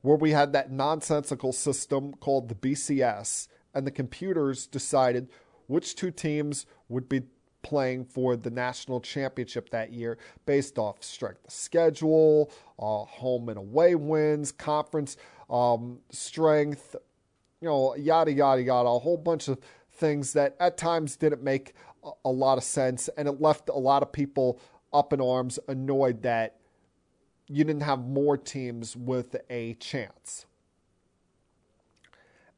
where 0.02 0.18
we 0.18 0.32
had 0.32 0.54
that 0.54 0.72
nonsensical 0.72 1.52
system 1.52 2.14
called 2.14 2.50
the 2.50 2.56
BCS, 2.56 3.48
and 3.74 3.88
the 3.88 3.92
computers 3.92 4.68
decided 4.68 5.30
which 5.68 5.96
two 5.96 6.12
teams 6.12 6.66
would 6.90 7.08
be 7.08 7.24
playing 7.64 8.06
for 8.06 8.36
the 8.36 8.52
national 8.52 9.02
championship 9.02 9.70
that 9.72 9.92
year 9.92 10.18
based 10.46 10.78
off 10.78 11.04
strength 11.04 11.44
of 11.46 11.52
schedule, 11.52 12.52
uh, 12.78 13.06
home 13.06 13.50
and 13.50 13.58
away 13.58 13.96
wins, 13.96 14.52
conference 14.52 15.18
um, 15.50 16.00
strength, 16.12 16.96
you 17.62 17.68
know, 17.68 17.96
yada, 17.96 18.32
yada, 18.32 18.62
yada, 18.62 18.90
a 18.90 19.00
whole 19.00 19.18
bunch 19.18 19.48
of 19.48 19.58
things 19.94 20.34
that 20.34 20.56
at 20.60 20.78
times 20.78 21.16
didn't 21.16 21.42
make 21.42 21.74
a, 22.04 22.12
a 22.26 22.30
lot 22.30 22.58
of 22.58 22.64
sense. 22.64 23.10
And 23.18 23.28
it 23.28 23.42
left 23.42 23.70
a 23.70 23.78
lot 23.78 24.04
of 24.04 24.12
people 24.12 24.60
up 24.92 25.14
in 25.14 25.22
arms, 25.22 25.58
annoyed 25.68 26.22
that 26.24 26.58
you 27.48 27.64
didn't 27.64 27.84
have 27.84 28.00
more 28.00 28.38
teams 28.38 28.96
with 28.96 29.36
a 29.50 29.74
chance. 29.76 30.46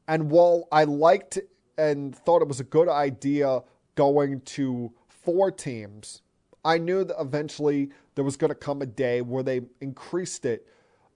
And 0.08 0.30
while 0.30 0.68
I 0.70 0.84
liked 0.84 1.38
and 1.78 2.14
thought 2.14 2.42
it 2.42 2.48
was 2.48 2.60
a 2.60 2.64
good 2.64 2.88
idea 2.88 3.62
going 3.96 4.40
to 4.42 4.92
four 5.08 5.50
teams, 5.50 6.22
I 6.64 6.78
knew 6.78 7.04
that 7.04 7.16
eventually 7.20 7.90
there 8.14 8.24
was 8.24 8.36
going 8.36 8.50
to 8.50 8.54
come 8.54 8.82
a 8.82 8.86
day 8.86 9.20
where 9.20 9.42
they 9.42 9.62
increased 9.80 10.44
it 10.44 10.66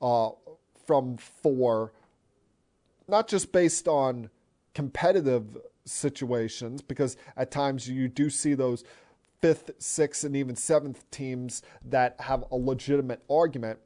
uh, 0.02 0.30
from 0.86 1.16
four, 1.16 1.92
not 3.08 3.28
just 3.28 3.52
based 3.52 3.86
on 3.88 4.30
competitive 4.74 5.56
situations, 5.84 6.82
because 6.82 7.16
at 7.36 7.50
times 7.50 7.88
you 7.88 8.08
do 8.08 8.30
see 8.30 8.54
those 8.54 8.84
fifth, 9.40 9.70
sixth, 9.78 10.24
and 10.24 10.36
even 10.36 10.54
seventh 10.54 11.10
teams 11.10 11.62
that 11.84 12.16
have 12.20 12.44
a 12.50 12.56
legitimate 12.56 13.22
argument, 13.30 13.78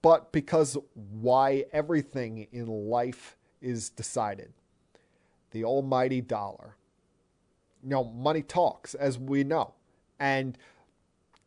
but 0.00 0.32
because 0.32 0.76
why 0.94 1.64
everything 1.72 2.46
in 2.52 2.66
life 2.66 3.36
is 3.60 3.90
decided 3.90 4.52
the 5.50 5.64
almighty 5.64 6.20
dollar. 6.20 6.76
You 7.82 7.90
know, 7.90 8.04
money 8.04 8.42
talks, 8.42 8.94
as 8.94 9.18
we 9.18 9.44
know. 9.44 9.74
And 10.20 10.56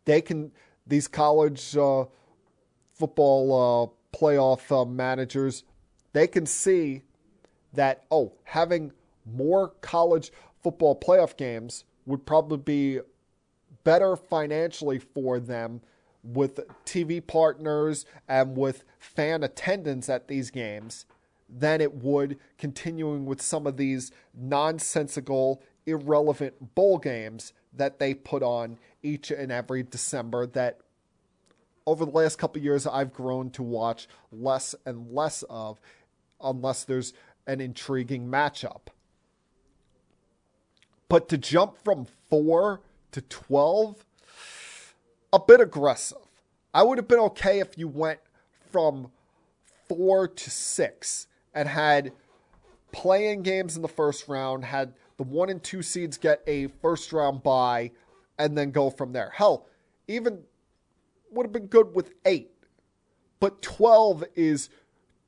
they 0.06 0.22
can, 0.22 0.52
these 0.86 1.08
college 1.08 1.76
uh, 1.78 2.06
football 2.94 3.94
uh, 4.14 4.18
playoff 4.18 4.72
uh, 4.72 4.86
managers, 4.86 5.64
they 6.14 6.28
can 6.28 6.46
see 6.46 7.04
that, 7.74 8.04
oh, 8.12 8.34
having 8.44 8.92
more 9.26 9.70
college 9.82 10.32
football 10.62 11.00
playoff 11.00 11.36
games 11.38 11.84
would 12.06 12.26
probably 12.26 12.58
be 12.58 13.00
better 13.84 14.16
financially 14.16 15.00
for 15.00 15.40
them 15.40 15.82
with 16.24 16.60
TV 16.86 17.26
partners 17.26 18.06
and 18.28 18.58
with 18.58 18.84
fan 18.98 19.44
attendance 19.44 20.10
at 20.10 20.28
these 20.28 20.50
games 20.50 21.06
than 21.48 21.82
it 21.82 21.94
would 21.94 22.40
continuing 22.58 23.26
with 23.26 23.42
some 23.42 23.68
of 23.68 23.78
these 23.78 24.12
nonsensical, 24.34 25.62
irrelevant 25.86 26.76
bowl 26.76 26.98
games 26.98 27.54
that 27.74 28.00
they 28.00 28.14
put 28.14 28.44
on 28.44 28.78
each 29.04 29.32
and 29.32 29.52
every 29.52 29.84
December 29.84 30.46
that 30.48 30.80
over 31.86 32.06
the 32.06 32.12
last 32.12 32.38
couple 32.38 32.62
years 32.62 32.88
I've 32.88 33.14
grown 33.14 33.50
to 33.52 33.64
watch 33.64 34.08
less 34.32 34.74
and 34.86 35.12
less 35.12 35.44
of 35.50 35.80
unless 36.42 36.84
there's 36.84 37.14
an 37.48 37.62
intriguing 37.62 38.28
matchup. 38.28 38.88
But 41.08 41.30
to 41.30 41.38
jump 41.38 41.78
from 41.84 42.08
4 42.30 42.82
to 43.12 43.22
12 43.22 44.06
a 45.32 45.40
bit 45.40 45.60
aggressive. 45.60 46.18
I 46.74 46.84
would 46.84 46.98
have 46.98 47.08
been 47.08 47.20
okay 47.20 47.60
if 47.60 47.78
you 47.78 47.88
went 47.88 48.20
from 48.72 49.12
4 49.88 50.28
to 50.30 50.50
6 50.50 51.28
and 51.54 51.70
had 51.70 52.12
playing 52.92 53.44
games 53.44 53.76
in 53.76 53.82
the 53.82 53.88
first 53.88 54.28
round, 54.28 54.66
had 54.66 54.94
the 55.18 55.24
one 55.24 55.50
and 55.50 55.64
two 55.64 55.82
seeds 55.82 56.18
get 56.18 56.42
a 56.48 56.68
first 56.68 57.14
round 57.14 57.44
bye, 57.44 57.92
and 58.38 58.58
then 58.58 58.72
go 58.72 58.90
from 58.90 59.14
there. 59.14 59.32
Hell, 59.34 59.68
even 60.08 60.44
would 61.32 61.46
have 61.46 61.54
been 61.54 61.68
good 61.68 61.96
with 61.96 62.14
eight, 62.26 62.52
but 63.40 63.62
12 63.62 64.26
is 64.36 64.70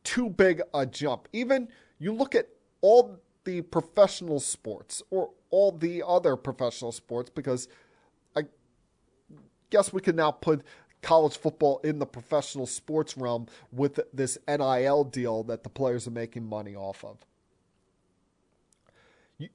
too 0.03 0.29
big 0.29 0.61
a 0.73 0.85
jump. 0.85 1.27
Even 1.33 1.67
you 1.99 2.13
look 2.13 2.35
at 2.35 2.47
all 2.81 3.19
the 3.43 3.61
professional 3.61 4.39
sports 4.39 5.01
or 5.09 5.31
all 5.49 5.71
the 5.71 6.03
other 6.05 6.35
professional 6.35 6.91
sports, 6.91 7.29
because 7.29 7.67
I 8.35 8.43
guess 9.69 9.93
we 9.93 10.01
can 10.01 10.15
now 10.15 10.31
put 10.31 10.63
college 11.01 11.37
football 11.37 11.79
in 11.83 11.99
the 11.99 12.05
professional 12.05 12.65
sports 12.65 13.17
realm 13.17 13.47
with 13.71 13.99
this 14.13 14.37
NIL 14.47 15.03
deal 15.05 15.43
that 15.43 15.63
the 15.63 15.69
players 15.69 16.07
are 16.07 16.11
making 16.11 16.43
money 16.45 16.75
off 16.75 17.03
of. 17.03 17.17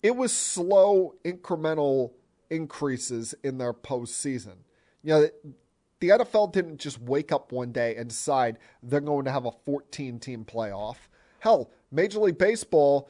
It 0.02 0.14
was 0.16 0.32
slow, 0.32 1.14
incremental 1.24 2.12
increases 2.50 3.34
in 3.42 3.58
their 3.58 3.72
postseason. 3.72 4.56
You 5.02 5.12
know, 5.12 5.28
the 6.00 6.08
NFL 6.08 6.52
didn't 6.52 6.78
just 6.78 7.00
wake 7.00 7.32
up 7.32 7.52
one 7.52 7.72
day 7.72 7.96
and 7.96 8.08
decide 8.08 8.58
they're 8.82 9.00
going 9.00 9.24
to 9.24 9.30
have 9.32 9.46
a 9.46 9.52
14 9.64 10.18
team 10.18 10.44
playoff. 10.44 10.96
Hell, 11.40 11.70
Major 11.90 12.20
League 12.20 12.38
Baseball 12.38 13.08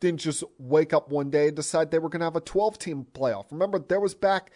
didn't 0.00 0.20
just 0.20 0.44
wake 0.58 0.92
up 0.92 1.08
one 1.08 1.30
day 1.30 1.48
and 1.48 1.56
decide 1.56 1.90
they 1.90 1.98
were 1.98 2.10
going 2.10 2.20
to 2.20 2.26
have 2.26 2.36
a 2.36 2.40
12 2.40 2.78
team 2.78 3.06
playoff. 3.14 3.46
Remember, 3.50 3.78
there 3.78 4.00
was 4.00 4.14
back 4.14 4.50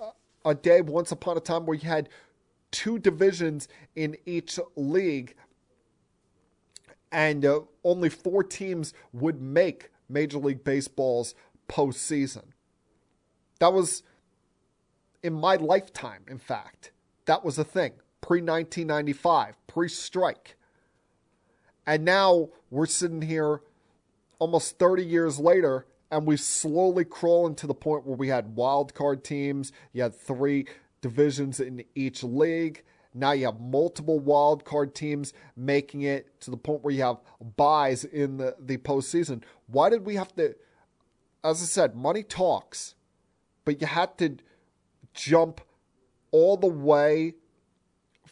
uh, 0.00 0.10
a 0.44 0.54
day 0.54 0.82
once 0.82 1.10
upon 1.12 1.38
a 1.38 1.40
time 1.40 1.64
where 1.64 1.76
you 1.76 1.88
had 1.88 2.10
two 2.70 2.98
divisions 2.98 3.68
in 3.96 4.16
each 4.26 4.58
league 4.76 5.34
and 7.14 7.46
uh, 7.46 7.60
only 7.84 8.10
four 8.10 8.42
teams 8.42 8.92
would 9.12 9.40
make 9.40 9.90
Major 10.08 10.38
League 10.38 10.64
Baseball's 10.64 11.34
postseason. 11.68 12.42
That 13.60 13.72
was 13.72 14.02
in 15.22 15.32
my 15.32 15.54
lifetime, 15.54 16.24
in 16.28 16.38
fact. 16.38 16.90
That 17.26 17.44
was 17.44 17.56
a 17.56 17.64
thing 17.64 17.92
pre 18.20 18.40
1995, 18.40 19.54
pre 19.66 19.88
strike. 19.88 20.56
And 21.86 22.04
now 22.04 22.48
we're 22.70 22.86
sitting 22.86 23.22
here 23.22 23.60
almost 24.38 24.78
30 24.78 25.04
years 25.04 25.38
later 25.38 25.86
and 26.10 26.26
we 26.26 26.36
slowly 26.36 27.04
crawling 27.04 27.54
to 27.56 27.66
the 27.66 27.74
point 27.74 28.06
where 28.06 28.16
we 28.16 28.28
had 28.28 28.56
wild 28.56 28.92
card 28.94 29.22
teams. 29.22 29.72
You 29.92 30.02
had 30.02 30.14
three 30.14 30.66
divisions 31.00 31.60
in 31.60 31.84
each 31.94 32.24
league. 32.24 32.82
Now 33.14 33.30
you 33.30 33.46
have 33.46 33.60
multiple 33.60 34.18
wild 34.18 34.64
card 34.64 34.94
teams 34.94 35.32
making 35.56 36.02
it 36.02 36.40
to 36.40 36.50
the 36.50 36.56
point 36.56 36.82
where 36.82 36.92
you 36.92 37.02
have 37.02 37.18
byes 37.56 38.04
in 38.04 38.36
the, 38.38 38.56
the 38.58 38.76
postseason. 38.76 39.42
Why 39.68 39.88
did 39.88 40.04
we 40.04 40.16
have 40.16 40.34
to, 40.34 40.56
as 41.44 41.62
I 41.62 41.64
said, 41.64 41.94
money 41.94 42.24
talks, 42.24 42.96
but 43.64 43.80
you 43.80 43.86
had 43.86 44.18
to 44.18 44.36
jump 45.14 45.60
all 46.32 46.56
the 46.56 46.66
way 46.66 47.34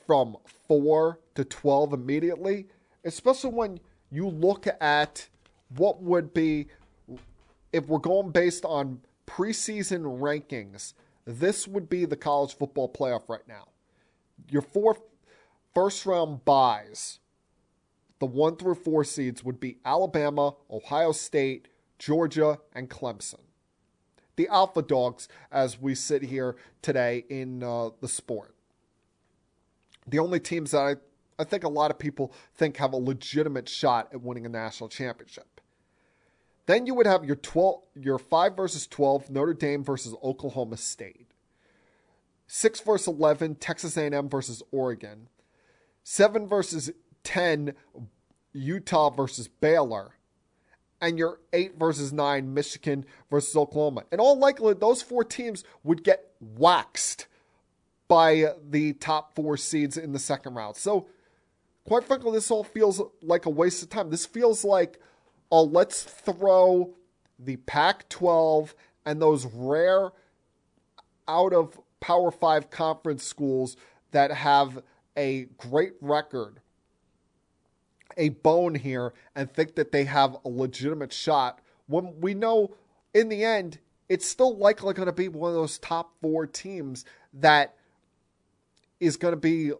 from 0.06 0.36
4 0.66 1.20
to 1.36 1.44
12 1.44 1.92
immediately, 1.92 2.66
especially 3.04 3.50
when 3.50 3.80
you 4.10 4.28
look 4.28 4.66
at 4.80 5.28
what 5.76 6.02
would 6.02 6.34
be 6.34 6.66
if 7.72 7.86
we're 7.86 7.98
going 7.98 8.30
based 8.30 8.64
on 8.64 9.00
preseason 9.26 10.20
rankings, 10.20 10.92
this 11.24 11.66
would 11.66 11.88
be 11.88 12.04
the 12.04 12.16
college 12.16 12.54
football 12.56 12.88
playoff 12.88 13.28
right 13.28 13.46
now. 13.48 13.68
Your 14.48 14.62
four 14.62 14.96
first 15.74 16.06
round 16.06 16.44
byes, 16.44 17.18
the 18.18 18.26
one 18.26 18.56
through 18.56 18.76
four 18.76 19.04
seeds 19.04 19.42
would 19.42 19.60
be 19.60 19.78
Alabama, 19.84 20.54
Ohio 20.70 21.12
State, 21.12 21.68
Georgia, 21.98 22.58
and 22.74 22.88
Clemson. 22.88 23.40
The 24.36 24.48
alpha 24.48 24.82
dogs, 24.82 25.28
as 25.50 25.80
we 25.80 25.94
sit 25.94 26.22
here 26.22 26.56
today 26.80 27.24
in 27.28 27.62
uh, 27.62 27.90
the 28.00 28.08
sport. 28.08 28.54
The 30.06 30.18
only 30.18 30.40
teams 30.40 30.72
that 30.72 30.78
I, 30.78 31.42
I 31.42 31.44
think 31.44 31.64
a 31.64 31.68
lot 31.68 31.90
of 31.90 31.98
people 31.98 32.32
think 32.54 32.76
have 32.78 32.92
a 32.92 32.96
legitimate 32.96 33.68
shot 33.68 34.08
at 34.12 34.22
winning 34.22 34.46
a 34.46 34.48
national 34.48 34.88
championship. 34.88 35.60
Then 36.66 36.86
you 36.86 36.94
would 36.94 37.06
have 37.06 37.24
your 37.24 37.36
12 37.36 37.82
your 37.96 38.18
5 38.18 38.56
versus 38.56 38.86
12 38.86 39.30
Notre 39.30 39.54
Dame 39.54 39.84
versus 39.84 40.14
Oklahoma 40.22 40.76
State. 40.76 41.31
6 42.54 42.80
versus 42.80 43.08
11 43.08 43.54
Texas 43.54 43.96
A&M 43.96 44.28
versus 44.28 44.62
Oregon. 44.72 45.28
7 46.02 46.46
versus 46.46 46.90
10 47.24 47.72
Utah 48.52 49.08
versus 49.08 49.48
Baylor. 49.48 50.16
And 51.00 51.18
your 51.18 51.40
8 51.54 51.78
versus 51.78 52.12
9 52.12 52.52
Michigan 52.52 53.06
versus 53.30 53.56
Oklahoma. 53.56 54.02
In 54.12 54.20
all 54.20 54.38
likelihood 54.38 54.80
those 54.80 55.00
four 55.00 55.24
teams 55.24 55.64
would 55.82 56.04
get 56.04 56.26
waxed 56.38 57.26
by 58.06 58.52
the 58.68 58.92
top 58.92 59.34
4 59.34 59.56
seeds 59.56 59.96
in 59.96 60.12
the 60.12 60.18
second 60.18 60.52
round. 60.52 60.76
So 60.76 61.08
quite 61.88 62.04
frankly 62.04 62.32
this 62.32 62.50
all 62.50 62.64
feels 62.64 63.00
like 63.22 63.46
a 63.46 63.50
waste 63.50 63.82
of 63.82 63.88
time. 63.88 64.10
This 64.10 64.26
feels 64.26 64.62
like 64.62 65.00
oh, 65.50 65.62
let's 65.62 66.02
throw 66.02 66.92
the 67.38 67.56
Pac 67.56 68.10
12 68.10 68.74
and 69.06 69.22
those 69.22 69.46
rare 69.46 70.10
out 71.26 71.54
of 71.54 71.80
Power 72.02 72.30
5 72.30 72.68
conference 72.68 73.24
schools 73.24 73.78
that 74.10 74.30
have 74.30 74.82
a 75.16 75.46
great 75.56 75.94
record 76.02 76.60
a 78.18 78.28
bone 78.28 78.74
here 78.74 79.14
and 79.34 79.50
think 79.50 79.74
that 79.76 79.90
they 79.90 80.04
have 80.04 80.36
a 80.44 80.48
legitimate 80.48 81.14
shot 81.14 81.60
when 81.86 82.20
we 82.20 82.34
know 82.34 82.74
in 83.14 83.30
the 83.30 83.42
end 83.42 83.78
it's 84.08 84.28
still 84.28 84.54
likely 84.56 84.92
going 84.92 85.06
to 85.06 85.12
be 85.12 85.28
one 85.28 85.48
of 85.48 85.54
those 85.54 85.78
top 85.78 86.12
four 86.20 86.46
teams 86.46 87.06
that 87.32 87.76
is 89.00 89.16
going 89.16 89.32
to 89.32 89.40
be 89.40 89.72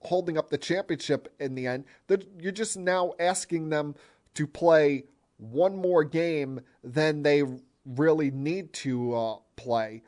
holding 0.00 0.36
up 0.36 0.50
the 0.50 0.58
championship 0.58 1.34
in 1.40 1.54
the 1.54 1.66
end. 1.66 1.84
That 2.06 2.28
you're 2.38 2.52
just 2.52 2.76
now 2.76 3.14
asking 3.18 3.70
them 3.70 3.94
to 4.34 4.46
play 4.46 5.04
one 5.38 5.76
more 5.76 6.04
game 6.04 6.60
than 6.84 7.22
they 7.22 7.42
really 7.86 8.30
need 8.30 8.72
to 8.74 9.14
uh, 9.14 9.36
play. 9.56 10.02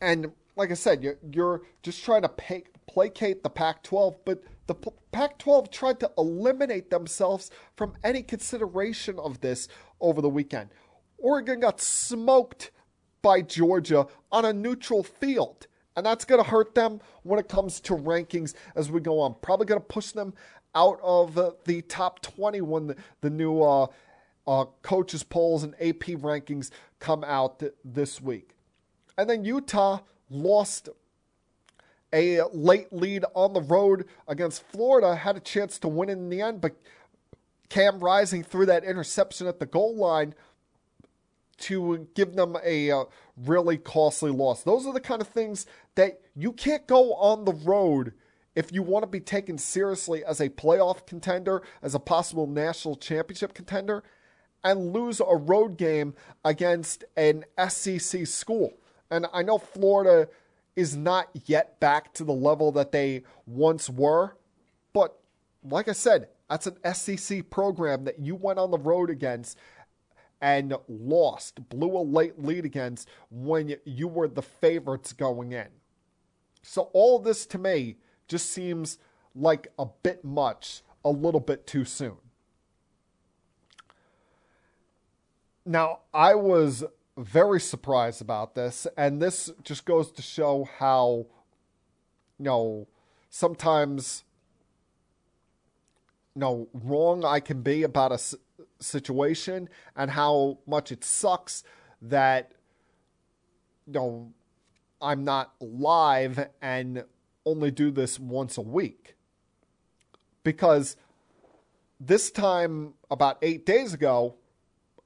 And 0.00 0.32
like 0.56 0.70
I 0.70 0.74
said, 0.74 1.02
you're, 1.02 1.18
you're 1.32 1.62
just 1.82 2.04
trying 2.04 2.22
to 2.22 2.28
pay, 2.28 2.64
placate 2.86 3.42
the 3.42 3.50
Pac 3.50 3.82
12, 3.82 4.16
but 4.24 4.42
the 4.66 4.74
Pac 5.12 5.38
12 5.38 5.70
tried 5.70 6.00
to 6.00 6.10
eliminate 6.16 6.90
themselves 6.90 7.50
from 7.76 7.94
any 8.04 8.22
consideration 8.22 9.18
of 9.18 9.40
this 9.40 9.68
over 10.00 10.20
the 10.20 10.28
weekend. 10.28 10.70
Oregon 11.18 11.60
got 11.60 11.80
smoked 11.80 12.70
by 13.22 13.42
Georgia 13.42 14.06
on 14.32 14.44
a 14.44 14.52
neutral 14.52 15.02
field. 15.02 15.66
And 15.96 16.06
that's 16.06 16.24
going 16.24 16.42
to 16.42 16.48
hurt 16.48 16.74
them 16.74 17.00
when 17.24 17.38
it 17.38 17.48
comes 17.48 17.80
to 17.80 17.94
rankings 17.94 18.54
as 18.74 18.90
we 18.90 19.00
go 19.00 19.20
on. 19.20 19.34
Probably 19.42 19.66
going 19.66 19.80
to 19.80 19.86
push 19.86 20.12
them 20.12 20.32
out 20.74 21.00
of 21.02 21.34
the 21.64 21.82
top 21.82 22.22
20 22.22 22.60
when 22.60 22.86
the, 22.88 22.96
the 23.20 23.30
new 23.30 23.60
uh, 23.60 23.86
uh, 24.46 24.64
coaches 24.82 25.22
polls 25.22 25.64
and 25.64 25.74
AP 25.74 26.20
rankings 26.20 26.70
come 27.00 27.24
out 27.24 27.58
th- 27.58 27.72
this 27.84 28.20
week. 28.20 28.54
And 29.16 29.28
then 29.28 29.44
Utah 29.44 30.00
lost 30.28 30.88
a 32.12 32.42
late 32.52 32.92
lead 32.92 33.24
on 33.34 33.52
the 33.52 33.60
road 33.60 34.06
against 34.26 34.62
Florida, 34.64 35.14
had 35.14 35.36
a 35.36 35.40
chance 35.40 35.78
to 35.78 35.88
win 35.88 36.08
in 36.08 36.28
the 36.28 36.40
end, 36.40 36.60
but 36.60 36.74
Cam 37.68 38.00
Rising 38.00 38.42
threw 38.42 38.66
that 38.66 38.84
interception 38.84 39.46
at 39.46 39.60
the 39.60 39.66
goal 39.66 39.96
line 39.96 40.34
to 41.58 42.08
give 42.14 42.34
them 42.34 42.56
a 42.64 42.90
uh, 42.90 43.04
really 43.36 43.76
costly 43.76 44.30
loss. 44.30 44.62
Those 44.62 44.86
are 44.86 44.92
the 44.92 45.00
kind 45.00 45.20
of 45.20 45.28
things 45.28 45.66
that 45.94 46.20
you 46.34 46.52
can't 46.52 46.86
go 46.86 47.14
on 47.14 47.44
the 47.44 47.52
road 47.52 48.14
if 48.56 48.72
you 48.72 48.82
want 48.82 49.04
to 49.04 49.06
be 49.06 49.20
taken 49.20 49.56
seriously 49.56 50.24
as 50.24 50.40
a 50.40 50.48
playoff 50.48 51.06
contender, 51.06 51.62
as 51.82 51.94
a 51.94 52.00
possible 52.00 52.46
national 52.46 52.96
championship 52.96 53.54
contender, 53.54 54.02
and 54.64 54.92
lose 54.92 55.20
a 55.20 55.36
road 55.36 55.76
game 55.76 56.14
against 56.44 57.04
an 57.16 57.44
SEC 57.68 58.26
school. 58.26 58.72
And 59.10 59.26
I 59.32 59.42
know 59.42 59.58
Florida 59.58 60.28
is 60.76 60.96
not 60.96 61.28
yet 61.46 61.80
back 61.80 62.14
to 62.14 62.24
the 62.24 62.32
level 62.32 62.72
that 62.72 62.92
they 62.92 63.24
once 63.46 63.90
were, 63.90 64.36
but 64.92 65.18
like 65.62 65.88
I 65.88 65.92
said, 65.92 66.28
that's 66.48 66.66
an 66.66 66.94
SEC 66.94 67.50
program 67.50 68.04
that 68.04 68.18
you 68.18 68.34
went 68.34 68.58
on 68.58 68.70
the 68.70 68.78
road 68.78 69.10
against 69.10 69.58
and 70.40 70.74
lost, 70.88 71.68
blew 71.68 71.96
a 71.96 72.02
late 72.02 72.42
lead 72.42 72.64
against 72.64 73.08
when 73.30 73.76
you 73.84 74.08
were 74.08 74.26
the 74.28 74.42
favorites 74.42 75.12
going 75.12 75.52
in. 75.52 75.68
So 76.62 76.90
all 76.92 77.18
this 77.18 77.46
to 77.46 77.58
me 77.58 77.96
just 78.26 78.50
seems 78.50 78.98
like 79.34 79.68
a 79.78 79.86
bit 80.02 80.24
much, 80.24 80.82
a 81.04 81.10
little 81.10 81.40
bit 81.40 81.66
too 81.66 81.84
soon. 81.84 82.16
Now, 85.66 86.00
I 86.12 86.34
was 86.34 86.84
very 87.20 87.60
surprised 87.60 88.20
about 88.22 88.54
this, 88.54 88.86
and 88.96 89.20
this 89.20 89.50
just 89.62 89.84
goes 89.84 90.10
to 90.12 90.22
show 90.22 90.68
how, 90.78 91.26
you 92.38 92.44
know, 92.44 92.88
sometimes, 93.28 94.24
you 96.34 96.40
know, 96.40 96.68
wrong 96.72 97.24
I 97.24 97.40
can 97.40 97.62
be 97.62 97.82
about 97.82 98.12
a 98.12 98.18
situation 98.80 99.68
and 99.94 100.10
how 100.10 100.58
much 100.66 100.90
it 100.90 101.04
sucks 101.04 101.62
that 102.02 102.52
you 103.86 103.92
know 103.92 104.32
I'm 105.02 105.24
not 105.24 105.52
live 105.60 106.48
and 106.62 107.04
only 107.44 107.70
do 107.70 107.90
this 107.90 108.18
once 108.18 108.56
a 108.56 108.62
week. 108.62 109.16
Because 110.42 110.96
this 111.98 112.30
time 112.30 112.94
about 113.10 113.38
8 113.42 113.66
days 113.66 113.92
ago 113.92 114.36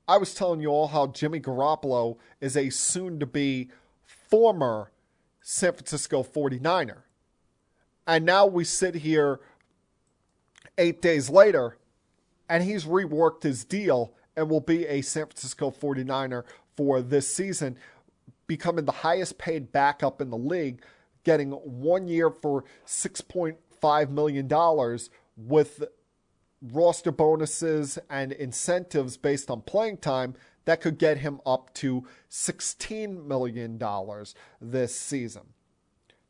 I 0.07 0.19
was 0.19 0.35
telling 0.35 0.61
you 0.61 0.69
all 0.69 0.89
how 0.89 1.07
Jimmy 1.09 1.41
Garoppolo 1.41 2.19
is 2.41 2.57
a 2.57 2.71
soon 2.71 3.19
to 3.21 3.27
be 3.27 3.71
former 4.03 4.91
San 5.41 5.73
Francisco 5.73 6.23
49er. 6.23 7.03
And 8.07 8.27
now 8.27 8.47
we 8.47 8.65
sit 8.65 8.97
here 8.97 9.41
8 10.77 11.01
days 11.01 11.31
later 11.31 11.79
and 12.49 12.63
he's 12.63 12.85
reworked 12.85 13.45
his 13.45 13.65
deal 13.65 14.13
and 14.37 14.51
will 14.51 14.61
be 14.61 14.87
a 14.87 15.01
San 15.01 15.27
Francisco 15.27 15.71
49er 15.71 16.45
for 16.77 17.01
this 17.01 17.33
season, 17.33 17.79
becoming 18.47 18.85
the 18.85 18.93
highest 18.93 19.39
paid 19.39 19.73
backup 19.73 20.21
in 20.21 20.29
the 20.29 20.37
league, 20.37 20.83
getting 21.23 21.53
one 21.53 22.09
year 22.09 22.29
for 22.29 22.65
$6.5 22.87 24.11
million 24.11 24.99
with 25.37 25.85
roster 26.73 27.13
bonuses 27.13 27.99
and 28.09 28.33
incentives 28.33 29.17
based 29.17 29.51
on 29.51 29.61
playing 29.63 29.99
time 29.99 30.35
that 30.65 30.81
could 30.81 30.99
get 30.99 31.19
him 31.19 31.41
up 31.45 31.73
to 31.75 32.07
$16 32.31 33.27
million 33.27 33.81
this 34.61 34.95
season. 34.95 35.43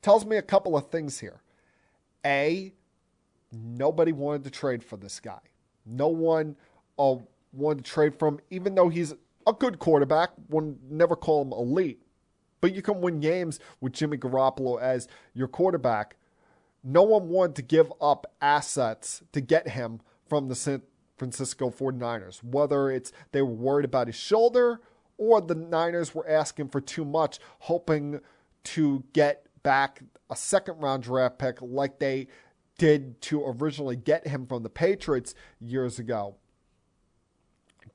Tells 0.03 0.26
me 0.26 0.37
a 0.37 0.43
couple 0.43 0.76
of 0.76 0.91
things 0.91 1.20
here. 1.20 1.41
A, 2.26 2.72
nobody 3.53 4.12
wanted 4.12 4.45
to 4.45 4.51
trade 4.51 4.82
for 4.82 4.97
this 4.97 5.20
guy. 5.20 5.41
No 5.87 6.09
one 6.09 6.57
uh, 6.99 7.16
wanted 7.53 7.85
to 7.85 7.91
trade 7.91 8.18
from, 8.18 8.41
even 8.51 8.74
though 8.74 8.89
he's 8.89 9.14
a 9.47 9.53
good 9.53 9.78
quarterback. 9.78 10.30
One 10.49 10.78
never 10.91 11.14
call 11.16 11.43
him 11.43 11.53
elite, 11.53 12.03
but 12.61 12.74
you 12.74 12.82
can 12.82 13.01
win 13.01 13.20
games 13.20 13.61
with 13.80 13.93
Jimmy 13.93 14.16
Garoppolo 14.16 14.80
as 14.80 15.07
your 15.32 15.49
quarterback. 15.49 16.16
No 16.82 17.03
one 17.03 17.28
wanted 17.28 17.57
to 17.57 17.62
give 17.62 17.93
up 18.01 18.26
assets 18.41 19.22
to 19.32 19.41
get 19.41 19.68
him 19.68 20.01
from 20.28 20.48
the 20.48 20.54
San 20.54 20.82
Francisco 21.16 21.70
49ers, 21.70 22.42
whether 22.42 22.90
it's 22.90 23.12
they 23.32 23.42
were 23.42 23.52
worried 23.52 23.84
about 23.84 24.06
his 24.06 24.16
shoulder 24.16 24.80
or 25.16 25.40
the 25.40 25.54
Niners 25.54 26.14
were 26.14 26.28
asking 26.28 26.68
for 26.68 26.80
too 26.80 27.04
much, 27.04 27.38
hoping 27.60 28.20
to 28.64 29.04
get 29.12 29.46
back 29.62 30.02
a 30.30 30.36
second 30.36 30.78
round 30.80 31.02
draft 31.02 31.38
pick 31.38 31.58
like 31.60 31.98
they 31.98 32.26
did 32.78 33.20
to 33.22 33.44
originally 33.46 33.96
get 33.96 34.26
him 34.26 34.46
from 34.46 34.62
the 34.62 34.70
Patriots 34.70 35.34
years 35.60 35.98
ago, 35.98 36.36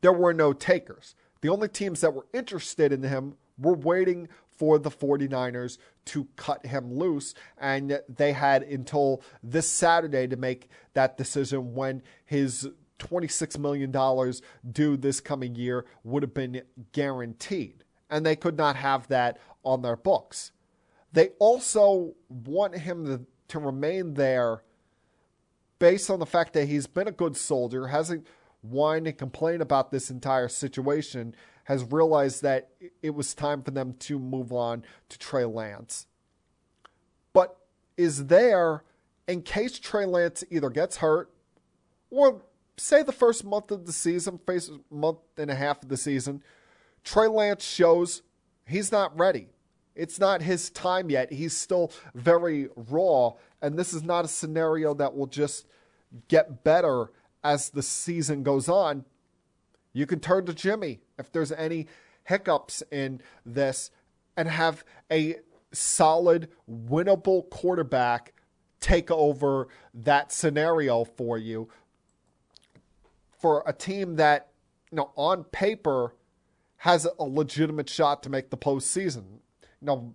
there 0.01 0.13
were 0.13 0.33
no 0.33 0.53
takers. 0.53 1.15
The 1.41 1.49
only 1.49 1.67
teams 1.67 2.01
that 2.01 2.13
were 2.13 2.27
interested 2.33 2.93
in 2.93 3.03
him 3.03 3.35
were 3.57 3.73
waiting 3.73 4.29
for 4.59 4.77
the 4.77 4.91
49ers 4.91 5.77
to 6.03 6.27
cut 6.35 6.65
him 6.65 6.93
loose. 6.93 7.33
And 7.57 8.01
they 8.09 8.33
had 8.33 8.63
until 8.63 9.23
this 9.41 9.69
Saturday 9.69 10.27
to 10.27 10.35
make 10.35 10.69
that 10.93 11.17
decision 11.17 11.73
when 11.73 12.03
his 12.25 12.69
$26 12.99 13.57
million 13.57 14.33
due 14.69 14.97
this 14.97 15.21
coming 15.21 15.55
year 15.55 15.85
would 16.03 16.23
have 16.23 16.33
been 16.33 16.61
guaranteed. 16.91 17.85
And 18.09 18.25
they 18.25 18.35
could 18.35 18.57
not 18.57 18.75
have 18.75 19.07
that 19.07 19.39
on 19.63 19.81
their 19.81 19.95
books. 19.95 20.51
They 21.13 21.29
also 21.39 22.15
want 22.27 22.77
him 22.77 23.05
to, 23.05 23.21
to 23.47 23.59
remain 23.59 24.15
there 24.15 24.63
based 25.79 26.09
on 26.09 26.19
the 26.19 26.25
fact 26.25 26.51
that 26.53 26.67
he's 26.67 26.85
been 26.85 27.07
a 27.07 27.13
good 27.13 27.37
soldier, 27.37 27.87
hasn't 27.87 28.27
whined 28.61 29.07
and 29.07 29.17
complained 29.17 29.61
about 29.61 29.91
this 29.91 30.09
entire 30.09 30.49
situation, 30.49 31.33
has 31.69 31.83
realized 31.83 32.41
that 32.41 32.71
it 33.03 33.11
was 33.11 33.35
time 33.35 33.61
for 33.61 33.69
them 33.69 33.93
to 33.99 34.17
move 34.17 34.51
on 34.51 34.83
to 35.07 35.19
Trey 35.19 35.45
Lance. 35.45 36.07
But 37.31 37.55
is 37.95 38.25
there 38.25 38.83
in 39.27 39.43
case 39.43 39.77
Trey 39.77 40.07
Lance 40.07 40.43
either 40.49 40.71
gets 40.71 40.97
hurt 40.97 41.31
or 42.09 42.41
say 42.75 43.03
the 43.03 43.11
first 43.11 43.45
month 43.45 43.69
of 43.69 43.85
the 43.85 43.93
season, 43.93 44.39
first 44.47 44.71
month 44.89 45.19
and 45.37 45.51
a 45.51 45.55
half 45.55 45.83
of 45.83 45.89
the 45.89 45.97
season, 45.97 46.41
Trey 47.03 47.27
Lance 47.27 47.63
shows 47.63 48.23
he's 48.65 48.91
not 48.91 49.15
ready. 49.17 49.49
It's 49.95 50.19
not 50.19 50.41
his 50.41 50.71
time 50.71 51.11
yet. 51.11 51.31
He's 51.31 51.55
still 51.55 51.91
very 52.15 52.69
raw. 52.75 53.33
And 53.61 53.77
this 53.77 53.93
is 53.93 54.01
not 54.01 54.25
a 54.25 54.27
scenario 54.27 54.95
that 54.95 55.15
will 55.15 55.27
just 55.27 55.67
get 56.29 56.63
better 56.63 57.11
as 57.43 57.69
the 57.69 57.83
season 57.83 58.41
goes 58.41 58.67
on. 58.67 59.05
You 59.93 60.05
can 60.05 60.19
turn 60.19 60.45
to 60.45 60.53
Jimmy 60.53 60.99
if 61.17 61.31
there's 61.31 61.51
any 61.51 61.87
hiccups 62.23 62.83
in 62.91 63.21
this 63.45 63.91
and 64.37 64.47
have 64.47 64.83
a 65.11 65.37
solid, 65.71 66.49
winnable 66.69 67.49
quarterback 67.49 68.33
take 68.79 69.11
over 69.11 69.67
that 69.93 70.31
scenario 70.31 71.03
for 71.03 71.37
you 71.37 71.69
for 73.39 73.63
a 73.65 73.73
team 73.73 74.15
that, 74.17 74.49
you 74.91 74.95
know, 74.97 75.11
on 75.15 75.43
paper 75.45 76.15
has 76.77 77.07
a 77.19 77.23
legitimate 77.23 77.89
shot 77.89 78.23
to 78.23 78.29
make 78.29 78.49
the 78.49 78.57
postseason. 78.57 79.23
You 79.81 79.85
know, 79.85 80.13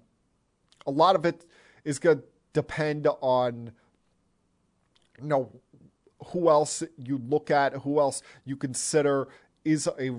a 0.87 0.91
lot 0.91 1.17
of 1.17 1.25
it 1.25 1.45
is 1.85 1.99
going 1.99 2.19
to 2.19 2.25
depend 2.53 3.07
on, 3.21 3.73
you 5.21 5.29
know, 5.29 5.51
who 6.29 6.49
else 6.49 6.83
you 6.97 7.21
look 7.29 7.51
at, 7.51 7.75
who 7.75 7.99
else 7.99 8.23
you 8.45 8.57
consider 8.57 9.29
is 9.65 9.89
a 9.99 10.11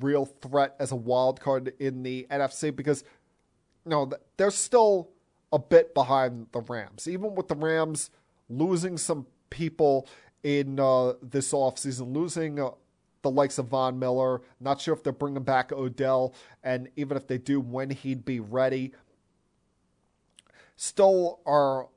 real 0.00 0.24
threat 0.24 0.74
as 0.78 0.92
a 0.92 0.96
wild 0.96 1.40
card 1.40 1.72
in 1.78 2.02
the 2.02 2.26
NFC 2.30 2.74
because 2.74 3.04
you 3.84 3.90
know 3.90 4.10
they're 4.36 4.50
still 4.50 5.10
a 5.52 5.58
bit 5.58 5.94
behind 5.94 6.46
the 6.52 6.60
Rams. 6.60 7.08
Even 7.08 7.34
with 7.34 7.48
the 7.48 7.54
Rams 7.54 8.10
losing 8.48 8.96
some 8.96 9.26
people 9.50 10.08
in 10.42 10.78
uh, 10.78 11.14
this 11.22 11.52
offseason, 11.52 12.14
losing 12.14 12.60
uh, 12.60 12.70
the 13.22 13.30
likes 13.30 13.58
of 13.58 13.66
Von 13.68 13.98
Miller, 13.98 14.40
not 14.60 14.80
sure 14.80 14.94
if 14.94 15.02
they're 15.02 15.12
bringing 15.12 15.42
back 15.42 15.72
Odell, 15.72 16.34
and 16.62 16.88
even 16.96 17.16
if 17.16 17.26
they 17.26 17.38
do, 17.38 17.60
when 17.60 17.90
he'd 17.90 18.24
be 18.24 18.40
ready. 18.40 18.92
Still 20.76 21.40
are 21.44 21.88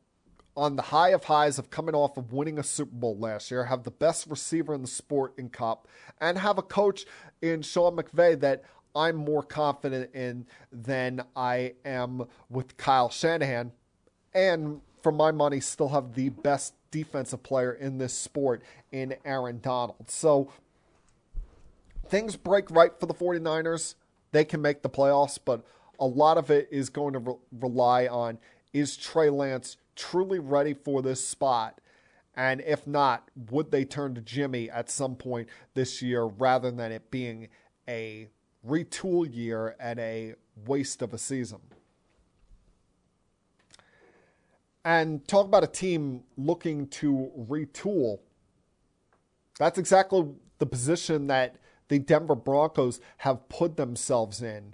on 0.55 0.75
the 0.75 0.81
high 0.81 1.09
of 1.09 1.25
highs 1.25 1.57
of 1.57 1.69
coming 1.69 1.95
off 1.95 2.17
of 2.17 2.33
winning 2.33 2.59
a 2.59 2.63
Super 2.63 2.95
Bowl 2.95 3.17
last 3.17 3.51
year, 3.51 3.65
have 3.65 3.83
the 3.83 3.91
best 3.91 4.27
receiver 4.27 4.73
in 4.73 4.81
the 4.81 4.87
sport 4.87 5.33
in 5.37 5.49
Kupp, 5.49 5.87
and 6.19 6.37
have 6.37 6.57
a 6.57 6.63
coach 6.63 7.05
in 7.41 7.61
Sean 7.61 7.95
McVay 7.95 8.39
that 8.41 8.63
I'm 8.95 9.15
more 9.15 9.43
confident 9.43 10.13
in 10.13 10.45
than 10.71 11.23
I 11.35 11.73
am 11.85 12.25
with 12.49 12.75
Kyle 12.77 13.09
Shanahan. 13.09 13.71
And 14.33 14.81
for 15.01 15.11
my 15.11 15.31
money, 15.31 15.59
still 15.59 15.89
have 15.89 16.13
the 16.13 16.29
best 16.29 16.73
defensive 16.91 17.41
player 17.43 17.71
in 17.71 17.97
this 17.97 18.13
sport 18.13 18.61
in 18.91 19.15
Aaron 19.23 19.59
Donald. 19.61 20.09
So 20.09 20.51
things 22.07 22.35
break 22.35 22.69
right 22.69 22.91
for 22.99 23.05
the 23.05 23.13
49ers. 23.13 23.95
They 24.33 24.43
can 24.43 24.61
make 24.61 24.81
the 24.81 24.89
playoffs, 24.89 25.39
but 25.43 25.63
a 25.99 26.05
lot 26.05 26.37
of 26.37 26.51
it 26.51 26.67
is 26.71 26.89
going 26.89 27.13
to 27.13 27.19
re- 27.19 27.35
rely 27.59 28.07
on 28.07 28.37
is 28.73 28.97
Trey 28.97 29.29
Lance 29.29 29.77
truly 30.01 30.39
ready 30.39 30.73
for 30.73 31.01
this 31.01 31.25
spot? 31.25 31.79
And 32.35 32.61
if 32.61 32.87
not, 32.87 33.29
would 33.49 33.71
they 33.71 33.85
turn 33.85 34.15
to 34.15 34.21
Jimmy 34.21 34.69
at 34.69 34.89
some 34.89 35.15
point 35.15 35.47
this 35.73 36.01
year 36.01 36.23
rather 36.23 36.71
than 36.71 36.91
it 36.91 37.11
being 37.11 37.49
a 37.87 38.29
retool 38.67 39.27
year 39.31 39.75
and 39.79 39.99
a 39.99 40.35
waste 40.65 41.01
of 41.01 41.13
a 41.13 41.17
season? 41.17 41.59
And 44.83 45.27
talk 45.27 45.45
about 45.45 45.63
a 45.63 45.67
team 45.67 46.23
looking 46.37 46.87
to 46.87 47.31
retool. 47.37 48.19
That's 49.59 49.77
exactly 49.77 50.25
the 50.57 50.65
position 50.65 51.27
that 51.27 51.57
the 51.89 51.99
Denver 51.99 52.35
Broncos 52.35 52.99
have 53.17 53.47
put 53.49 53.77
themselves 53.77 54.41
in 54.41 54.73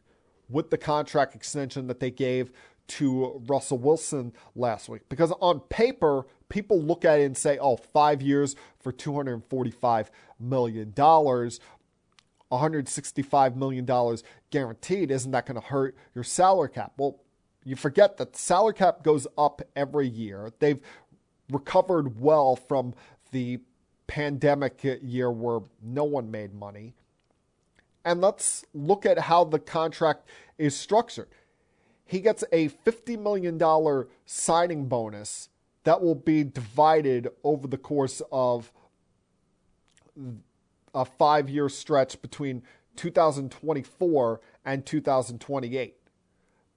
with 0.50 0.70
the 0.70 0.78
contract 0.78 1.36
extension 1.36 1.88
that 1.88 2.00
they 2.00 2.12
gave 2.12 2.52
to 2.88 3.42
Russell 3.48 3.78
Wilson 3.78 4.34
last 4.56 4.90
week. 4.90 5.04
Because 5.10 5.32
on 5.42 5.60
paper, 5.62 6.26
people 6.50 6.82
look 6.82 7.06
at 7.06 7.20
it 7.20 7.24
and 7.24 7.38
say, 7.38 7.58
oh, 7.58 7.78
five 7.78 8.22
years 8.22 8.56
for 8.80 8.92
$245 8.92 10.10
million, 10.40 10.92
$165 10.94 13.56
million 13.56 14.18
guaranteed. 14.50 15.12
Isn't 15.12 15.32
that 15.32 15.46
going 15.46 15.60
to 15.60 15.68
hurt 15.68 15.96
your 16.16 16.24
salary 16.24 16.70
cap? 16.70 16.94
Well, 16.98 17.20
you 17.64 17.76
forget 17.76 18.18
that 18.18 18.34
the 18.34 18.40
salary 18.40 18.74
cap 18.74 19.04
goes 19.04 19.28
up 19.38 19.62
every 19.76 20.08
year. 20.08 20.52
They've 20.60 20.82
recovered 21.52 22.20
well 22.20 22.56
from 22.56 22.96
the 23.32 23.60
pandemic 24.08 24.84
year 25.02 25.30
where 25.30 25.60
no 25.84 26.06
one 26.06 26.32
made 26.32 26.54
money. 26.54 26.96
And 28.06 28.22
let's 28.22 28.64
look 28.74 29.06
at 29.06 29.20
how 29.20 29.44
the 29.44 29.60
contract 29.60 30.30
is 30.58 30.78
structured 30.78 31.28
he 32.08 32.22
gets 32.22 32.44
a 32.52 32.70
$50 32.70 33.20
million 33.20 34.06
signing 34.26 34.88
bonus 34.88 35.50
that 35.84 36.02
will 36.02 36.16
be 36.16 36.44
divided 36.44 37.30
over 37.44 37.68
the 37.68 37.78
course 37.78 38.22
of 38.32 38.72
a 40.96 41.06
five 41.06 41.50
year 41.50 41.70
stretch 41.70 42.22
between 42.22 42.64
2024 42.96 44.42
and 44.66 44.86
2028. 44.86 45.96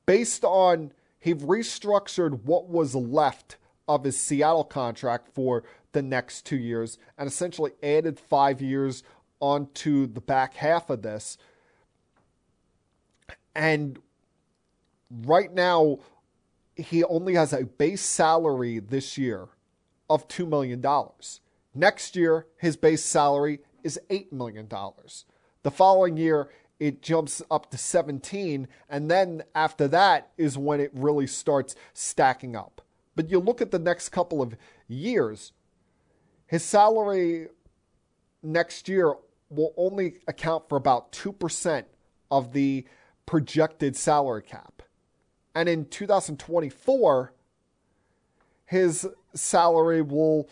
Based 0.07 0.45
on 0.45 0.93
he 1.18 1.35
restructured 1.35 2.43
what 2.45 2.68
was 2.68 2.95
left 2.95 3.57
of 3.87 4.05
his 4.05 4.18
Seattle 4.18 4.64
contract 4.64 5.28
for 5.35 5.64
the 5.93 6.03
next 6.03 6.47
two 6.47 6.57
years 6.57 6.99
and 7.18 7.28
essentially 7.28 7.72
added 7.83 8.18
five 8.18 8.62
years 8.62 9.03
onto 9.41 10.07
the 10.07 10.20
back 10.20 10.55
half 10.55 10.91
of 10.91 11.03
this. 11.03 11.37
And 13.55 13.99
right 15.11 15.53
now 15.53 15.99
he 16.77 17.05
only 17.05 17.35
has 17.35 17.53
a 17.53 17.65
base 17.65 18.03
salary 18.03 18.79
this 18.79 19.19
year 19.19 19.49
of 20.09 20.27
$2 20.29 20.49
million. 20.49 20.85
Next 21.75 22.17
year, 22.17 22.47
his 22.57 22.77
base 22.77 23.05
salary 23.05 23.61
is 23.85 24.01
$8 24.11 24.33
million. 24.33 24.69
The 25.63 25.71
following 25.71 26.17
year, 26.17 26.51
it 26.79 27.03
jumps 27.03 27.43
up 27.51 27.71
to 27.71 27.79
17, 27.79 28.67
and 28.89 29.11
then 29.11 29.43
after 29.55 29.87
that 29.89 30.31
is 30.39 30.57
when 30.57 30.81
it 30.81 30.91
really 30.95 31.27
starts 31.27 31.75
stacking 31.93 32.57
up. 32.57 32.81
But 33.15 33.31
you 33.31 33.39
look 33.39 33.61
at 33.61 33.71
the 33.71 33.79
next 33.79 34.09
couple 34.09 34.41
of 34.41 34.57
years, 34.89 35.53
his 36.47 36.65
salary 36.65 37.49
next 38.43 38.89
year 38.89 39.15
will 39.51 39.75
only 39.77 40.15
account 40.27 40.69
for 40.69 40.77
about 40.77 41.13
2% 41.13 41.85
of 42.31 42.53
the 42.53 42.87
projected 43.27 43.95
salary 43.97 44.43
cap. 44.43 44.80
And 45.55 45.69
in 45.69 45.87
2024, 45.87 47.33
his 48.67 49.07
salary 49.35 50.03
will 50.03 50.49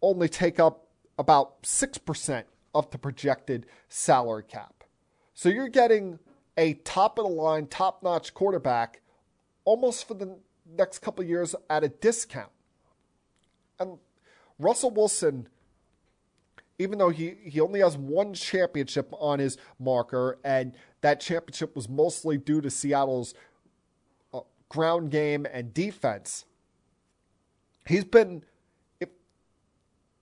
only 0.00 0.28
take 0.28 0.58
up 0.58 0.86
about 1.18 1.62
6% 1.62 2.44
of 2.74 2.90
the 2.90 2.98
projected 2.98 3.66
salary 3.88 4.44
cap. 4.44 4.84
So 5.34 5.48
you're 5.48 5.68
getting 5.68 6.18
a 6.56 6.74
top 6.74 7.18
of 7.18 7.26
the 7.26 7.30
line, 7.30 7.66
top 7.66 8.02
notch 8.02 8.34
quarterback 8.34 9.00
almost 9.64 10.08
for 10.08 10.14
the 10.14 10.36
next 10.76 11.00
couple 11.00 11.24
years 11.24 11.54
at 11.70 11.84
a 11.84 11.88
discount. 11.88 12.50
And 13.78 13.98
Russell 14.58 14.90
Wilson, 14.90 15.48
even 16.78 16.98
though 16.98 17.10
he, 17.10 17.34
he 17.44 17.60
only 17.60 17.80
has 17.80 17.96
one 17.96 18.34
championship 18.34 19.12
on 19.18 19.38
his 19.38 19.56
marker, 19.78 20.38
and 20.44 20.74
that 21.00 21.20
championship 21.20 21.76
was 21.76 21.88
mostly 21.88 22.38
due 22.38 22.60
to 22.60 22.70
Seattle's 22.70 23.34
ground 24.72 25.10
game 25.10 25.46
and 25.52 25.74
defense. 25.74 26.46
He's 27.86 28.04
been, 28.04 28.42
if, 29.00 29.10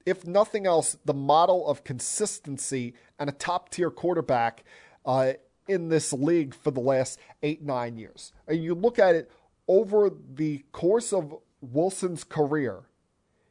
if 0.05 0.27
nothing 0.27 0.67
else, 0.67 0.97
the 1.05 1.15
model 1.15 1.69
of 1.69 1.85
consistency 1.85 2.95
and 3.19 3.31
a 3.31 3.33
top 3.33 3.71
tier 3.71 3.91
quarterback 3.91 4.65
uh, 5.07 5.35
in 5.69 5.89
this 5.89 6.13
league 6.13 6.53
for 6.53 6.73
the 6.73 6.81
last 6.81 7.21
eight, 7.45 7.63
nine 7.63 7.97
years. 7.97 8.33
And 8.49 8.63
you 8.63 8.75
look 8.75 8.99
at 8.99 9.15
it 9.15 9.31
over 9.69 10.11
the 10.35 10.65
course 10.73 11.13
of 11.13 11.33
Wilson's 11.61 12.25
career, 12.25 12.83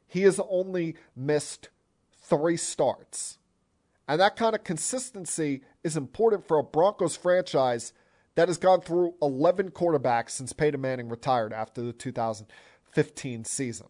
he 0.06 0.22
has 0.22 0.38
only 0.50 0.96
missed 1.16 1.70
three 2.20 2.58
starts. 2.58 3.38
And 4.06 4.20
that 4.20 4.36
kind 4.36 4.54
of 4.54 4.64
consistency 4.64 5.62
is 5.82 5.96
important 5.96 6.46
for 6.46 6.58
a 6.58 6.62
Broncos 6.64 7.16
franchise 7.16 7.94
that 8.40 8.48
has 8.48 8.56
gone 8.56 8.80
through 8.80 9.12
11 9.20 9.72
quarterbacks 9.72 10.30
since 10.30 10.54
Peyton 10.54 10.80
Manning 10.80 11.10
retired 11.10 11.52
after 11.52 11.82
the 11.82 11.92
2015 11.92 13.44
season. 13.44 13.86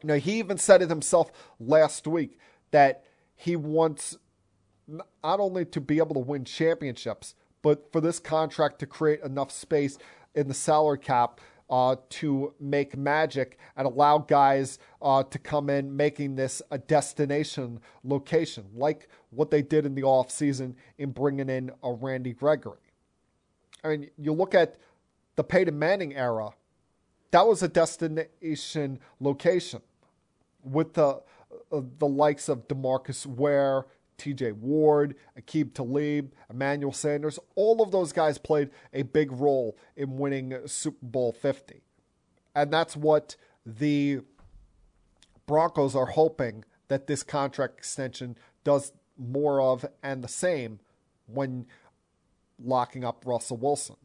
You 0.00 0.06
know, 0.06 0.14
he 0.14 0.38
even 0.38 0.58
said 0.58 0.80
it 0.80 0.88
himself 0.88 1.32
last 1.58 2.06
week 2.06 2.38
that 2.70 3.02
he 3.34 3.56
wants 3.56 4.16
not 4.86 5.02
only 5.24 5.64
to 5.64 5.80
be 5.80 5.98
able 5.98 6.14
to 6.14 6.20
win 6.20 6.44
championships, 6.44 7.34
but 7.62 7.90
for 7.90 8.00
this 8.00 8.20
contract 8.20 8.78
to 8.78 8.86
create 8.86 9.22
enough 9.22 9.50
space 9.50 9.98
in 10.32 10.46
the 10.46 10.54
salary 10.54 11.00
cap 11.00 11.40
uh, 11.72 11.96
to 12.10 12.52
make 12.60 12.98
magic 12.98 13.58
and 13.78 13.86
allow 13.86 14.18
guys 14.18 14.78
uh, 15.00 15.22
to 15.22 15.38
come 15.38 15.70
in 15.70 15.96
making 15.96 16.36
this 16.36 16.60
a 16.70 16.76
destination 16.76 17.80
location, 18.04 18.66
like 18.74 19.08
what 19.30 19.50
they 19.50 19.62
did 19.62 19.86
in 19.86 19.94
the 19.94 20.02
offseason 20.02 20.74
in 20.98 21.10
bringing 21.10 21.48
in 21.48 21.70
a 21.82 21.90
Randy 21.90 22.34
Gregory. 22.34 22.76
I 23.82 23.88
mean, 23.88 24.10
you 24.18 24.34
look 24.34 24.54
at 24.54 24.76
the 25.36 25.42
Peyton 25.42 25.78
Manning 25.78 26.14
era, 26.14 26.50
that 27.30 27.46
was 27.46 27.62
a 27.62 27.68
destination 27.68 29.00
location 29.18 29.80
with 30.62 30.92
the 30.92 31.22
uh, 31.72 31.80
the 31.98 32.06
likes 32.06 32.50
of 32.50 32.68
Demarcus 32.68 33.24
Ware, 33.24 33.86
TJ 34.22 34.52
Ward, 34.54 35.16
Aqib 35.38 35.74
Talib, 35.74 36.32
Emmanuel 36.48 36.92
Sanders, 36.92 37.38
all 37.56 37.82
of 37.82 37.90
those 37.90 38.12
guys 38.12 38.38
played 38.38 38.70
a 38.92 39.02
big 39.02 39.32
role 39.32 39.76
in 39.96 40.16
winning 40.16 40.56
Super 40.66 41.04
Bowl 41.04 41.32
50. 41.32 41.82
And 42.54 42.72
that's 42.72 42.96
what 42.96 43.36
the 43.66 44.20
Broncos 45.46 45.96
are 45.96 46.06
hoping 46.06 46.64
that 46.88 47.06
this 47.06 47.22
contract 47.22 47.78
extension 47.78 48.36
does 48.64 48.92
more 49.18 49.60
of 49.60 49.84
and 50.02 50.22
the 50.22 50.28
same 50.28 50.78
when 51.26 51.66
locking 52.62 53.04
up 53.04 53.24
Russell 53.26 53.56
Wilson. 53.56 53.96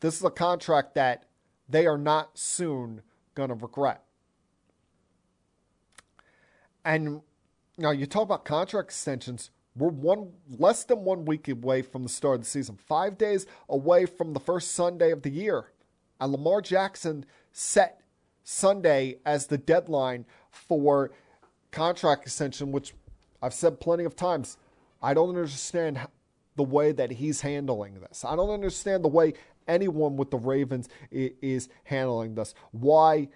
This 0.00 0.16
is 0.16 0.24
a 0.24 0.30
contract 0.30 0.94
that 0.94 1.26
they 1.68 1.86
are 1.86 1.98
not 1.98 2.38
soon 2.38 3.02
going 3.34 3.50
to 3.50 3.54
regret. 3.54 4.02
And 6.84 7.20
now 7.78 7.90
you 7.90 8.06
talk 8.06 8.22
about 8.22 8.44
contract 8.44 8.88
extensions. 8.88 9.50
We're 9.76 9.88
one 9.88 10.32
less 10.58 10.84
than 10.84 11.04
one 11.04 11.24
week 11.24 11.48
away 11.48 11.82
from 11.82 12.02
the 12.02 12.08
start 12.08 12.36
of 12.36 12.40
the 12.40 12.46
season, 12.50 12.76
five 12.76 13.16
days 13.16 13.46
away 13.68 14.06
from 14.06 14.32
the 14.32 14.40
first 14.40 14.72
Sunday 14.72 15.10
of 15.10 15.22
the 15.22 15.30
year. 15.30 15.72
And 16.20 16.32
Lamar 16.32 16.60
Jackson 16.60 17.24
set 17.52 18.00
Sunday 18.42 19.18
as 19.24 19.46
the 19.46 19.58
deadline 19.58 20.26
for 20.50 21.12
contract 21.70 22.24
extension, 22.24 22.72
which 22.72 22.94
I've 23.40 23.54
said 23.54 23.80
plenty 23.80 24.04
of 24.04 24.16
times. 24.16 24.58
I 25.02 25.14
don't 25.14 25.28
understand 25.28 26.00
the 26.56 26.62
way 26.64 26.92
that 26.92 27.12
he's 27.12 27.40
handling 27.40 28.00
this. 28.00 28.24
I 28.24 28.36
don't 28.36 28.50
understand 28.50 29.04
the 29.04 29.08
way 29.08 29.34
anyone 29.66 30.16
with 30.16 30.30
the 30.30 30.36
Ravens 30.36 30.88
is 31.10 31.68
handling 31.84 32.34
this. 32.34 32.54
Why? 32.72 33.28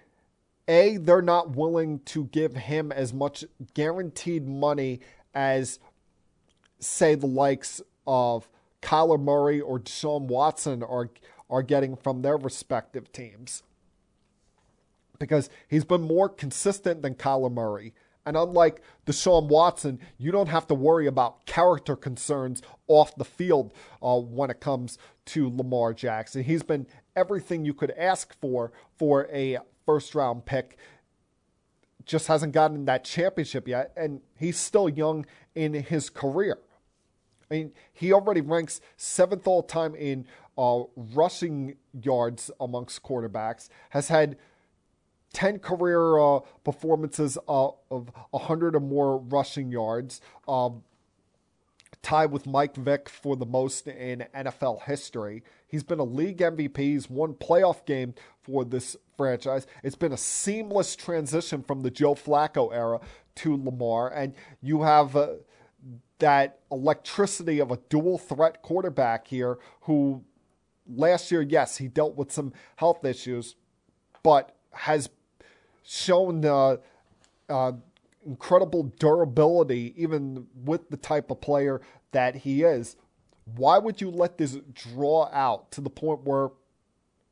A, 0.67 0.97
they're 0.97 1.21
not 1.21 1.55
willing 1.55 1.99
to 2.05 2.25
give 2.25 2.55
him 2.55 2.91
as 2.91 3.13
much 3.13 3.45
guaranteed 3.73 4.47
money 4.47 4.99
as, 5.33 5.79
say, 6.79 7.15
the 7.15 7.27
likes 7.27 7.81
of 8.05 8.47
Kyler 8.81 9.19
Murray 9.19 9.59
or 9.59 9.79
Deshaun 9.79 10.27
Watson 10.27 10.83
are 10.83 11.09
are 11.49 11.63
getting 11.63 11.95
from 11.95 12.21
their 12.21 12.37
respective 12.37 13.11
teams. 13.11 13.63
Because 15.19 15.49
he's 15.67 15.85
been 15.85 16.01
more 16.01 16.27
consistent 16.27 17.01
than 17.01 17.15
Kyler 17.15 17.51
Murray. 17.51 17.93
And 18.25 18.35
unlike 18.35 18.81
Deshaun 19.05 19.47
Watson, 19.47 19.99
you 20.17 20.31
don't 20.31 20.49
have 20.49 20.65
to 20.67 20.73
worry 20.73 21.05
about 21.05 21.45
character 21.45 21.95
concerns 21.95 22.63
off 22.87 23.15
the 23.15 23.25
field 23.25 23.73
uh, 24.01 24.17
when 24.19 24.49
it 24.49 24.59
comes 24.59 24.97
to 25.25 25.49
Lamar 25.49 25.93
Jackson. 25.93 26.43
He's 26.43 26.63
been 26.63 26.87
everything 27.15 27.63
you 27.63 27.73
could 27.73 27.91
ask 27.91 28.35
for 28.41 28.71
for 28.97 29.27
a 29.31 29.59
first 29.85 30.15
round 30.15 30.45
pick. 30.45 30.77
Just 32.05 32.27
hasn't 32.27 32.53
gotten 32.53 32.85
that 32.85 33.03
championship 33.03 33.67
yet, 33.67 33.91
and 33.97 34.21
he's 34.37 34.57
still 34.57 34.87
young 34.87 35.25
in 35.55 35.73
his 35.73 36.09
career. 36.09 36.59
I 37.49 37.53
mean, 37.53 37.71
he 37.93 38.13
already 38.13 38.41
ranks 38.41 38.81
seventh 38.97 39.47
all 39.47 39.63
time 39.63 39.95
in 39.95 40.25
uh, 40.57 40.83
rushing 40.95 41.75
yards 42.01 42.51
amongst 42.59 43.03
quarterbacks, 43.03 43.69
has 43.89 44.07
had 44.07 44.37
10 45.33 45.59
career 45.59 46.17
uh, 46.17 46.39
performances 46.63 47.37
uh, 47.47 47.67
of 47.91 48.09
100 48.31 48.75
or 48.75 48.79
more 48.79 49.17
rushing 49.17 49.71
yards, 49.71 50.21
um, 50.47 50.83
tied 52.01 52.31
with 52.31 52.47
Mike 52.47 52.75
Vick 52.75 53.09
for 53.09 53.35
the 53.35 53.45
most 53.45 53.87
in 53.87 54.25
NFL 54.33 54.83
history. 54.83 55.43
He's 55.67 55.83
been 55.83 55.99
a 55.99 56.03
league 56.03 56.37
MVP. 56.37 56.77
He's 56.77 57.09
won 57.09 57.33
playoff 57.33 57.85
game 57.85 58.13
for 58.43 58.63
this 58.63 58.95
franchise. 59.17 59.67
It's 59.83 59.95
been 59.95 60.13
a 60.13 60.17
seamless 60.17 60.95
transition 60.95 61.63
from 61.63 61.81
the 61.81 61.91
Joe 61.91 62.15
Flacco 62.15 62.73
era 62.73 62.99
to 63.35 63.55
Lamar, 63.55 64.11
and 64.11 64.33
you 64.61 64.83
have 64.83 65.15
uh, 65.15 65.33
that 66.19 66.59
electricity 66.71 67.59
of 67.59 67.71
a 67.71 67.77
dual 67.89 68.17
threat 68.17 68.61
quarterback 68.61 69.27
here 69.27 69.57
who 69.81 70.23
last 70.87 71.31
year, 71.31 71.41
yes, 71.41 71.77
he 71.77 71.87
dealt 71.87 72.15
with 72.15 72.31
some 72.31 72.53
health 72.77 73.03
issues, 73.03 73.55
but 74.23 74.55
has 74.71 75.09
shown 75.83 76.45
uh, 76.45 76.77
uh, 77.49 77.71
incredible 78.25 78.83
durability, 78.99 79.93
even 79.97 80.47
with 80.63 80.89
the 80.89 80.97
type 80.97 81.29
of 81.31 81.41
player 81.41 81.81
that 82.11 82.35
he 82.35 82.63
is. 82.63 82.95
Why 83.55 83.77
would 83.77 84.01
you 84.01 84.09
let 84.09 84.37
this 84.37 84.57
draw 84.73 85.29
out 85.31 85.71
to 85.71 85.81
the 85.81 85.89
point 85.89 86.23
where 86.23 86.49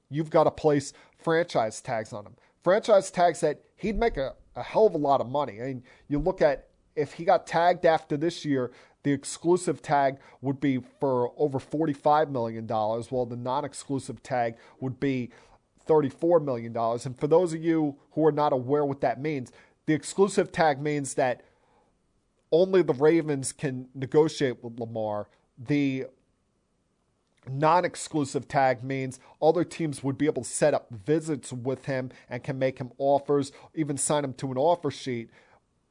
you've 0.10 0.30
got 0.30 0.44
to 0.44 0.52
place 0.52 0.94
franchise 1.24 1.82
tags 1.82 2.14
on 2.14 2.26
him? 2.26 2.36
Franchise 2.64 3.12
tags 3.12 3.40
that 3.42 3.62
he'd 3.76 3.98
make 3.98 4.18
a, 4.18 4.34
a 4.56 4.64
hell 4.64 4.88
of 4.88 4.94
a 4.94 4.98
lot 4.98 5.22
of 5.22 5.28
money. 5.30 5.62
I 5.62 5.66
mean, 5.66 5.84
you 6.08 6.20
look 6.20 6.42
at 6.42 6.68
if 6.96 7.14
he 7.14 7.26
got 7.26 7.48
tagged 7.48 7.86
after 7.86 8.18
this 8.18 8.46
year, 8.46 8.72
the 9.04 9.12
exclusive 9.12 9.82
tag 9.82 10.18
would 10.42 10.60
be 10.60 10.80
for 11.00 11.32
over 11.38 11.60
$45 11.60 12.30
million, 12.30 12.68
while 12.68 13.26
the 13.26 13.36
non 13.36 13.66
exclusive 13.66 14.24
tag 14.24 14.56
would 14.80 15.00
be 15.00 15.32
$34 15.88 16.44
million. 16.44 16.76
And 16.78 17.20
for 17.20 17.28
those 17.28 17.54
of 17.54 17.64
you 17.64 17.98
who 18.12 18.26
are 18.26 18.32
not 18.32 18.54
aware 18.54 18.86
what 18.86 19.02
that 19.02 19.22
means, 19.22 19.52
the 19.86 19.94
exclusive 19.94 20.52
tag 20.52 20.82
means 20.82 21.16
that 21.16 21.44
only 22.52 22.82
the 22.82 22.94
Ravens 22.94 23.52
can 23.52 23.88
negotiate 23.94 24.64
with 24.64 24.80
Lamar. 24.80 25.28
The 25.58 26.06
non 27.50 27.86
exclusive 27.86 28.48
tag 28.48 28.84
means 28.84 29.20
other 29.42 29.64
teams 29.64 30.04
would 30.04 30.18
be 30.18 30.26
able 30.26 30.44
to 30.44 30.50
set 30.50 30.74
up 30.74 30.88
visits 30.92 31.52
with 31.52 31.86
him 31.86 32.12
and 32.30 32.44
can 32.44 32.58
make 32.60 32.80
him 32.80 32.92
offers, 32.98 33.52
even 33.74 33.98
sign 33.98 34.24
him 34.24 34.34
to 34.34 34.52
an 34.52 34.58
offer 34.58 34.92
sheet. 34.92 35.30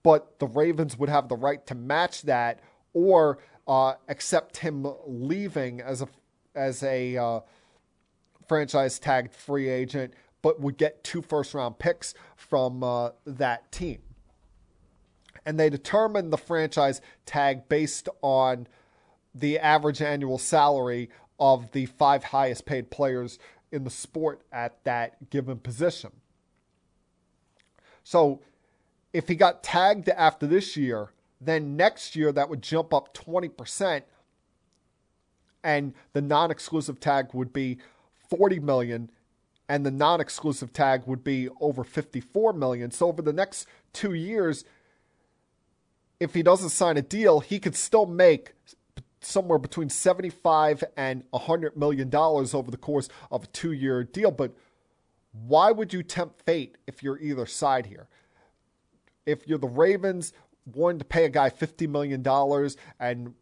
But 0.03 0.39
the 0.39 0.47
Ravens 0.47 0.99
would 0.99 1.09
have 1.09 1.29
the 1.29 1.37
right 1.37 1.65
to 1.67 1.75
match 1.75 2.23
that 2.23 2.61
or 2.93 3.39
uh, 3.67 3.95
accept 4.09 4.59
him 4.59 4.87
leaving 5.07 5.81
as 5.81 6.03
a 6.03 6.09
as 6.55 6.83
a 6.83 7.17
uh, 7.17 7.41
franchise 8.47 8.99
tagged 8.99 9.33
free 9.33 9.69
agent, 9.69 10.15
but 10.43 10.61
would 10.61 10.77
get 10.77 11.05
two 11.05 11.23
first 11.23 11.55
round 11.55 11.79
picks 11.79 12.15
from 12.37 12.83
uh, 12.83 13.11
that 13.25 13.71
team. 13.73 14.01
And 15.45 15.59
they 15.59 15.71
determine 15.71 16.31
the 16.31 16.39
franchise 16.39 17.01
tag 17.27 17.69
based 17.69 18.09
on 18.21 18.67
the 19.35 19.59
average 19.59 20.03
annual 20.03 20.39
salary 20.39 21.09
of 21.43 21.73
the 21.73 21.87
five 21.87 22.23
highest 22.23 22.65
paid 22.67 22.89
players 22.89 23.37
in 23.73 23.83
the 23.83 23.91
sport 23.91 24.43
at 24.53 24.85
that 24.85 25.29
given 25.29 25.59
position. 25.59 26.13
So 28.05 28.41
if 29.13 29.27
he 29.27 29.35
got 29.35 29.65
tagged 29.65 30.09
after 30.09 30.47
this 30.47 30.77
year, 30.77 31.11
then 31.41 31.77
next 31.77 32.15
year 32.15 32.31
that 32.31 32.49
would 32.49 32.63
jump 32.63 32.95
up 32.95 33.13
20% 33.13 34.03
and 35.65 35.95
the 36.13 36.23
non-exclusive 36.23 37.01
tag 37.01 37.35
would 37.35 37.53
be 37.53 37.79
40 38.31 38.61
million 38.61 39.11
and 39.69 39.85
the 39.85 39.91
non-exclusive 39.91 40.73
tag 40.73 41.03
would 41.07 41.25
be 41.25 41.49
over 41.61 41.83
54 41.83 42.53
million. 42.53 42.93
So 42.93 43.09
over 43.09 43.21
the 43.21 43.33
next 43.33 43.67
2 43.95 44.15
years 44.15 44.65
if 46.21 46.35
he 46.35 46.45
doesn't 46.45 46.69
sign 46.69 46.97
a 46.97 47.03
deal, 47.03 47.41
he 47.41 47.59
could 47.59 47.75
still 47.75 48.07
make 48.07 48.53
somewhere 49.25 49.59
between 49.59 49.89
75 49.89 50.85
and 50.97 51.25
100 51.31 51.77
million 51.77 52.11
dollars 52.11 52.55
over 52.55 52.71
the 52.71 52.77
course 52.77 53.09
of 53.31 53.45
a 53.45 53.47
2-year 53.49 54.05
deal, 54.05 54.31
but 54.31 54.55
why 55.33 55.71
would 55.71 55.93
you 55.93 56.03
tempt 56.03 56.43
fate 56.43 56.77
if 56.87 57.03
you're 57.03 57.19
either 57.19 57.47
side 57.47 57.87
here? 57.87 58.09
If 59.25 59.47
you're 59.47 59.59
the 59.59 59.69
Ravens, 59.69 60.33
wanting 60.67 60.99
to 60.99 61.05
pay 61.05 61.25
a 61.25 61.29
guy 61.29 61.51
$50 61.51 61.89
million 61.89 62.25
and 63.01 63.35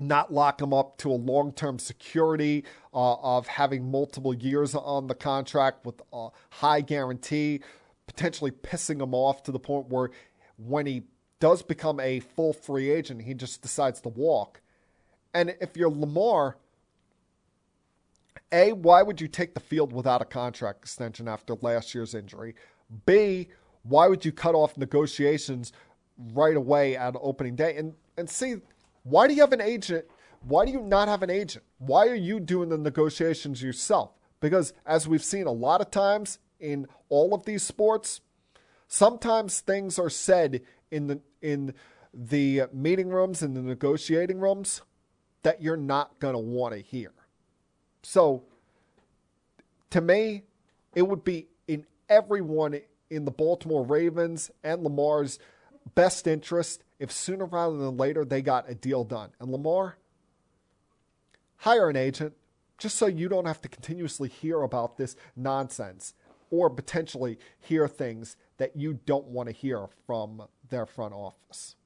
not 0.00 0.32
lock 0.32 0.60
him 0.60 0.72
up 0.72 0.96
to 0.98 1.10
a 1.10 1.14
long 1.14 1.52
term 1.52 1.78
security 1.78 2.64
uh, 2.92 3.14
of 3.14 3.46
having 3.46 3.90
multiple 3.90 4.34
years 4.34 4.74
on 4.74 5.06
the 5.06 5.14
contract 5.14 5.84
with 5.86 6.00
a 6.12 6.28
high 6.50 6.80
guarantee, 6.80 7.60
potentially 8.06 8.50
pissing 8.50 9.00
him 9.00 9.14
off 9.14 9.42
to 9.44 9.52
the 9.52 9.58
point 9.58 9.88
where 9.88 10.10
when 10.56 10.86
he 10.86 11.02
does 11.44 11.62
become 11.62 12.00
a 12.00 12.20
full 12.20 12.54
free 12.54 12.88
agent, 12.88 13.20
he 13.20 13.34
just 13.34 13.60
decides 13.60 14.00
to 14.00 14.08
walk. 14.08 14.62
And 15.34 15.54
if 15.60 15.76
you're 15.76 15.90
Lamar, 15.90 16.56
A, 18.50 18.72
why 18.72 19.02
would 19.02 19.20
you 19.20 19.28
take 19.28 19.52
the 19.52 19.60
field 19.60 19.92
without 19.92 20.22
a 20.22 20.24
contract 20.24 20.78
extension 20.80 21.28
after 21.28 21.54
last 21.60 21.94
year's 21.94 22.14
injury? 22.14 22.54
B, 23.04 23.48
why 23.82 24.08
would 24.08 24.24
you 24.24 24.32
cut 24.32 24.54
off 24.54 24.78
negotiations 24.78 25.74
right 26.32 26.56
away 26.56 26.96
at 26.96 27.14
opening 27.20 27.56
day? 27.56 27.76
And 27.76 27.92
and 28.16 28.30
see, 28.30 28.54
why 29.02 29.28
do 29.28 29.34
you 29.34 29.42
have 29.42 29.52
an 29.52 29.60
agent? 29.60 30.06
Why 30.48 30.64
do 30.64 30.72
you 30.72 30.80
not 30.80 31.08
have 31.08 31.22
an 31.22 31.28
agent? 31.28 31.66
Why 31.76 32.06
are 32.06 32.14
you 32.14 32.40
doing 32.40 32.70
the 32.70 32.78
negotiations 32.78 33.62
yourself? 33.62 34.12
Because 34.40 34.72
as 34.86 35.06
we've 35.06 35.22
seen 35.22 35.46
a 35.46 35.52
lot 35.52 35.82
of 35.82 35.90
times 35.90 36.38
in 36.58 36.86
all 37.10 37.34
of 37.34 37.44
these 37.44 37.62
sports, 37.62 38.22
sometimes 38.88 39.60
things 39.60 39.98
are 39.98 40.08
said 40.08 40.62
in 40.94 41.08
the 41.08 41.20
in 41.42 41.74
the 42.14 42.62
meeting 42.72 43.08
rooms 43.08 43.42
and 43.42 43.56
the 43.56 43.60
negotiating 43.60 44.38
rooms 44.38 44.82
that 45.42 45.60
you're 45.60 45.76
not 45.76 46.18
going 46.20 46.34
to 46.34 46.38
want 46.38 46.72
to 46.72 46.80
hear. 46.80 47.12
So 48.02 48.44
to 49.90 50.00
me, 50.00 50.42
it 50.94 51.02
would 51.02 51.24
be 51.24 51.48
in 51.66 51.84
everyone 52.08 52.80
in 53.10 53.24
the 53.24 53.30
Baltimore 53.30 53.84
Ravens 53.84 54.50
and 54.62 54.82
Lamar's 54.82 55.38
best 55.94 56.26
interest 56.26 56.84
if 56.98 57.10
sooner 57.10 57.44
rather 57.44 57.76
than 57.76 57.96
later 57.96 58.24
they 58.24 58.40
got 58.40 58.70
a 58.70 58.74
deal 58.74 59.04
done. 59.04 59.30
And 59.40 59.50
Lamar, 59.50 59.96
hire 61.58 61.88
an 61.90 61.96
agent 61.96 62.34
just 62.78 62.96
so 62.96 63.06
you 63.06 63.28
don't 63.28 63.46
have 63.46 63.60
to 63.62 63.68
continuously 63.68 64.28
hear 64.28 64.62
about 64.62 64.96
this 64.96 65.16
nonsense 65.36 66.14
or 66.50 66.70
potentially 66.70 67.38
hear 67.58 67.88
things 67.88 68.36
that 68.58 68.76
you 68.76 69.00
don't 69.06 69.26
want 69.26 69.48
to 69.48 69.54
hear 69.54 69.86
from 70.06 70.42
their 70.68 70.86
front 70.86 71.14
office. 71.14 71.76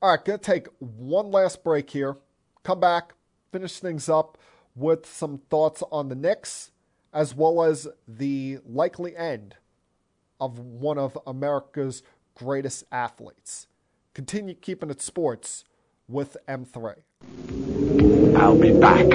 All 0.00 0.10
right, 0.10 0.24
going 0.24 0.38
to 0.38 0.44
take 0.44 0.68
one 0.78 1.30
last 1.30 1.64
break 1.64 1.90
here. 1.90 2.16
Come 2.62 2.80
back, 2.80 3.14
finish 3.52 3.78
things 3.78 4.08
up 4.08 4.38
with 4.74 5.06
some 5.06 5.38
thoughts 5.50 5.82
on 5.90 6.08
the 6.08 6.14
Knicks 6.14 6.70
as 7.12 7.34
well 7.34 7.62
as 7.62 7.86
the 8.08 8.58
likely 8.66 9.16
end 9.16 9.54
of 10.40 10.58
one 10.58 10.98
of 10.98 11.16
America's 11.26 12.02
greatest 12.34 12.84
athletes. 12.90 13.68
Continue 14.12 14.54
keeping 14.54 14.90
it 14.90 15.00
sports 15.00 15.64
with 16.08 16.36
M3. 16.48 16.96
I'll 18.36 18.58
be 18.58 18.72
back. 18.78 19.06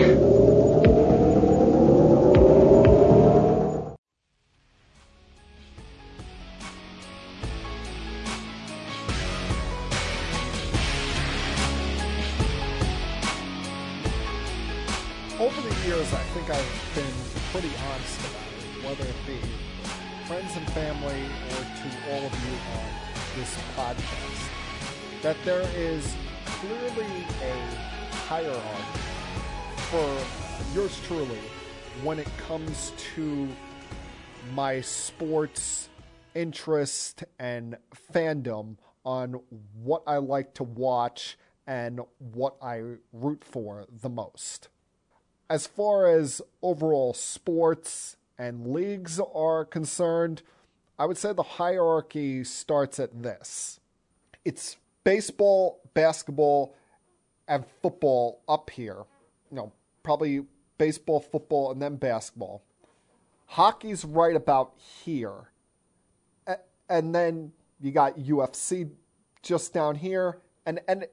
Hierarchy 28.29 28.61
for 29.89 30.17
yours 30.75 31.01
truly 31.07 31.39
when 32.03 32.19
it 32.19 32.29
comes 32.37 32.93
to 33.15 33.47
my 34.53 34.79
sports 34.81 35.89
interest 36.35 37.23
and 37.39 37.75
fandom 38.13 38.77
on 39.03 39.41
what 39.81 40.03
I 40.05 40.17
like 40.17 40.53
to 40.53 40.63
watch 40.63 41.39
and 41.65 42.01
what 42.19 42.55
I 42.61 42.83
root 43.11 43.43
for 43.43 43.87
the 43.89 44.09
most. 44.09 44.69
As 45.49 45.65
far 45.65 46.05
as 46.05 46.39
overall 46.61 47.15
sports 47.15 48.15
and 48.37 48.67
leagues 48.67 49.19
are 49.33 49.65
concerned, 49.65 50.43
I 50.99 51.07
would 51.07 51.17
say 51.17 51.33
the 51.33 51.41
hierarchy 51.41 52.43
starts 52.43 52.99
at 52.99 53.23
this 53.23 53.79
it's 54.45 54.77
baseball, 55.03 55.81
basketball, 55.95 56.75
and 57.49 57.65
football 57.81 58.41
up 58.47 58.69
here. 58.69 59.03
You 59.51 59.57
know, 59.57 59.73
probably 60.03 60.45
baseball, 60.77 61.19
football, 61.19 61.71
and 61.71 61.81
then 61.81 61.97
basketball. 61.97 62.63
Hockey's 63.47 64.05
right 64.05 64.35
about 64.35 64.73
here. 65.03 65.51
And 66.87 67.13
then 67.13 67.51
you 67.81 67.91
got 67.91 68.17
UFC 68.17 68.89
just 69.43 69.73
down 69.73 69.95
here, 69.95 70.39
and, 70.65 70.79
and 70.87 71.05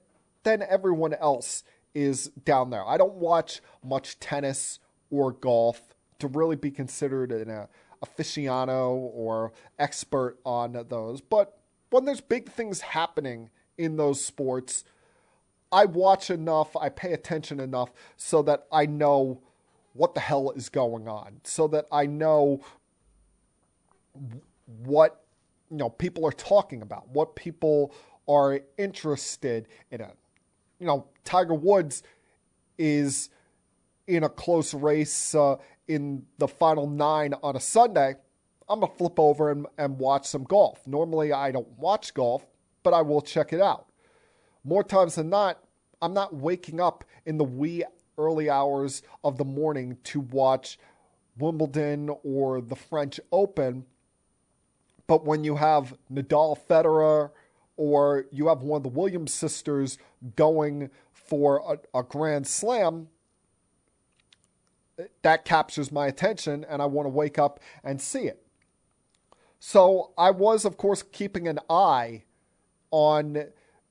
then 0.43 0.63
everyone 0.63 1.15
else 1.15 1.65
is 1.95 2.29
down 2.45 2.71
there. 2.71 2.87
I 2.87 2.97
don't 2.97 3.15
watch 3.15 3.61
much 3.85 4.19
tennis 4.19 4.79
or 5.11 5.33
golf 5.33 5.95
to 6.19 6.29
really 6.29 6.57
be 6.57 6.71
considered 6.71 7.31
an 7.31 7.51
uh, 7.51 7.67
aficionado 8.05 8.91
or 8.93 9.53
expert 9.79 10.39
on 10.45 10.85
those. 10.89 11.21
But 11.21 11.59
when 11.91 12.05
there's 12.05 12.21
big 12.21 12.51
things 12.51 12.81
happening 12.81 13.51
in 13.79 13.97
those 13.97 14.23
sports, 14.25 14.85
I 15.77 15.85
watch 15.85 16.31
enough, 16.31 16.75
I 16.75 16.89
pay 16.89 17.13
attention 17.13 17.61
enough 17.61 17.93
so 18.17 18.41
that 18.45 18.67
I 18.73 18.87
know 18.87 19.43
what 19.93 20.15
the 20.15 20.21
hell 20.21 20.51
is 20.53 20.71
going 20.71 21.07
on, 21.07 21.43
so 21.45 21.69
that 21.69 21.85
I 21.93 22.07
know 22.07 22.63
what 24.87 25.23
you 25.71 25.77
know 25.77 25.91
people 25.91 26.25
are 26.25 26.33
talking 26.33 26.81
about, 26.81 27.07
what 27.11 27.37
people 27.37 27.95
are 28.27 28.59
interested 28.79 29.69
in. 29.91 30.01
You 30.81 30.87
know, 30.87 31.09
Tiger 31.25 31.53
Woods 31.53 32.03
is 32.79 33.29
in 34.07 34.25
a 34.25 34.31
close 34.31 34.73
race 34.73 35.35
uh, 35.35 35.57
in 35.89 36.25
the 36.39 36.49
final 36.49 36.89
nine 36.89 37.35
on 37.43 37.55
a 37.55 37.61
Sunday. 37.61 38.15
I'm 38.67 38.81
gonna 38.81 38.95
flip 38.95 39.21
over 39.21 39.51
and, 39.51 39.67
and 39.77 39.99
watch 39.99 40.27
some 40.27 40.45
golf. 40.45 40.87
Normally, 40.87 41.35
I 41.35 41.51
don't 41.51 41.69
watch 41.79 42.15
golf, 42.15 42.47
but 42.83 42.95
I 42.95 43.03
will 43.03 43.21
check 43.21 43.53
it 43.53 43.61
out. 43.61 43.89
More 44.65 44.83
times 44.83 45.17
than 45.17 45.29
not, 45.29 45.63
I'm 46.01 46.13
not 46.13 46.35
waking 46.35 46.81
up 46.81 47.05
in 47.25 47.39
the 47.39 47.45
wee 47.45 47.85
early 48.19 48.51
hours 48.51 49.03
of 49.25 49.39
the 49.39 49.45
morning 49.45 49.99
to 50.05 50.21
watch 50.21 50.79
Wimbledon 51.39 52.11
or 52.23 52.61
the 52.61 52.77
French 52.77 53.21
Open. 53.33 53.85
But 55.07 55.25
when 55.25 55.45
you 55.45 55.57
have 55.57 55.97
Nadal 56.13 56.59
Federer 56.69 57.31
or 57.77 58.27
you 58.31 58.49
have 58.49 58.63
one 58.63 58.79
of 58.79 58.83
the 58.83 58.89
Williams 58.89 59.33
sisters 59.33 59.99
going 60.35 60.91
for 61.13 61.63
a, 61.95 61.99
a 61.99 62.03
Grand 62.03 62.47
Slam, 62.47 63.09
that 65.23 65.45
captures 65.45 65.93
my 65.93 66.07
attention 66.07 66.65
and 66.69 66.81
I 66.81 66.87
want 66.87 67.07
to 67.07 67.11
wake 67.11 67.39
up 67.39 67.61
and 67.85 68.01
see 68.01 68.27
it. 68.27 68.43
So 69.59 70.13
I 70.17 70.31
was, 70.31 70.65
of 70.65 70.77
course, 70.77 71.03
keeping 71.03 71.49
an 71.49 71.59
eye 71.69 72.25
on 72.91 73.47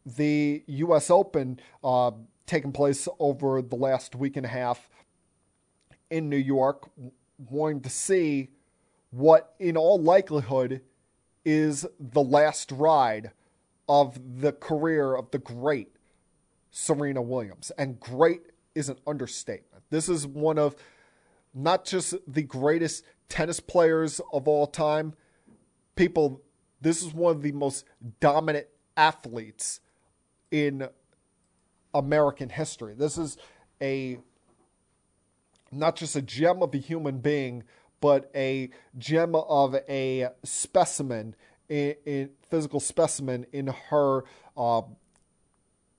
the 0.06 0.64
U.S. 0.68 1.10
Open 1.10 1.60
uh, 1.84 2.12
taking 2.46 2.72
place 2.72 3.08
over 3.20 3.62
the 3.62 3.76
last 3.76 4.16
week 4.16 4.38
and 4.38 4.46
a 4.46 4.50
half 4.50 4.90
in 6.10 6.30
New 6.30 6.38
York, 6.38 6.90
wanting 7.50 7.82
to 7.82 7.90
see 7.90 8.50
what, 9.10 9.54
in 9.60 9.78
all 9.78 10.00
likelihood, 10.00 10.82
is 11.44 11.86
the 12.00 12.22
last 12.22 12.72
ride 12.72 13.32
of 13.88 14.42
the 14.42 14.52
career 14.52 15.16
of 15.16 15.32
the 15.32 15.40
great 15.40 15.96
Serena 16.72 17.22
Williams. 17.22 17.72
And 17.78 18.00
great 18.00 18.42
is 18.74 18.90
an 18.90 18.98
understatement. 19.08 19.84
This 19.90 20.10
is 20.10 20.28
one 20.28 20.58
of 20.58 20.76
not 21.54 21.86
just 21.86 22.16
the 22.28 22.44
greatest 22.44 23.04
tennis 23.30 23.60
players 23.60 24.20
of 24.34 24.48
all 24.48 24.68
time, 24.68 25.14
people, 25.96 26.42
this 26.82 27.02
is 27.02 27.14
one 27.14 27.36
of 27.36 27.42
the 27.42 27.54
most 27.54 27.86
dominant 28.20 28.68
athletes 28.98 29.80
in 30.56 30.88
American 31.94 32.48
history. 32.48 32.94
This 32.94 33.18
is 33.18 33.38
a 33.82 34.18
not 35.70 35.98
just 35.98 36.16
a 36.16 36.22
gem 36.22 36.64
of 36.64 36.74
a 36.74 36.78
human 36.78 37.18
being, 37.18 37.64
but 38.00 38.32
a 38.34 38.70
gem 38.98 39.36
of 39.36 39.76
a 39.90 40.30
specimen, 40.46 41.36
a, 41.70 41.98
a 42.10 42.30
physical 42.50 42.80
specimen 42.80 43.46
in 43.52 43.68
her 43.90 44.24
uh, 44.56 44.82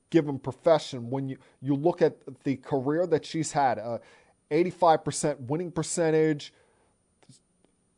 given 0.08 0.38
profession. 0.38 1.10
When 1.10 1.28
you, 1.28 1.36
you 1.60 1.74
look 1.74 2.00
at 2.00 2.16
the 2.44 2.56
career 2.56 3.06
that 3.08 3.26
she's 3.26 3.52
had, 3.52 3.78
uh, 3.78 3.98
85% 4.50 5.40
winning 5.40 5.70
percentage, 5.70 6.54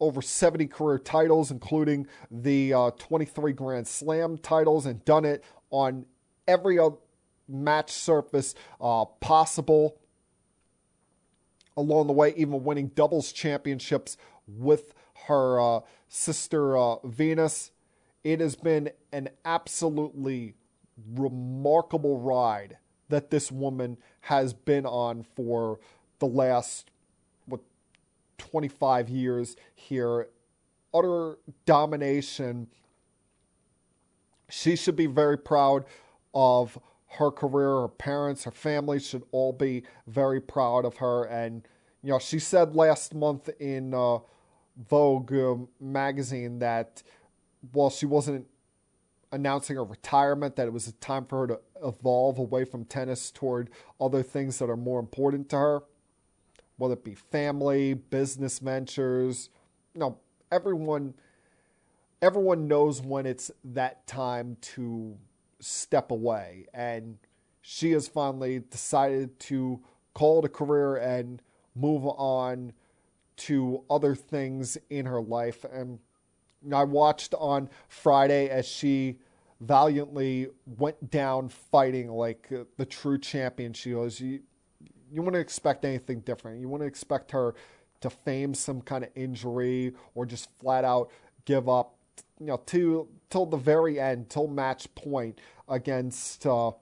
over 0.01 0.21
70 0.21 0.67
career 0.67 0.99
titles, 0.99 1.53
including 1.53 2.09
the 2.33 2.75
uh, 2.75 2.91
23 2.99 3.53
Grand 3.53 3.87
Slam 3.87 4.39
titles, 4.39 4.87
and 4.87 5.05
done 5.05 5.25
it 5.25 5.45
on 5.71 6.05
every 6.49 6.79
match 7.47 7.93
surface 7.93 8.55
uh, 8.81 9.05
possible. 9.05 9.99
Along 11.77 12.09
the 12.09 12.13
way, 12.13 12.35
even 12.37 12.65
winning 12.65 12.89
doubles 12.89 13.31
championships 13.31 14.17
with 14.49 14.95
her 15.27 15.61
uh, 15.61 15.81
sister 16.09 16.77
uh, 16.77 16.97
Venus. 17.05 17.71
It 18.25 18.41
has 18.41 18.57
been 18.57 18.91
an 19.13 19.29
absolutely 19.45 20.55
remarkable 21.15 22.19
ride 22.19 22.79
that 23.09 23.31
this 23.31 23.53
woman 23.53 23.97
has 24.23 24.53
been 24.53 24.85
on 24.85 25.23
for 25.23 25.79
the 26.19 26.27
last 26.27 26.91
what 27.47 27.61
25 28.39 29.09
years 29.09 29.57
here 29.75 30.29
utter 30.93 31.39
domination 31.65 32.67
she 34.51 34.75
should 34.75 34.97
be 34.97 35.07
very 35.07 35.39
proud 35.39 35.85
of 36.35 36.79
her 37.13 37.31
career, 37.31 37.81
her 37.81 37.89
parents, 37.89 38.45
her 38.45 38.51
family 38.51 39.01
should 39.01 39.23
all 39.33 39.53
be 39.53 39.83
very 40.07 40.41
proud 40.41 40.85
of 40.85 40.99
her. 40.99 41.25
And, 41.25 41.67
you 42.03 42.11
know, 42.11 42.19
she 42.19 42.39
said 42.39 42.77
last 42.77 43.15
month 43.15 43.49
in 43.61 43.95
uh, 43.95 44.19
Vogue 44.89 45.33
uh, 45.33 45.57
magazine 45.81 46.59
that 46.59 47.03
while 47.73 47.91
she 47.91 48.07
wasn't 48.07 48.47
announcing 49.33 49.77
her 49.77 49.85
retirement, 49.85 50.57
that 50.57 50.67
it 50.67 50.73
was 50.73 50.87
a 50.87 50.93
time 50.93 51.25
for 51.25 51.41
her 51.41 51.47
to 51.49 51.61
evolve 51.83 52.39
away 52.39 52.65
from 52.65 52.85
tennis 52.85 53.31
toward 53.31 53.71
other 54.01 54.23
things 54.23 54.59
that 54.59 54.71
are 54.71 54.77
more 54.77 55.01
important 55.01 55.49
to 55.51 55.57
her, 55.57 55.83
whether 56.77 56.95
it 56.95 57.05
be 57.05 57.15
family, 57.15 57.95
business 57.95 58.59
ventures. 58.59 59.51
You 59.95 60.01
know, 60.01 60.19
everyone 60.51 61.15
everyone 62.21 62.67
knows 62.67 63.01
when 63.01 63.27
it's 63.27 63.51
that 63.65 64.07
time 64.07 64.57
to 64.61 65.17
step 65.61 66.11
away. 66.11 66.67
And 66.73 67.19
she 67.61 67.93
has 67.93 68.09
finally 68.09 68.61
decided 68.61 69.39
to 69.41 69.81
call 70.15 70.41
it 70.41 70.45
a 70.45 70.49
career 70.49 70.97
and 70.97 71.43
move 71.75 72.05
on 72.05 72.73
to 73.37 73.85
other 73.89 74.15
things 74.15 74.77
in 74.91 75.07
her 75.07 75.21
life. 75.21 75.65
And 75.71 75.99
I 76.73 76.85
watched 76.85 77.35
on 77.35 77.69
Friday 77.89 78.49
as 78.49 78.67
she 78.67 79.19
valiantly 79.61 80.49
went 80.67 81.11
down 81.11 81.49
fighting 81.49 82.09
like 82.11 82.49
uh, 82.53 82.65
the 82.77 82.87
true 82.87 83.19
champion 83.19 83.73
she 83.73 83.95
was. 83.95 84.21
You, 84.21 84.41
you 85.11 85.23
wouldn't 85.23 85.41
expect 85.41 85.85
anything 85.85 86.21
different. 86.21 86.61
You 86.61 86.69
wouldn't 86.69 86.89
expect 86.89 87.31
her 87.33 87.55
to 88.01 88.11
fame 88.11 88.55
some 88.55 88.81
kind 88.81 89.05
of 89.05 89.11
injury 89.15 89.93
or 90.15 90.27
just 90.27 90.49
flat 90.59 90.85
out 90.85 91.11
give 91.45 91.69
up 91.69 91.98
you 92.41 92.47
know, 92.47 92.59
to 92.67 93.09
till 93.31 93.47
the 93.47 93.57
very 93.57 94.01
end, 94.01 94.31
till 94.31 94.49
match 94.49 94.93
point 94.95 95.41
against 95.69 96.47
uh, 96.47 96.73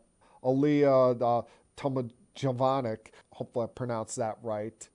Aliyah 0.43 1.21
uh, 1.21 1.43
Tomajovanic. 1.77 3.09
Hopefully, 3.33 3.65
I 3.65 3.69
pronounced 3.69 4.17
that 4.17 4.39
right. 4.43 4.89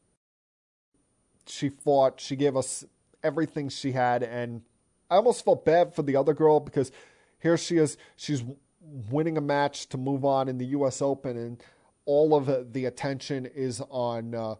She 1.47 1.69
fought. 1.69 2.19
She 2.19 2.35
gave 2.35 2.55
us 2.55 2.85
everything 3.23 3.69
she 3.69 3.91
had, 3.91 4.23
and 4.23 4.61
I 5.09 5.15
almost 5.15 5.43
felt 5.43 5.65
bad 5.65 5.93
for 5.93 6.03
the 6.03 6.15
other 6.15 6.33
girl 6.33 6.59
because 6.59 6.91
here 7.39 7.57
she 7.57 7.77
is. 7.77 7.97
She's 8.15 8.43
winning 9.09 9.37
a 9.37 9.41
match 9.41 9.87
to 9.89 9.97
move 9.97 10.25
on 10.25 10.47
in 10.47 10.57
the 10.57 10.67
U.S. 10.67 11.01
Open, 11.01 11.37
and 11.37 11.63
all 12.05 12.35
of 12.35 12.73
the 12.73 12.85
attention 12.85 13.45
is 13.45 13.81
on 13.89 14.33
uh, 14.33 14.55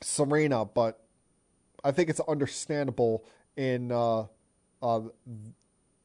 Serena, 0.00 0.64
but 0.64 1.00
I 1.82 1.92
think 1.92 2.08
it's 2.08 2.20
understandable 2.20 3.24
in 3.56 3.92
uh, 3.92 4.24
uh, 4.84 5.00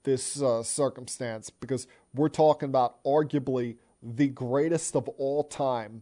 this 0.03 0.41
uh, 0.41 0.63
circumstance 0.63 1.49
because 1.49 1.85
we're 2.15 2.29
talking 2.29 2.69
about 2.69 3.03
arguably 3.03 3.75
the 4.01 4.29
greatest 4.29 4.95
of 4.95 5.07
all 5.17 5.43
time, 5.43 6.01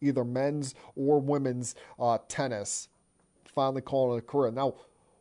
either 0.00 0.24
men's 0.24 0.74
or 0.94 1.20
women's 1.20 1.74
uh, 1.98 2.18
tennis, 2.28 2.88
finally 3.44 3.82
calling 3.82 4.16
it 4.16 4.20
a 4.20 4.22
career. 4.22 4.52
Now, 4.52 4.74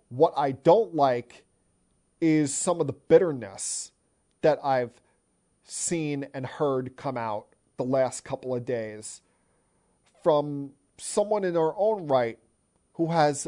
what 0.10 0.34
I 0.38 0.52
don't 0.52 0.94
like 0.94 1.44
is 2.22 2.54
some 2.54 2.80
of 2.80 2.88
the 2.88 2.94
bitterness 2.94 3.92
that 4.42 4.60
I've 4.64 4.92
seen 5.64 6.28
and 6.34 6.46
heard 6.46 6.96
come 6.96 7.18
out 7.18 7.48
the 7.78 7.84
last 7.84 8.24
couple 8.24 8.56
of 8.56 8.64
days 8.64 9.22
from 10.24 10.72
someone 10.98 11.44
in 11.44 11.56
her 11.56 11.74
own 11.76 12.08
right 12.08 12.38
who 12.94 13.12
has 13.12 13.48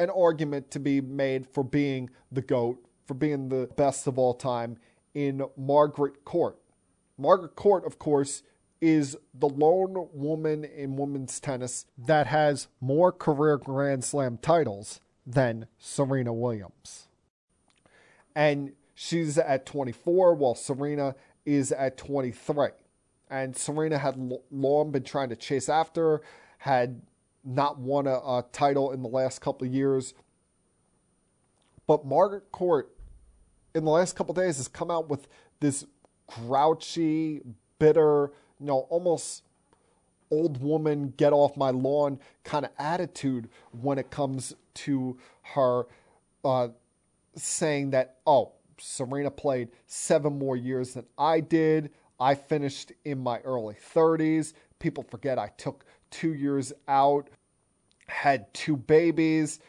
an 0.00 0.08
argument 0.10 0.70
to 0.70 0.80
be 0.80 1.00
made 1.00 1.46
for 1.46 1.62
being 1.62 2.08
the 2.32 2.40
GOAT, 2.40 2.82
for 3.06 3.14
being 3.14 3.50
the 3.50 3.68
best 3.76 4.06
of 4.06 4.18
all 4.18 4.32
time 4.32 4.78
in 5.14 5.42
Margaret 5.58 6.24
Court. 6.24 6.58
Margaret 7.18 7.54
Court, 7.54 7.84
of 7.84 7.98
course, 7.98 8.42
is 8.80 9.14
the 9.34 9.48
lone 9.48 10.08
woman 10.14 10.64
in 10.64 10.96
women's 10.96 11.38
tennis 11.38 11.84
that 11.98 12.26
has 12.28 12.68
more 12.80 13.12
career 13.12 13.58
Grand 13.58 14.02
Slam 14.02 14.38
titles 14.40 15.00
than 15.26 15.66
Serena 15.78 16.32
Williams. 16.32 17.08
And 18.34 18.72
she's 18.94 19.36
at 19.36 19.66
24, 19.66 20.34
while 20.34 20.54
Serena 20.54 21.14
is 21.44 21.72
at 21.72 21.98
23. 21.98 22.68
And 23.28 23.54
Serena 23.54 23.98
had 23.98 24.32
long 24.50 24.92
been 24.92 25.04
trying 25.04 25.28
to 25.28 25.36
chase 25.36 25.68
after 25.68 26.22
had 26.58 27.02
not 27.44 27.78
won 27.78 28.06
a, 28.06 28.14
a 28.14 28.44
title 28.52 28.92
in 28.92 29.02
the 29.02 29.08
last 29.08 29.40
couple 29.40 29.66
of 29.66 29.72
years. 29.72 30.14
But 31.86 32.04
Margaret 32.04 32.52
Court, 32.52 32.90
in 33.74 33.84
the 33.84 33.90
last 33.90 34.16
couple 34.16 34.32
of 34.32 34.36
days, 34.36 34.58
has 34.58 34.68
come 34.68 34.90
out 34.90 35.08
with 35.08 35.26
this 35.60 35.84
grouchy, 36.26 37.40
bitter, 37.78 38.30
you 38.58 38.66
know, 38.66 38.86
almost 38.90 39.42
old 40.30 40.62
woman, 40.62 41.12
get 41.16 41.32
off 41.32 41.56
my 41.56 41.70
lawn 41.70 42.18
kind 42.44 42.64
of 42.64 42.70
attitude 42.78 43.48
when 43.80 43.98
it 43.98 44.10
comes 44.10 44.54
to 44.74 45.18
her 45.42 45.84
uh, 46.44 46.68
saying 47.36 47.90
that, 47.90 48.18
oh, 48.26 48.52
Serena 48.78 49.30
played 49.30 49.68
seven 49.86 50.38
more 50.38 50.56
years 50.56 50.94
than 50.94 51.04
I 51.18 51.40
did. 51.40 51.90
I 52.18 52.34
finished 52.34 52.92
in 53.04 53.18
my 53.18 53.40
early 53.40 53.76
30s. 53.94 54.52
People 54.78 55.04
forget 55.10 55.38
I 55.38 55.48
took 55.56 55.84
two 56.10 56.34
years 56.34 56.72
out, 56.88 57.28
had 58.06 58.52
two 58.52 58.76
babies 58.76 59.60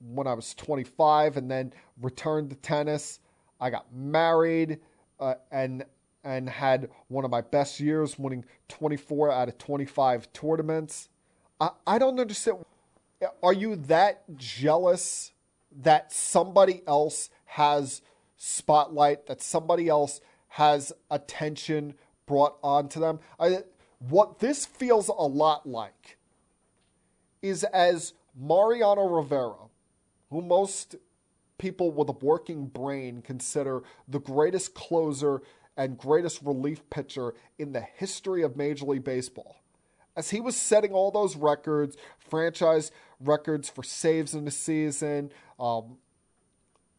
when 0.00 0.26
I 0.26 0.34
was 0.34 0.54
25, 0.54 1.36
and 1.36 1.50
then 1.50 1.72
returned 2.00 2.50
to 2.50 2.56
tennis. 2.56 3.20
I 3.60 3.70
got 3.70 3.86
married 3.92 4.78
uh, 5.18 5.34
and 5.50 5.84
and 6.24 6.48
had 6.48 6.90
one 7.08 7.24
of 7.24 7.30
my 7.30 7.40
best 7.40 7.80
years, 7.80 8.18
winning 8.18 8.44
24 8.68 9.30
out 9.30 9.48
of 9.48 9.56
25 9.56 10.32
tournaments. 10.32 11.08
I, 11.60 11.70
I 11.86 11.98
don't 11.98 12.18
understand. 12.18 12.64
Are 13.42 13.52
you 13.52 13.76
that 13.76 14.24
jealous 14.36 15.32
that 15.80 16.12
somebody 16.12 16.82
else 16.86 17.30
has 17.46 18.02
spotlight, 18.36 19.26
that 19.26 19.42
somebody 19.42 19.88
else 19.88 20.20
has 20.48 20.92
attention 21.10 21.94
brought 22.26 22.58
onto 22.62 23.00
them? 23.00 23.20
I, 23.40 23.60
what 23.98 24.38
this 24.38 24.66
feels 24.66 25.08
a 25.08 25.12
lot 25.12 25.68
like 25.68 26.18
is 27.42 27.64
as 27.64 28.12
Mariano 28.36 29.06
Rivera, 29.08 29.68
who 30.30 30.42
most 30.42 30.96
people 31.58 31.90
with 31.90 32.08
a 32.08 32.12
working 32.12 32.66
brain 32.66 33.22
consider 33.22 33.82
the 34.06 34.20
greatest 34.20 34.74
closer 34.74 35.42
and 35.76 35.96
greatest 35.96 36.42
relief 36.42 36.88
pitcher 36.90 37.34
in 37.58 37.72
the 37.72 37.80
history 37.80 38.42
of 38.42 38.56
Major 38.56 38.84
League 38.84 39.04
Baseball. 39.04 39.60
As 40.16 40.30
he 40.30 40.40
was 40.40 40.56
setting 40.56 40.92
all 40.92 41.10
those 41.10 41.36
records, 41.36 41.96
franchise 42.18 42.90
records 43.20 43.68
for 43.68 43.84
saves 43.84 44.34
in 44.34 44.44
the 44.44 44.50
season, 44.50 45.30
um, 45.60 45.98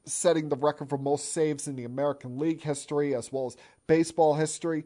setting 0.06 0.48
the 0.48 0.56
record 0.56 0.90
for 0.90 0.98
most 0.98 1.34
saves 1.34 1.68
in 1.68 1.76
the 1.76 1.84
American 1.84 2.40
League 2.40 2.62
history 2.62 3.14
as 3.14 3.32
well 3.32 3.48
as 3.48 3.58
baseball 3.88 4.36
history, 4.36 4.86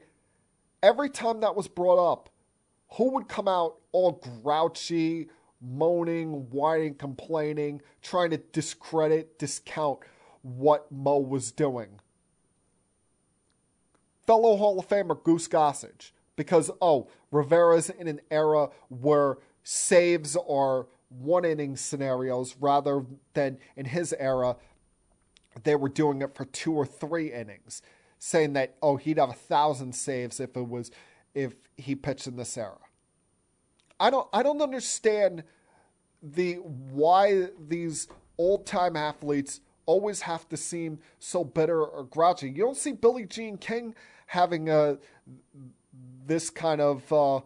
every 0.83 1.09
time 1.09 1.39
that 1.39 1.55
was 1.55 1.67
brought 1.67 2.11
up, 2.11 2.29
who 2.91 3.09
would 3.13 3.27
come 3.27 3.47
out 3.47 3.77
all 3.91 4.21
grouchy, 4.43 5.29
moaning, 5.59 6.47
whining, 6.51 6.93
complaining, 6.93 7.81
trying 8.03 8.29
to 8.29 8.37
discredit, 8.37 9.39
discount 9.39 9.99
what 10.43 10.91
Mo 10.91 11.17
was 11.17 11.51
doing? 11.51 11.99
fellow 14.25 14.57
Hall 14.57 14.79
of 14.79 14.87
Famer 14.87 15.21
Goose 15.21 15.47
Gossage 15.47 16.11
because, 16.35 16.71
oh, 16.81 17.07
Rivera's 17.31 17.89
in 17.89 18.07
an 18.07 18.21
era 18.31 18.69
where 18.89 19.37
saves 19.63 20.35
are 20.35 20.87
one 21.09 21.45
inning 21.45 21.75
scenarios 21.75 22.55
rather 22.59 23.05
than 23.33 23.57
in 23.75 23.85
his 23.85 24.13
era, 24.17 24.55
they 25.63 25.75
were 25.75 25.89
doing 25.89 26.21
it 26.21 26.35
for 26.35 26.45
two 26.45 26.73
or 26.73 26.85
three 26.85 27.31
innings, 27.31 27.81
saying 28.23 28.53
that, 28.53 28.73
oh, 28.81 28.95
he'd 28.95 29.17
have 29.17 29.29
a 29.29 29.33
thousand 29.33 29.93
saves 29.93 30.39
if 30.39 30.55
it 30.55 30.67
was 30.67 30.91
if 31.35 31.55
he 31.75 31.93
pitched 31.93 32.25
in 32.25 32.37
this 32.37 32.57
era. 32.57 32.77
I 33.99 34.09
don't 34.09 34.29
I 34.31 34.41
don't 34.43 34.61
understand 34.61 35.43
the 36.21 36.53
why 36.55 37.49
these 37.67 38.07
old 38.37 38.65
time 38.65 38.95
athletes 38.95 39.59
always 39.85 40.21
have 40.21 40.47
to 40.49 40.55
seem 40.55 40.99
so 41.19 41.43
bitter 41.43 41.83
or 41.83 42.05
grouchy. 42.05 42.49
You 42.49 42.63
don't 42.63 42.77
see 42.77 42.93
Billie 42.93 43.25
Jean 43.25 43.57
King 43.57 43.93
having 44.27 44.69
a 44.69 44.99
this 46.25 46.49
kind 46.49 46.79
of 46.79 47.11
uh, 47.11 47.41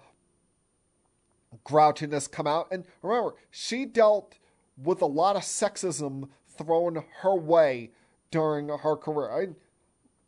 grouchiness 1.65 2.29
come 2.29 2.45
out. 2.45 2.67
And 2.71 2.85
remember, 3.01 3.33
she 3.49 3.85
dealt 3.85 4.37
with 4.77 5.01
a 5.01 5.07
lot 5.07 5.35
of 5.35 5.41
sexism 5.41 6.29
thrown 6.55 7.03
her 7.21 7.35
way 7.35 7.89
during 8.29 8.69
her 8.69 8.95
career. 8.95 9.31
I, 9.31 9.47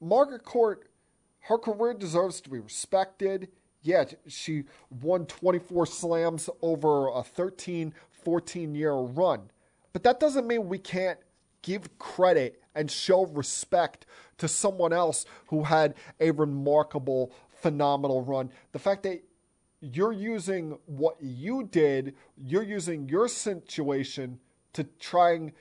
Margaret 0.01 0.43
Court, 0.43 0.89
her 1.41 1.57
career 1.57 1.93
deserves 1.93 2.41
to 2.41 2.49
be 2.49 2.59
respected. 2.59 3.49
Yeah, 3.81 4.05
she 4.27 4.63
won 5.01 5.25
24 5.25 5.85
slams 5.85 6.49
over 6.61 7.09
a 7.09 7.23
13, 7.23 7.93
14 8.23 8.75
year 8.75 8.93
run. 8.93 9.49
But 9.93 10.03
that 10.03 10.19
doesn't 10.19 10.47
mean 10.47 10.67
we 10.67 10.77
can't 10.77 11.19
give 11.61 11.97
credit 11.97 12.61
and 12.76 12.89
show 12.89 13.26
respect 13.26 14.05
to 14.38 14.47
someone 14.47 14.93
else 14.93 15.26
who 15.47 15.63
had 15.63 15.95
a 16.19 16.31
remarkable, 16.31 17.34
phenomenal 17.61 18.23
run. 18.23 18.51
The 18.71 18.80
fact 18.80 19.03
that 19.03 19.23
you're 19.81 20.13
using 20.13 20.77
what 20.85 21.17
you 21.19 21.63
did, 21.63 22.15
you're 22.38 22.63
using 22.63 23.07
your 23.09 23.27
situation 23.27 24.39
to 24.73 24.84
try 24.99 25.34
and 25.34 25.51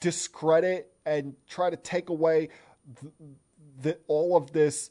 discredit 0.00 0.92
and 1.06 1.34
try 1.48 1.70
to 1.70 1.76
take 1.76 2.08
away 2.08 2.48
the, 3.80 3.98
all 4.06 4.36
of 4.36 4.52
this 4.52 4.90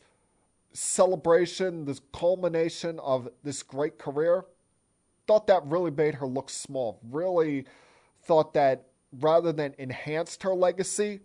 celebration, 0.74 1.86
this 1.86 2.02
culmination 2.12 3.00
of 3.00 3.30
this 3.44 3.64
great 3.64 3.98
career. 3.98 4.46
Thought 5.28 5.48
that 5.48 5.66
really 5.66 5.92
made 5.92 6.16
her 6.16 6.28
look 6.28 6.50
small. 6.50 7.00
Really 7.10 7.66
thought 8.24 8.54
that 8.54 8.88
rather 9.20 9.52
than 9.54 9.76
enhanced 9.78 10.44
her 10.44 10.54
legacy, 10.54 11.22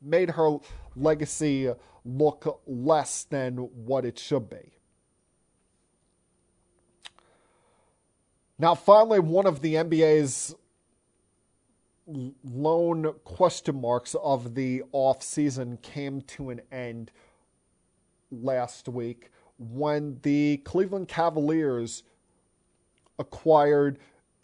made 0.00 0.30
her 0.30 0.58
legacy 0.94 1.70
look 2.04 2.62
less 2.66 3.24
than 3.24 3.56
what 3.56 4.04
it 4.04 4.18
should 4.18 4.48
be. 4.48 4.72
Now, 8.58 8.74
finally, 8.74 9.18
one 9.20 9.46
of 9.46 9.60
the 9.60 9.74
NBA's 9.74 10.54
lone 12.06 13.12
question 13.24 13.80
marks 13.80 14.14
of 14.22 14.54
the 14.54 14.82
offseason 14.94 15.80
came 15.82 16.20
to 16.22 16.50
an 16.50 16.60
end 16.70 17.10
last 18.30 18.88
week 18.88 19.30
when 19.58 20.18
the 20.22 20.58
Cleveland 20.58 21.08
Cavaliers 21.08 22.02
acquired 23.18 23.98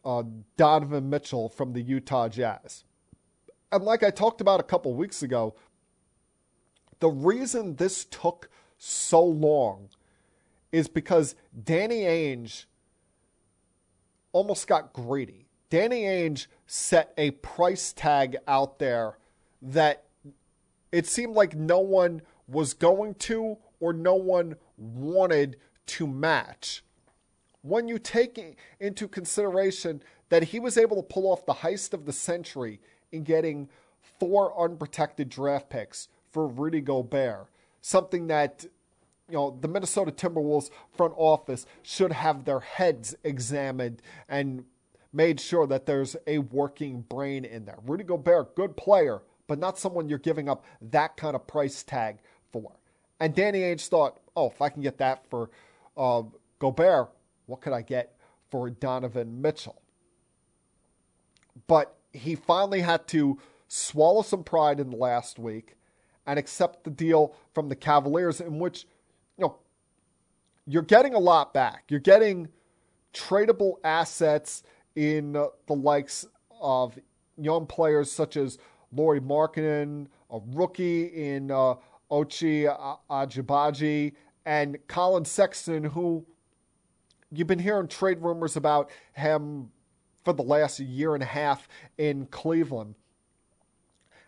uh, 0.05 0.25
Donovan 0.57 1.09
Mitchell 1.09 1.49
from 1.49 1.73
the 1.73 1.81
Utah 1.81 2.29
Jazz. 2.29 2.85
And 3.71 3.85
like 3.85 4.03
I 4.03 4.11
talked 4.11 4.41
about 4.41 4.61
a 4.61 4.65
couple 4.65 4.95
weeks 4.95 5.23
ago, 5.23 5.55
the 6.99 7.09
reason 7.09 7.77
this 7.77 8.05
took 8.05 8.49
so 8.79 9.25
long 9.25 9.89
is 10.73 10.89
because 10.89 11.35
Danny 11.65 12.01
Ainge 12.01 12.65
almost 14.33 14.67
got 14.67 14.93
greedy. 14.93 15.47
Danny 15.73 16.03
Ainge 16.03 16.49
set 16.67 17.15
a 17.17 17.31
price 17.31 17.95
tag 17.95 18.37
out 18.47 18.79
there 18.79 19.17
that 19.63 20.05
it 20.93 21.07
seemed 21.07 21.35
like 21.35 21.55
no 21.57 21.79
one 21.79 22.21
was 22.47 22.75
going 22.75 23.15
to 23.15 23.57
or 23.81 23.95
no 23.95 24.15
one 24.15 24.57
wanted 24.77 25.57
to 25.87 26.07
match. 26.07 26.85
When 27.63 27.89
you 27.89 27.99
take 27.99 28.59
into 28.81 29.09
consideration 29.09 30.03
that 30.29 30.43
he 30.43 30.61
was 30.61 30.77
able 30.77 30.97
to 30.97 31.03
pull 31.03 31.27
off 31.27 31.47
the 31.47 31.55
heist 31.55 31.95
of 31.95 32.05
the 32.05 32.13
century 32.13 32.79
in 33.11 33.23
getting 33.23 33.71
four 34.21 34.53
unprotected 34.63 35.31
draft 35.31 35.71
picks 35.71 36.09
for 36.33 36.47
Rudy 36.47 36.83
Gobert, 36.83 37.47
something 37.81 38.27
that 38.27 38.67
you 39.27 39.37
know 39.37 39.57
the 39.59 39.69
Minnesota 39.69 40.13
Timberwolves 40.13 40.69
front 40.95 41.15
office 41.17 41.65
should 41.83 42.13
have 42.13 42.45
their 42.45 42.61
heads 42.61 43.17
examined 43.25 44.03
and 44.29 44.67
made 45.13 45.41
sure 45.41 45.67
that 45.67 45.87
there's 45.87 46.17
a 46.27 46.39
working 46.39 47.03
brain 47.03 47.45
in 47.45 47.65
there. 47.65 47.79
Rudy 47.85 48.05
Gobert, 48.05 48.55
good 48.57 48.77
player, 48.77 49.23
but 49.47 49.59
not 49.59 49.79
someone 49.79 50.09
you're 50.09 50.19
giving 50.19 50.49
up 50.49 50.65
that 50.81 51.17
kind 51.17 51.37
of 51.37 51.47
price 51.47 51.83
tag 51.83 52.19
for. 52.53 52.73
And 53.21 53.35
Danny 53.35 53.61
Ainge 53.61 53.87
thought, 53.89 54.19
oh, 54.37 54.49
if 54.49 54.61
I 54.63 54.69
can 54.69 54.83
get 54.83 54.99
that 54.99 55.25
for 55.29 55.51
uh, 55.97 56.23
Gobert, 56.59 57.11
what 57.47 57.61
could 57.61 57.73
I 57.73 57.83
get 57.83 58.17
for 58.51 58.71
Donovan 58.71 59.41
Mitchell? 59.41 59.81
But 61.67 61.97
he 62.13 62.35
finally 62.35 62.81
had 62.81 63.07
to 63.09 63.39
swallow 63.69 64.23
some 64.23 64.45
pride 64.45 64.81
in 64.81 64.91
the 64.91 64.97
last 64.97 65.39
week 65.39 65.77
and 66.27 66.39
accept 66.39 66.85
the 66.85 66.91
deal 66.91 67.35
from 67.53 67.69
the 67.69 67.77
Cavaliers, 67.77 68.41
in 68.41 68.59
which, 68.59 68.87
you 69.37 69.45
know, 69.45 69.57
you're 70.67 70.83
getting 70.83 71.15
a 71.15 71.19
lot 71.19 71.53
back. 71.53 71.85
You're 71.89 72.01
getting 72.01 72.49
tradable 73.13 73.75
assets 73.85 74.63
in 74.97 75.37
uh, 75.37 75.47
the 75.67 75.75
likes 75.75 76.27
of 76.61 76.99
young 77.37 77.67
players 77.67 78.11
such 78.11 78.37
as 78.37 78.59
Lauri 78.93 79.21
Markkanen, 79.21 80.07
a 80.31 80.39
rookie 80.53 81.05
in 81.07 81.51
uh, 81.51 81.75
Ochai 82.11 82.99
Agbaji, 83.11 84.13
and 84.45 84.77
Collin 84.87 85.25
Sexton, 85.25 85.85
who 85.85 86.25
you've 87.31 87.47
been 87.47 87.59
hearing 87.59 87.89
trade 87.89 88.21
rumors 88.21 88.57
about 88.57 88.91
him 89.15 89.71
for 90.25 90.33
the 90.33 90.43
last 90.43 90.79
year 90.81 91.15
and 91.15 91.23
a 91.23 91.27
half 91.27 91.69
in 91.99 92.27
Cleveland. 92.27 92.95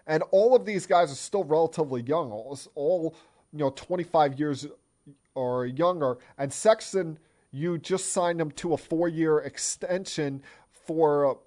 And 0.06 0.22
all 0.30 0.54
of 0.54 0.64
these 0.64 0.86
guys 0.86 1.10
are 1.10 1.16
still 1.16 1.44
relatively 1.44 2.02
young, 2.02 2.30
all, 2.30 2.58
all 2.74 3.14
you 3.52 3.60
know, 3.60 3.70
25 3.70 4.38
years 4.38 4.66
or 5.34 5.66
younger. 5.66 6.18
And 6.38 6.52
Sexton, 6.52 7.18
you 7.54 7.78
just 7.78 8.12
signed 8.12 8.40
him 8.40 8.50
to 8.50 8.72
a 8.72 8.76
four-year 8.76 9.38
extension 9.38 10.42
for, 10.72 11.38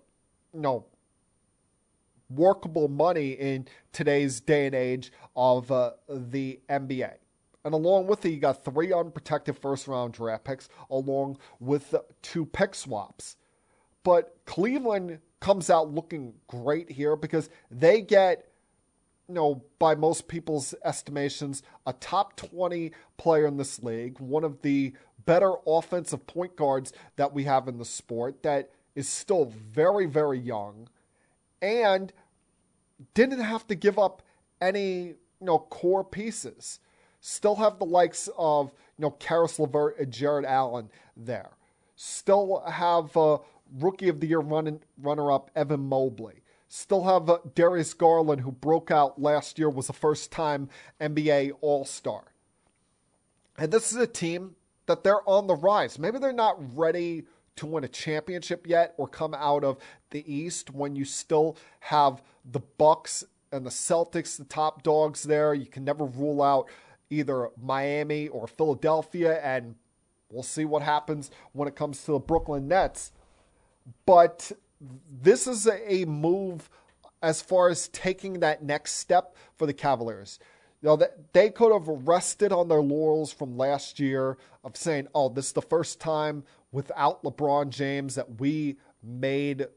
you 0.54 0.62
know, 0.62 0.86
workable 2.30 2.88
money 2.88 3.32
in 3.32 3.68
today's 3.92 4.40
day 4.40 4.68
and 4.68 4.76
age 4.76 5.12
of 5.36 5.70
uh, 5.70 5.92
the 6.08 6.62
NBA. 6.70 7.12
And 7.66 7.74
along 7.74 8.08
with 8.08 8.26
it, 8.26 8.30
you 8.30 8.40
got 8.40 8.64
three 8.64 8.94
unprotected 8.94 9.58
first 9.58 9.86
round 9.86 10.14
draft 10.14 10.46
picks, 10.46 10.70
along 10.90 11.40
with 11.60 11.94
two 12.22 12.46
pick 12.46 12.74
swaps. 12.74 13.36
But 14.04 14.38
Cleveland 14.46 15.20
comes 15.42 15.70
out 15.70 15.94
looking 15.94 16.36
great 16.48 16.90
here 16.90 17.18
because 17.18 17.50
they 17.70 18.00
get, 18.02 18.48
you 19.28 19.36
know, 19.36 19.62
by 19.78 19.96
most 19.96 20.30
people's 20.30 20.74
estimations, 20.86 21.64
a 21.86 21.92
top 21.92 22.38
20 22.38 22.94
player 23.18 23.46
in 23.46 23.58
this 23.58 23.84
league, 23.84 24.18
one 24.22 24.46
of 24.46 24.62
the 24.62 24.94
better 25.28 25.52
offensive 25.68 26.26
point 26.26 26.56
guards 26.56 26.94
that 27.18 27.34
we 27.34 27.44
have 27.44 27.68
in 27.68 27.78
the 27.78 27.86
sport 27.86 28.42
that 28.44 28.72
is 28.96 29.08
still 29.08 29.46
very, 29.46 30.08
very 30.08 30.40
young 30.40 30.88
and 31.62 32.14
didn't 33.14 33.42
have 33.42 33.68
to 33.68 33.76
give 33.76 34.00
up 34.00 34.24
any, 34.62 35.00
you 35.00 35.16
know, 35.42 35.60
core 35.60 36.04
pieces. 36.04 36.80
Still 37.20 37.56
have 37.58 37.78
the 37.78 37.86
likes 37.86 38.30
of, 38.38 38.72
you 38.98 39.04
know, 39.04 39.12
Caris 39.12 39.60
LeVert 39.60 40.00
and 40.00 40.12
Jarrett 40.12 40.46
Allen 40.46 40.90
there. 41.16 41.52
Still 41.98 42.64
have 42.66 43.16
uh, 43.18 43.40
Rookie 43.80 44.08
of 44.08 44.22
the 44.22 44.28
Year 44.28 44.40
running, 44.40 44.80
runner-up 44.98 45.52
Evan 45.56 45.82
Mobley. 45.82 46.42
Still 46.70 47.04
have 47.04 47.30
uh, 47.30 47.40
Darius 47.54 47.94
Garland, 47.94 48.42
who 48.42 48.52
broke 48.52 48.92
out 48.92 49.22
last 49.22 49.60
year, 49.60 49.70
was 49.70 49.90
a 49.90 49.94
first-time 49.94 50.70
NBA 51.02 51.52
All-Star. 51.60 52.32
And 53.58 53.72
this 53.72 53.92
is 53.92 53.98
a 53.98 54.08
team 54.08 54.56
that 54.88 55.04
they're 55.04 55.28
on 55.30 55.48
the 55.48 55.56
rise. 55.56 56.00
Maybe 56.00 56.18
they're 56.20 56.34
not 56.34 56.58
ready 56.78 57.24
to 57.58 57.66
win 57.66 57.84
a 57.84 57.88
championship 57.88 58.68
yet 58.68 58.94
or 58.98 59.08
come 59.08 59.34
out 59.34 59.64
of 59.64 59.78
the 60.12 60.24
East 60.32 60.74
when 60.74 60.96
you 60.96 61.06
still 61.06 61.58
have 61.82 62.22
the 62.46 62.60
Bucks 62.60 63.24
and 63.52 63.66
the 63.66 63.70
Celtics, 63.70 64.38
the 64.38 64.46
top 64.46 64.84
dogs 64.84 65.24
there. 65.24 65.54
You 65.54 65.66
can 65.66 65.84
never 65.84 66.06
rule 66.06 66.42
out 66.42 66.70
either 67.10 67.50
Miami 67.62 68.28
or 68.28 68.48
Philadelphia, 68.48 69.40
and 69.42 69.76
we'll 70.30 70.44
see 70.44 70.66
what 70.66 70.84
happens 70.84 71.32
when 71.54 71.68
it 71.68 71.76
comes 71.76 72.04
to 72.04 72.12
the 72.12 72.20
Brooklyn 72.20 72.68
Nets. 72.68 73.12
But 74.06 74.52
this 75.22 75.48
is 75.48 75.68
a 75.68 76.06
move 76.06 76.70
as 77.22 77.42
far 77.42 77.70
as 77.70 77.88
taking 77.88 78.42
that 78.42 78.64
next 78.64 78.94
step 78.94 79.36
for 79.58 79.66
the 79.66 79.74
Cavaliers. 79.74 80.40
You 80.82 80.90
know, 80.90 81.08
they 81.34 81.50
could 81.50 81.74
have 81.74 81.88
rested 81.88 82.52
on 82.52 82.68
their 82.68 82.82
laurels 82.82 83.34
from 83.34 83.58
last 83.58 84.00
year 84.00 84.38
of 84.64 84.78
saying, 84.78 85.08
oh, 85.16 85.30
this 85.30 85.48
is 85.48 85.54
the 85.54 85.62
first 85.62 86.00
time 86.00 86.44
without 86.72 87.24
LeBron 87.24 87.70
James 87.70 88.16
that 88.16 88.40
we 88.40 88.78
made 89.02 89.68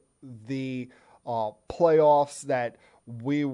the 0.47 0.89
uh, 1.27 1.51
playoffs, 1.71 2.43
that 2.43 2.77
we 3.23 3.51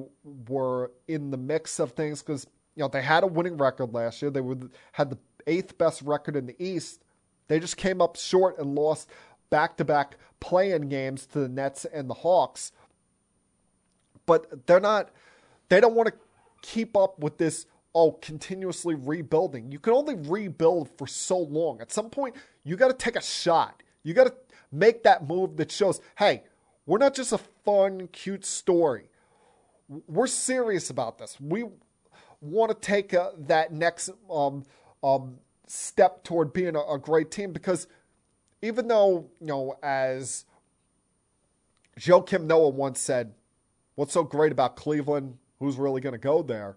were 0.48 0.90
in 1.08 1.30
the 1.30 1.36
mix 1.36 1.78
of 1.78 1.92
things 1.92 2.22
because 2.22 2.46
you 2.74 2.82
know 2.82 2.88
they 2.88 3.02
had 3.02 3.22
a 3.22 3.26
winning 3.26 3.56
record 3.56 3.94
last 3.94 4.20
year. 4.20 4.30
They 4.30 4.40
were 4.40 4.56
had 4.92 5.10
the 5.10 5.18
eighth 5.46 5.78
best 5.78 6.02
record 6.02 6.36
in 6.36 6.46
the 6.46 6.56
East. 6.62 7.04
They 7.48 7.60
just 7.60 7.76
came 7.76 8.00
up 8.00 8.16
short 8.16 8.58
and 8.58 8.74
lost 8.74 9.08
back-to-back 9.50 10.16
play-in 10.40 10.88
games 10.88 11.26
to 11.26 11.38
the 11.38 11.48
Nets 11.48 11.84
and 11.84 12.10
the 12.10 12.14
Hawks. 12.14 12.72
But 14.26 14.66
they're 14.66 14.80
not. 14.80 15.10
They 15.68 15.80
don't 15.80 15.94
want 15.94 16.08
to 16.08 16.14
keep 16.66 16.96
up 16.96 17.18
with 17.18 17.38
this. 17.38 17.66
Oh, 17.94 18.12
continuously 18.12 18.94
rebuilding. 18.94 19.72
You 19.72 19.78
can 19.78 19.94
only 19.94 20.16
rebuild 20.16 20.90
for 20.98 21.06
so 21.06 21.38
long. 21.38 21.80
At 21.80 21.90
some 21.90 22.10
point, 22.10 22.34
you 22.62 22.76
got 22.76 22.88
to 22.88 22.94
take 22.94 23.16
a 23.16 23.22
shot. 23.22 23.82
You 24.02 24.12
got 24.12 24.24
to 24.24 24.34
make 24.70 25.02
that 25.04 25.26
move 25.26 25.56
that 25.56 25.72
shows, 25.72 26.00
hey, 26.18 26.42
we're 26.84 26.98
not 26.98 27.14
just 27.14 27.32
a 27.32 27.38
fun, 27.64 28.08
cute 28.08 28.44
story. 28.44 29.08
We're 29.88 30.26
serious 30.26 30.90
about 30.90 31.18
this. 31.18 31.38
We 31.40 31.64
want 32.42 32.70
to 32.70 32.78
take 32.78 33.14
uh, 33.14 33.30
that 33.46 33.72
next 33.72 34.10
um, 34.30 34.64
um, 35.02 35.38
step 35.66 36.22
toward 36.22 36.52
being 36.52 36.76
a, 36.76 36.80
a 36.80 36.98
great 36.98 37.30
team 37.30 37.52
because 37.52 37.86
even 38.60 38.88
though, 38.88 39.30
you 39.40 39.46
know, 39.46 39.78
as 39.82 40.44
Joakim 41.98 42.44
Noah 42.44 42.68
once 42.68 43.00
said, 43.00 43.32
what's 43.94 44.12
so 44.12 44.22
great 44.22 44.52
about 44.52 44.76
Cleveland? 44.76 45.38
Who's 45.58 45.76
really 45.76 46.00
going 46.00 46.12
to 46.12 46.18
go 46.18 46.42
there? 46.42 46.76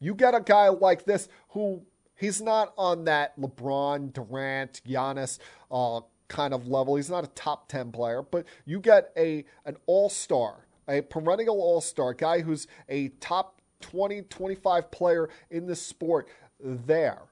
You 0.00 0.14
get 0.14 0.34
a 0.34 0.40
guy 0.40 0.68
like 0.68 1.04
this 1.04 1.28
who 1.50 1.82
he's 2.16 2.40
not 2.40 2.72
on 2.76 3.04
that 3.04 3.38
LeBron, 3.38 4.12
Durant, 4.12 4.80
Giannis 4.86 5.38
uh, 5.70 6.00
kind 6.28 6.54
of 6.54 6.66
level. 6.66 6.96
He's 6.96 7.10
not 7.10 7.24
a 7.24 7.28
top 7.28 7.68
10 7.68 7.92
player, 7.92 8.22
but 8.22 8.46
you 8.64 8.80
get 8.80 9.12
a 9.16 9.44
an 9.64 9.76
all-star, 9.86 10.66
a 10.88 11.02
perennial 11.02 11.60
all-star, 11.60 12.14
guy 12.14 12.40
who's 12.40 12.66
a 12.88 13.08
top 13.20 13.60
20, 13.80 14.22
25 14.22 14.90
player 14.90 15.28
in 15.50 15.66
the 15.66 15.76
sport 15.76 16.28
there. 16.58 17.22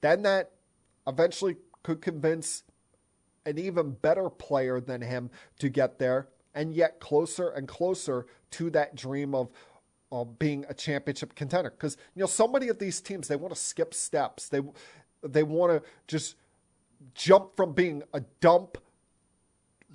Then 0.00 0.22
that 0.22 0.52
eventually 1.06 1.56
could 1.82 2.00
convince 2.00 2.64
an 3.44 3.58
even 3.58 3.92
better 3.92 4.30
player 4.30 4.80
than 4.80 5.00
him 5.00 5.30
to 5.58 5.68
get 5.68 5.98
there 5.98 6.28
and 6.54 6.74
yet 6.74 7.00
closer 7.00 7.50
and 7.50 7.66
closer 7.66 8.26
to 8.52 8.70
that 8.70 8.94
dream 8.94 9.34
of 9.34 9.50
uh, 10.10 10.24
being 10.24 10.64
a 10.68 10.74
championship 10.74 11.34
contender. 11.34 11.70
Because 11.70 11.96
you 12.14 12.20
know, 12.20 12.26
so 12.26 12.46
many 12.46 12.68
of 12.68 12.78
these 12.78 13.00
teams 13.00 13.28
they 13.28 13.36
want 13.36 13.54
to 13.54 13.60
skip 13.60 13.94
steps. 13.94 14.48
They 14.48 14.60
they 15.22 15.42
want 15.42 15.72
to 15.72 15.88
just 16.06 16.36
jump 17.14 17.56
from 17.56 17.72
being 17.72 18.02
a 18.12 18.20
dump 18.40 18.78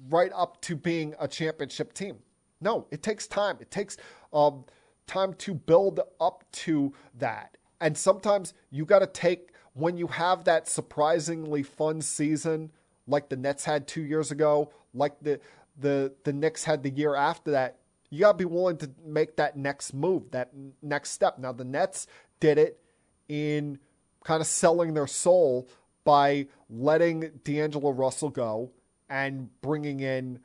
right 0.10 0.32
up 0.36 0.62
to 0.62 0.76
being 0.76 1.16
a 1.20 1.28
championship 1.28 1.94
team. 1.94 2.18
No, 2.62 2.88
it 2.92 3.04
takes 3.04 3.28
time. 3.28 3.58
It 3.60 3.70
takes 3.70 3.98
um, 4.34 4.66
time 5.06 5.34
to 5.36 5.54
build 5.54 6.00
up 6.20 6.44
to 6.52 6.94
that. 7.20 7.58
And 7.80 7.96
sometimes 7.96 8.54
you 8.72 8.86
got 8.86 9.00
to 9.00 9.08
take 9.08 9.52
when 9.74 9.98
you 9.98 10.08
have 10.08 10.44
that 10.46 10.68
surprisingly 10.68 11.62
fun 11.62 12.02
season 12.02 12.72
like 13.08 13.30
the 13.30 13.38
Nets 13.38 13.64
had 13.64 13.88
two 13.88 14.02
years 14.02 14.32
ago, 14.32 14.72
like 14.94 15.14
the 15.22 15.40
the 15.78 16.14
the 16.24 16.34
Knicks 16.34 16.64
had 16.64 16.84
the 16.84 16.90
year 16.90 17.16
after 17.16 17.52
that. 17.52 17.78
You 18.10 18.22
got 18.22 18.34
to 18.34 18.38
be 18.38 18.46
willing 18.46 18.78
to 18.78 18.90
make 19.06 19.36
that 19.36 19.58
next 19.58 19.94
move, 19.94 20.32
that 20.32 20.52
next 20.82 21.12
step. 21.12 21.40
Now 21.40 21.52
the 21.52 21.66
Nets 21.66 22.08
did 22.40 22.58
it 22.58 22.80
in 23.28 23.80
kind 24.24 24.42
of 24.42 24.48
selling 24.48 24.94
their 24.94 25.08
soul 25.08 25.68
by 26.04 26.48
letting 26.70 27.32
D'Angelo 27.44 27.92
Russell 27.92 28.30
go 28.30 28.72
and 29.10 29.50
bringing 29.62 30.00
in 30.00 30.40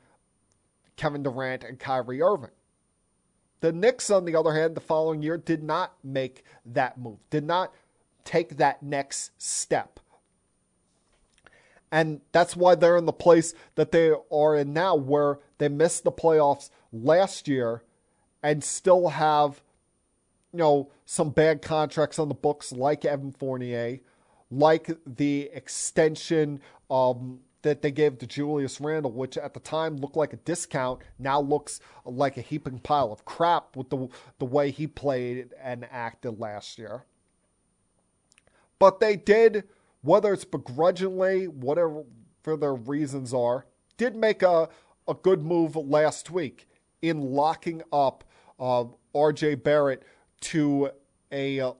Kevin 0.97 1.23
Durant 1.23 1.63
and 1.63 1.79
Kyrie 1.79 2.21
Irving. 2.21 2.51
The 3.61 3.71
Knicks, 3.71 4.09
on 4.09 4.25
the 4.25 4.35
other 4.35 4.53
hand, 4.53 4.75
the 4.75 4.81
following 4.81 5.21
year 5.21 5.37
did 5.37 5.63
not 5.63 5.93
make 6.03 6.43
that 6.65 6.97
move, 6.97 7.19
did 7.29 7.45
not 7.45 7.73
take 8.25 8.57
that 8.57 8.83
next 8.83 9.31
step. 9.37 10.01
And 11.93 12.21
that's 12.31 12.55
why 12.55 12.73
they're 12.73 12.97
in 12.97 13.05
the 13.05 13.13
place 13.13 13.53
that 13.75 13.91
they 13.91 14.11
are 14.31 14.55
in 14.55 14.73
now, 14.73 14.95
where 14.95 15.37
they 15.59 15.69
missed 15.69 16.03
the 16.03 16.11
playoffs 16.11 16.71
last 16.91 17.47
year 17.47 17.83
and 18.41 18.63
still 18.63 19.09
have, 19.09 19.61
you 20.51 20.57
know, 20.57 20.89
some 21.05 21.29
bad 21.29 21.61
contracts 21.61 22.17
on 22.17 22.29
the 22.29 22.33
books 22.33 22.71
like 22.71 23.05
Evan 23.05 23.31
Fournier, 23.31 23.99
like 24.49 24.89
the 25.05 25.51
extension 25.53 26.61
um, 26.89 27.41
that 27.61 27.83
they 27.83 27.91
gave 27.91 28.17
to 28.17 28.25
Julius 28.25 28.81
Randle, 28.81 29.11
which 29.11 29.37
at 29.37 29.53
the 29.53 29.59
time 29.59 29.97
looked 29.97 30.17
like 30.17 30.33
a 30.33 30.37
discount, 30.37 30.99
now 31.19 31.39
looks 31.39 31.79
like 32.05 32.37
a 32.37 32.41
heaping 32.41 32.79
pile 32.79 33.11
of 33.11 33.23
crap 33.23 33.75
with 33.75 33.91
the 33.91 34.07
the 34.39 34.45
way 34.45 34.71
he 34.71 34.87
played 34.87 35.51
and 35.61 35.87
acted 35.91 36.39
last 36.39 36.79
year. 36.79 37.03
But 38.79 38.99
they 38.99 39.15
did 39.15 39.65
whether 40.03 40.33
it's 40.33 40.45
begrudgingly, 40.45 41.47
whatever 41.47 42.03
their 42.43 42.75
reasons 42.75 43.33
are, 43.33 43.65
did 43.97 44.15
make 44.15 44.43
a, 44.43 44.69
a 45.07 45.13
good 45.13 45.43
move 45.43 45.75
last 45.75 46.29
week 46.29 46.67
in 47.01 47.19
locking 47.19 47.81
up 47.91 48.23
uh, 48.59 48.85
RJ 49.15 49.63
Barrett 49.63 50.03
to 50.41 50.91
a 51.31 51.59
uh, 51.59 51.73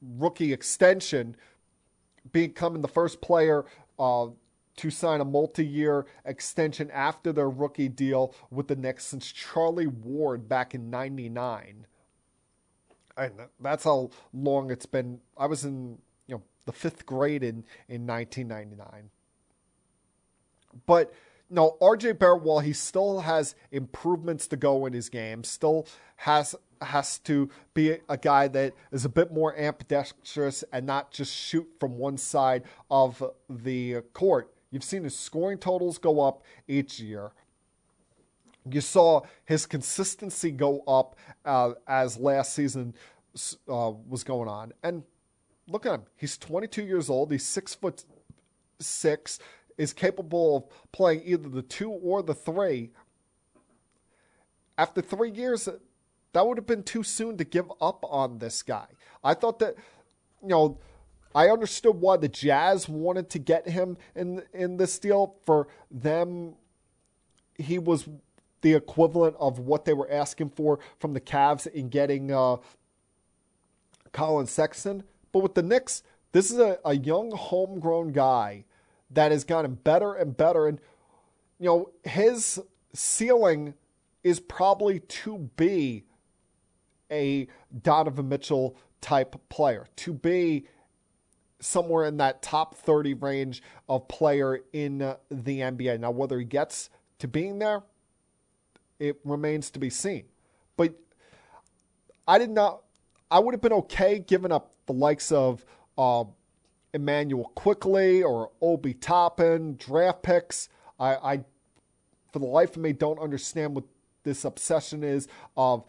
rookie 0.00 0.52
extension, 0.52 1.36
becoming 2.32 2.82
the 2.82 2.88
first 2.88 3.20
player 3.20 3.64
uh, 3.98 4.28
to 4.76 4.90
sign 4.90 5.20
a 5.20 5.24
multi 5.24 5.64
year 5.64 6.06
extension 6.24 6.90
after 6.90 7.32
their 7.32 7.50
rookie 7.50 7.88
deal 7.88 8.34
with 8.50 8.66
the 8.68 8.76
Knicks 8.76 9.04
since 9.04 9.30
Charlie 9.30 9.86
Ward 9.86 10.48
back 10.48 10.74
in 10.74 10.90
99. 10.90 11.86
And 13.16 13.32
that's 13.60 13.84
how 13.84 14.10
long 14.32 14.70
it's 14.70 14.86
been. 14.86 15.20
I 15.36 15.46
was 15.46 15.64
in 15.64 15.98
the 16.66 16.72
fifth 16.72 17.06
grade 17.06 17.42
in, 17.42 17.64
in 17.88 18.06
1999. 18.06 19.10
But 20.86 21.12
no, 21.50 21.76
RJ 21.80 22.18
Barrett, 22.18 22.42
while 22.42 22.60
he 22.60 22.72
still 22.72 23.20
has 23.20 23.54
improvements 23.70 24.46
to 24.48 24.56
go 24.56 24.86
in 24.86 24.92
his 24.92 25.08
game, 25.08 25.44
still 25.44 25.86
has 26.16 26.54
has 26.82 27.18
to 27.20 27.48
be 27.72 27.96
a 28.08 28.16
guy 28.16 28.48
that 28.48 28.74
is 28.92 29.04
a 29.04 29.08
bit 29.08 29.32
more 29.32 29.56
ambidextrous 29.56 30.64
and 30.72 30.84
not 30.84 31.10
just 31.10 31.34
shoot 31.34 31.66
from 31.78 31.96
one 31.96 32.18
side 32.18 32.62
of 32.90 33.22
the 33.48 34.00
court. 34.12 34.52
You've 34.70 34.84
seen 34.84 35.04
his 35.04 35.16
scoring 35.16 35.58
totals 35.58 35.98
go 35.98 36.20
up 36.20 36.42
each 36.68 37.00
year. 37.00 37.32
You 38.68 38.80
saw 38.80 39.22
his 39.44 39.66
consistency 39.66 40.50
go 40.50 40.80
up 40.80 41.16
uh, 41.44 41.74
as 41.86 42.18
last 42.18 42.54
season 42.54 42.94
uh, 43.68 43.92
was 44.08 44.24
going 44.24 44.48
on, 44.48 44.72
and 44.82 45.02
look 45.68 45.86
at 45.86 45.94
him. 45.94 46.02
He's 46.16 46.36
22 46.38 46.84
years 46.84 47.10
old. 47.10 47.32
He's 47.32 47.44
six 47.44 47.74
foot 47.74 48.04
six. 48.80 49.38
Is 49.76 49.92
capable 49.92 50.56
of 50.56 50.92
playing 50.92 51.22
either 51.24 51.48
the 51.48 51.62
two 51.62 51.90
or 51.90 52.22
the 52.22 52.34
three. 52.34 52.92
After 54.78 55.00
three 55.00 55.30
years, 55.30 55.68
that 56.32 56.46
would 56.46 56.58
have 56.58 56.66
been 56.66 56.84
too 56.84 57.02
soon 57.02 57.36
to 57.38 57.44
give 57.44 57.70
up 57.80 58.04
on 58.04 58.38
this 58.38 58.62
guy. 58.62 58.86
I 59.24 59.34
thought 59.34 59.58
that, 59.60 59.74
you 60.42 60.48
know, 60.48 60.78
I 61.34 61.48
understood 61.48 61.96
why 61.96 62.18
the 62.18 62.28
Jazz 62.28 62.88
wanted 62.88 63.30
to 63.30 63.40
get 63.40 63.68
him 63.68 63.96
in 64.14 64.42
in 64.52 64.76
this 64.76 64.98
deal. 65.00 65.34
For 65.44 65.66
them, 65.90 66.54
he 67.58 67.80
was 67.80 68.08
the 68.60 68.74
equivalent 68.74 69.36
of 69.40 69.58
what 69.58 69.84
they 69.84 69.92
were 69.92 70.10
asking 70.10 70.50
for 70.50 70.78
from 70.98 71.14
the 71.14 71.20
Cavs 71.20 71.66
in 71.66 71.88
getting 71.88 72.30
uh, 72.30 72.56
Collin 74.12 74.46
Sexton. 74.46 75.02
But 75.34 75.42
with 75.42 75.54
the 75.54 75.64
Knicks, 75.64 76.04
this 76.30 76.52
is 76.52 76.60
a, 76.60 76.78
a 76.84 76.94
young 76.94 77.32
homegrown 77.32 78.12
guy 78.12 78.66
that 79.10 79.32
has 79.32 79.42
gotten 79.42 79.74
better 79.74 80.14
and 80.14 80.36
better. 80.36 80.68
And, 80.68 80.78
you 81.58 81.66
know, 81.66 81.90
his 82.04 82.62
ceiling 82.92 83.74
is 84.22 84.38
probably 84.38 85.00
to 85.00 85.50
be 85.56 86.04
a 87.10 87.48
Donovan 87.82 88.28
Mitchell 88.28 88.76
type 89.00 89.34
player, 89.48 89.88
to 89.96 90.12
be 90.12 90.68
somewhere 91.58 92.04
in 92.04 92.18
that 92.18 92.40
top 92.40 92.76
30 92.76 93.14
range 93.14 93.60
of 93.88 94.06
player 94.06 94.60
in 94.72 94.98
the 94.98 95.16
NBA. 95.60 95.98
Now, 95.98 96.12
whether 96.12 96.38
he 96.38 96.44
gets 96.44 96.90
to 97.18 97.26
being 97.26 97.58
there, 97.58 97.82
it 99.00 99.18
remains 99.24 99.68
to 99.72 99.80
be 99.80 99.90
seen. 99.90 100.26
But 100.76 100.94
I 102.28 102.38
did 102.38 102.50
not, 102.50 102.84
I 103.30 103.38
would 103.38 103.54
have 103.54 103.60
been 103.60 103.72
okay 103.72 104.18
giving 104.18 104.52
up 104.52 104.72
the 104.86 104.92
likes 104.92 105.32
of 105.32 105.64
uh, 105.96 106.24
Immanuel 106.92 107.50
Quickley 107.54 108.22
or 108.22 108.50
Obi 108.60 108.94
Toppin, 108.94 109.76
draft 109.76 110.22
picks. 110.22 110.68
I, 110.98 111.14
I, 111.16 111.44
for 112.32 112.38
the 112.38 112.46
life 112.46 112.76
of 112.76 112.82
me, 112.82 112.92
don't 112.92 113.18
understand 113.18 113.74
what 113.74 113.84
this 114.22 114.44
obsession 114.44 115.02
is 115.02 115.28
of 115.56 115.84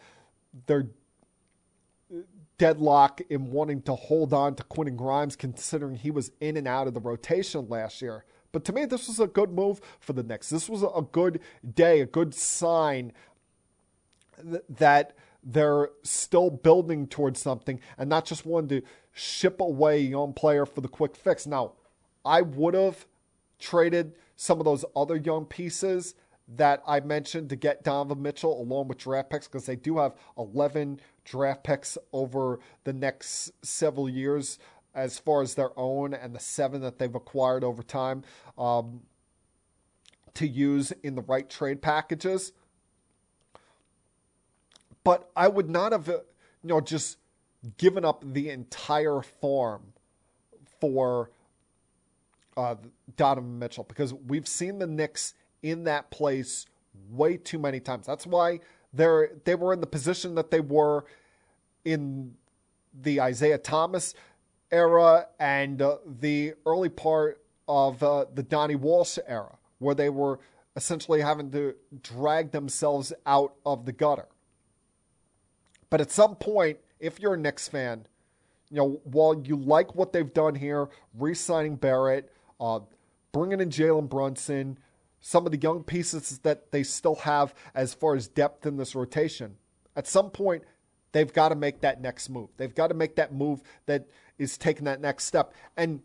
their 0.66 0.88
deadlock 2.58 3.20
in 3.28 3.50
wanting 3.50 3.82
to 3.82 3.94
hold 3.94 4.32
on 4.32 4.54
to 4.54 4.62
Quentin 4.64 4.96
Grimes, 4.96 5.36
considering 5.36 5.96
he 5.96 6.10
was 6.10 6.32
in 6.40 6.56
and 6.56 6.66
out 6.66 6.86
of 6.86 6.94
the 6.94 7.00
rotation 7.00 7.68
last 7.68 8.00
year. 8.00 8.24
But 8.52 8.64
to 8.64 8.72
me, 8.72 8.86
this 8.86 9.08
was 9.08 9.20
a 9.20 9.26
good 9.26 9.50
move 9.50 9.80
for 10.00 10.12
the 10.14 10.22
Knicks. 10.22 10.48
This 10.48 10.68
was 10.68 10.82
a 10.82 11.02
good 11.12 11.40
day, 11.74 12.00
a 12.00 12.06
good 12.06 12.34
sign 12.34 13.12
that 14.42 15.14
they're 15.46 15.90
still 16.02 16.50
building 16.50 17.06
towards 17.06 17.40
something 17.40 17.80
and 17.96 18.10
not 18.10 18.26
just 18.26 18.44
wanting 18.44 18.80
to 18.80 18.86
ship 19.12 19.60
away 19.60 19.98
a 19.98 20.08
young 20.10 20.32
player 20.32 20.66
for 20.66 20.80
the 20.80 20.88
quick 20.88 21.14
fix. 21.14 21.46
Now, 21.46 21.74
I 22.24 22.42
would 22.42 22.74
have 22.74 23.06
traded 23.60 24.14
some 24.34 24.58
of 24.58 24.64
those 24.64 24.84
other 24.96 25.16
young 25.16 25.46
pieces 25.46 26.16
that 26.48 26.82
I 26.86 27.00
mentioned 27.00 27.48
to 27.50 27.56
get 27.56 27.84
Donovan 27.84 28.22
Mitchell 28.22 28.60
along 28.60 28.88
with 28.88 28.98
draft 28.98 29.30
picks 29.30 29.46
because 29.46 29.66
they 29.66 29.76
do 29.76 29.98
have 29.98 30.14
11 30.36 31.00
draft 31.24 31.64
picks 31.64 31.96
over 32.12 32.58
the 32.84 32.92
next 32.92 33.52
several 33.62 34.08
years 34.08 34.58
as 34.94 35.18
far 35.18 35.42
as 35.42 35.54
their 35.54 35.70
own 35.78 36.12
and 36.12 36.34
the 36.34 36.40
seven 36.40 36.80
that 36.80 36.98
they've 36.98 37.14
acquired 37.14 37.62
over 37.62 37.82
time 37.82 38.22
um, 38.58 39.00
to 40.34 40.46
use 40.46 40.92
in 41.02 41.14
the 41.14 41.22
right 41.22 41.48
trade 41.48 41.82
packages 41.82 42.52
but 45.06 45.30
I 45.36 45.46
would 45.46 45.70
not 45.70 45.92
have, 45.92 46.08
you 46.08 46.24
know, 46.64 46.80
just 46.80 47.18
given 47.78 48.04
up 48.04 48.24
the 48.26 48.50
entire 48.50 49.22
farm 49.22 49.92
for 50.80 51.30
uh, 52.56 52.74
Donovan 53.16 53.56
Mitchell 53.56 53.84
because 53.84 54.12
we've 54.12 54.48
seen 54.48 54.80
the 54.80 54.86
Knicks 54.88 55.34
in 55.62 55.84
that 55.84 56.10
place 56.10 56.66
way 57.08 57.36
too 57.36 57.60
many 57.60 57.78
times. 57.78 58.04
That's 58.04 58.26
why 58.26 58.58
they're 58.92 59.30
they 59.44 59.54
were 59.54 59.72
in 59.72 59.80
the 59.80 59.86
position 59.86 60.34
that 60.34 60.50
they 60.50 60.58
were 60.58 61.04
in 61.84 62.34
the 62.92 63.20
Isiah 63.24 63.58
Thomas 63.58 64.12
era 64.72 65.28
and 65.38 65.80
uh, 65.82 65.98
the 66.18 66.54
early 66.66 66.88
part 66.88 67.40
of 67.68 68.02
uh, 68.02 68.24
the 68.34 68.42
Donnie 68.42 68.74
Walsh 68.74 69.20
era, 69.28 69.56
where 69.78 69.94
they 69.94 70.08
were 70.08 70.40
essentially 70.74 71.20
having 71.20 71.52
to 71.52 71.76
drag 72.02 72.50
themselves 72.50 73.12
out 73.24 73.54
of 73.64 73.86
the 73.86 73.92
gutter. 73.92 74.26
But 75.96 76.02
at 76.02 76.10
some 76.10 76.36
point, 76.36 76.78
if 77.00 77.20
you're 77.20 77.32
a 77.32 77.38
Knicks 77.38 77.68
fan, 77.68 78.06
you 78.70 78.76
know, 78.76 79.00
while 79.04 79.40
you 79.42 79.56
like 79.56 79.94
what 79.94 80.12
they've 80.12 80.34
done 80.34 80.54
here, 80.54 80.90
re-signing 81.18 81.76
Barrett, 81.76 82.30
uh, 82.60 82.80
bringing 83.32 83.62
in 83.62 83.70
Jalen 83.70 84.10
Brunson, 84.10 84.76
some 85.22 85.46
of 85.46 85.52
the 85.52 85.58
young 85.58 85.82
pieces 85.82 86.40
that 86.40 86.70
they 86.70 86.82
still 86.82 87.14
have 87.14 87.54
as 87.74 87.94
far 87.94 88.14
as 88.14 88.28
depth 88.28 88.66
in 88.66 88.76
this 88.76 88.94
rotation, 88.94 89.56
at 89.96 90.06
some 90.06 90.28
point 90.28 90.64
they've 91.12 91.32
got 91.32 91.48
to 91.48 91.54
make 91.54 91.80
that 91.80 92.02
next 92.02 92.28
move. 92.28 92.50
They've 92.58 92.74
got 92.74 92.88
to 92.88 92.94
make 92.94 93.16
that 93.16 93.32
move 93.32 93.62
that 93.86 94.06
is 94.36 94.58
taking 94.58 94.84
that 94.84 95.00
next 95.00 95.24
step. 95.24 95.54
And 95.78 96.02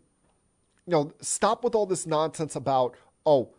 you 0.86 0.92
know, 0.92 1.12
stop 1.20 1.62
with 1.62 1.74
all 1.74 1.84
this 1.84 2.06
nonsense 2.06 2.56
about 2.56 2.94
oh, 3.26 3.50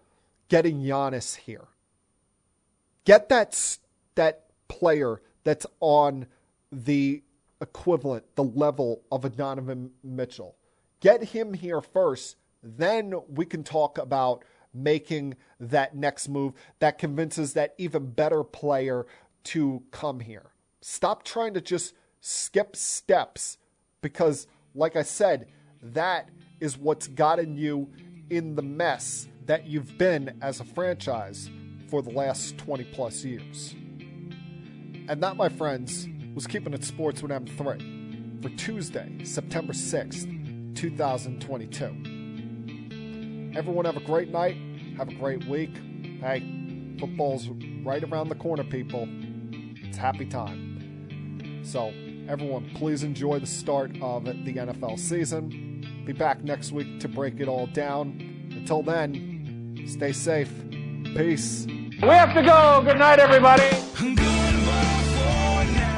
getting 0.50 0.82
Giannis 0.82 1.36
here. 1.36 1.68
Get 3.06 3.30
that 3.30 3.78
that 4.16 4.46
player 4.68 5.22
that's 5.44 5.66
on 5.80 6.28
the 6.72 7.24
equivalent, 7.62 8.24
the 8.36 8.44
level 8.44 9.02
of 9.12 9.36
Donovan 9.36 9.92
Mitchell. 10.04 10.56
Get 11.00 11.24
him 11.24 11.54
here 11.54 11.82
first, 11.82 12.38
then 12.62 13.14
we 13.28 13.46
can 13.46 13.64
talk 13.64 13.98
about 13.98 14.44
making 14.74 15.36
that 15.60 15.96
next 15.96 16.28
move 16.28 16.54
that 16.80 16.98
convinces 16.98 17.54
that 17.54 17.76
even 17.78 18.10
better 18.12 18.44
player 18.44 19.06
to 19.44 19.84
come 19.92 20.20
here. 20.20 20.52
Stop 20.82 21.24
trying 21.24 21.54
to 21.54 21.62
just 21.62 21.94
skip 22.22 22.76
steps 22.76 23.58
because, 24.02 24.48
like 24.74 24.96
I 24.96 25.04
said, 25.04 25.48
that 25.82 26.30
is 26.60 26.78
what's 26.78 27.08
gotten 27.08 27.58
you 27.58 27.90
in 28.30 28.56
the 28.56 28.62
mess 28.62 29.28
that 29.46 29.68
you've 29.68 29.98
been 29.98 30.38
as 30.42 30.60
a 30.60 30.64
franchise 30.64 31.50
for 31.90 32.02
the 32.02 32.10
last 32.10 32.58
20 32.58 32.86
plus 32.86 33.24
years. 33.24 33.76
And 35.10 35.22
that, 35.22 35.36
my 35.36 35.50
friends, 35.50 36.08
was 36.34 36.48
Keeping 36.48 36.74
It 36.74 36.84
Sports 36.84 37.22
with 37.22 37.30
M3 37.32 38.42
for 38.42 38.50
Tuesday, 38.58 39.12
September 39.24 39.74
6th, 39.74 40.76
2022. 40.76 43.54
everyone 43.56 43.86
have 43.86 43.96
a 43.98 44.02
great 44.02 44.30
night. 44.30 44.58
Have 44.98 45.10
a 45.10 45.14
great 45.14 45.46
week. 45.46 45.76
Hey, 46.22 46.42
football's 47.00 47.50
right 47.84 48.04
around 48.04 48.30
the 48.30 48.36
corner, 48.36 48.64
people. 48.64 49.08
It's 49.84 49.98
happy 49.98 50.26
time. 50.26 51.62
So, 51.64 51.92
everyone, 52.30 52.70
please 52.76 53.04
enjoy 53.04 53.40
the 53.40 53.48
start 53.48 53.92
of 54.02 54.24
the 54.26 54.54
NFL 54.54 54.98
season. 55.00 55.50
Be 56.06 56.14
back 56.14 56.42
next 56.44 56.72
week 56.72 57.00
to 57.02 57.08
break 57.10 57.40
it 57.40 57.48
all 57.50 57.68
down. 57.68 58.20
Until 58.52 58.82
then, 58.84 59.84
stay 59.88 60.12
safe. 60.14 60.52
Peace. 61.16 61.66
We 61.68 62.10
have 62.10 62.34
to 62.34 62.42
go. 62.42 62.82
Good 62.86 62.98
night, 63.00 63.20
everybody. 63.20 64.53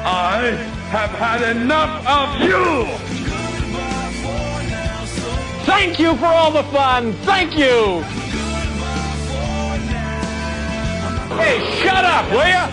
I 0.08 0.52
have 0.90 1.10
had 1.10 1.56
enough 1.56 2.06
of 2.06 2.40
you! 2.40 2.86
Thank 5.64 5.98
you 5.98 6.14
for 6.14 6.26
all 6.26 6.52
the 6.52 6.62
fun. 6.64 7.12
Thank 7.24 7.58
you. 7.58 8.02
Hey, 11.36 11.58
shut 11.82 12.04
up, 12.04 12.30
will 12.30 12.46
ya? 12.46 12.70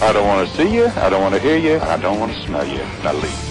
I 0.00 0.12
don't 0.12 0.28
want 0.28 0.48
to 0.48 0.56
see 0.56 0.72
you. 0.72 0.86
I 0.86 1.10
don't 1.10 1.20
want 1.20 1.34
to 1.34 1.40
hear 1.40 1.56
you. 1.56 1.80
I 1.80 1.96
don't 1.96 2.20
want 2.20 2.32
to 2.32 2.40
smell 2.42 2.64
you. 2.64 2.84
Now 3.02 3.12
leave. 3.14 3.42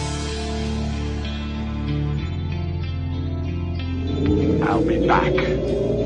I'll 4.64 4.86
be 4.86 5.06
back. 5.06 6.05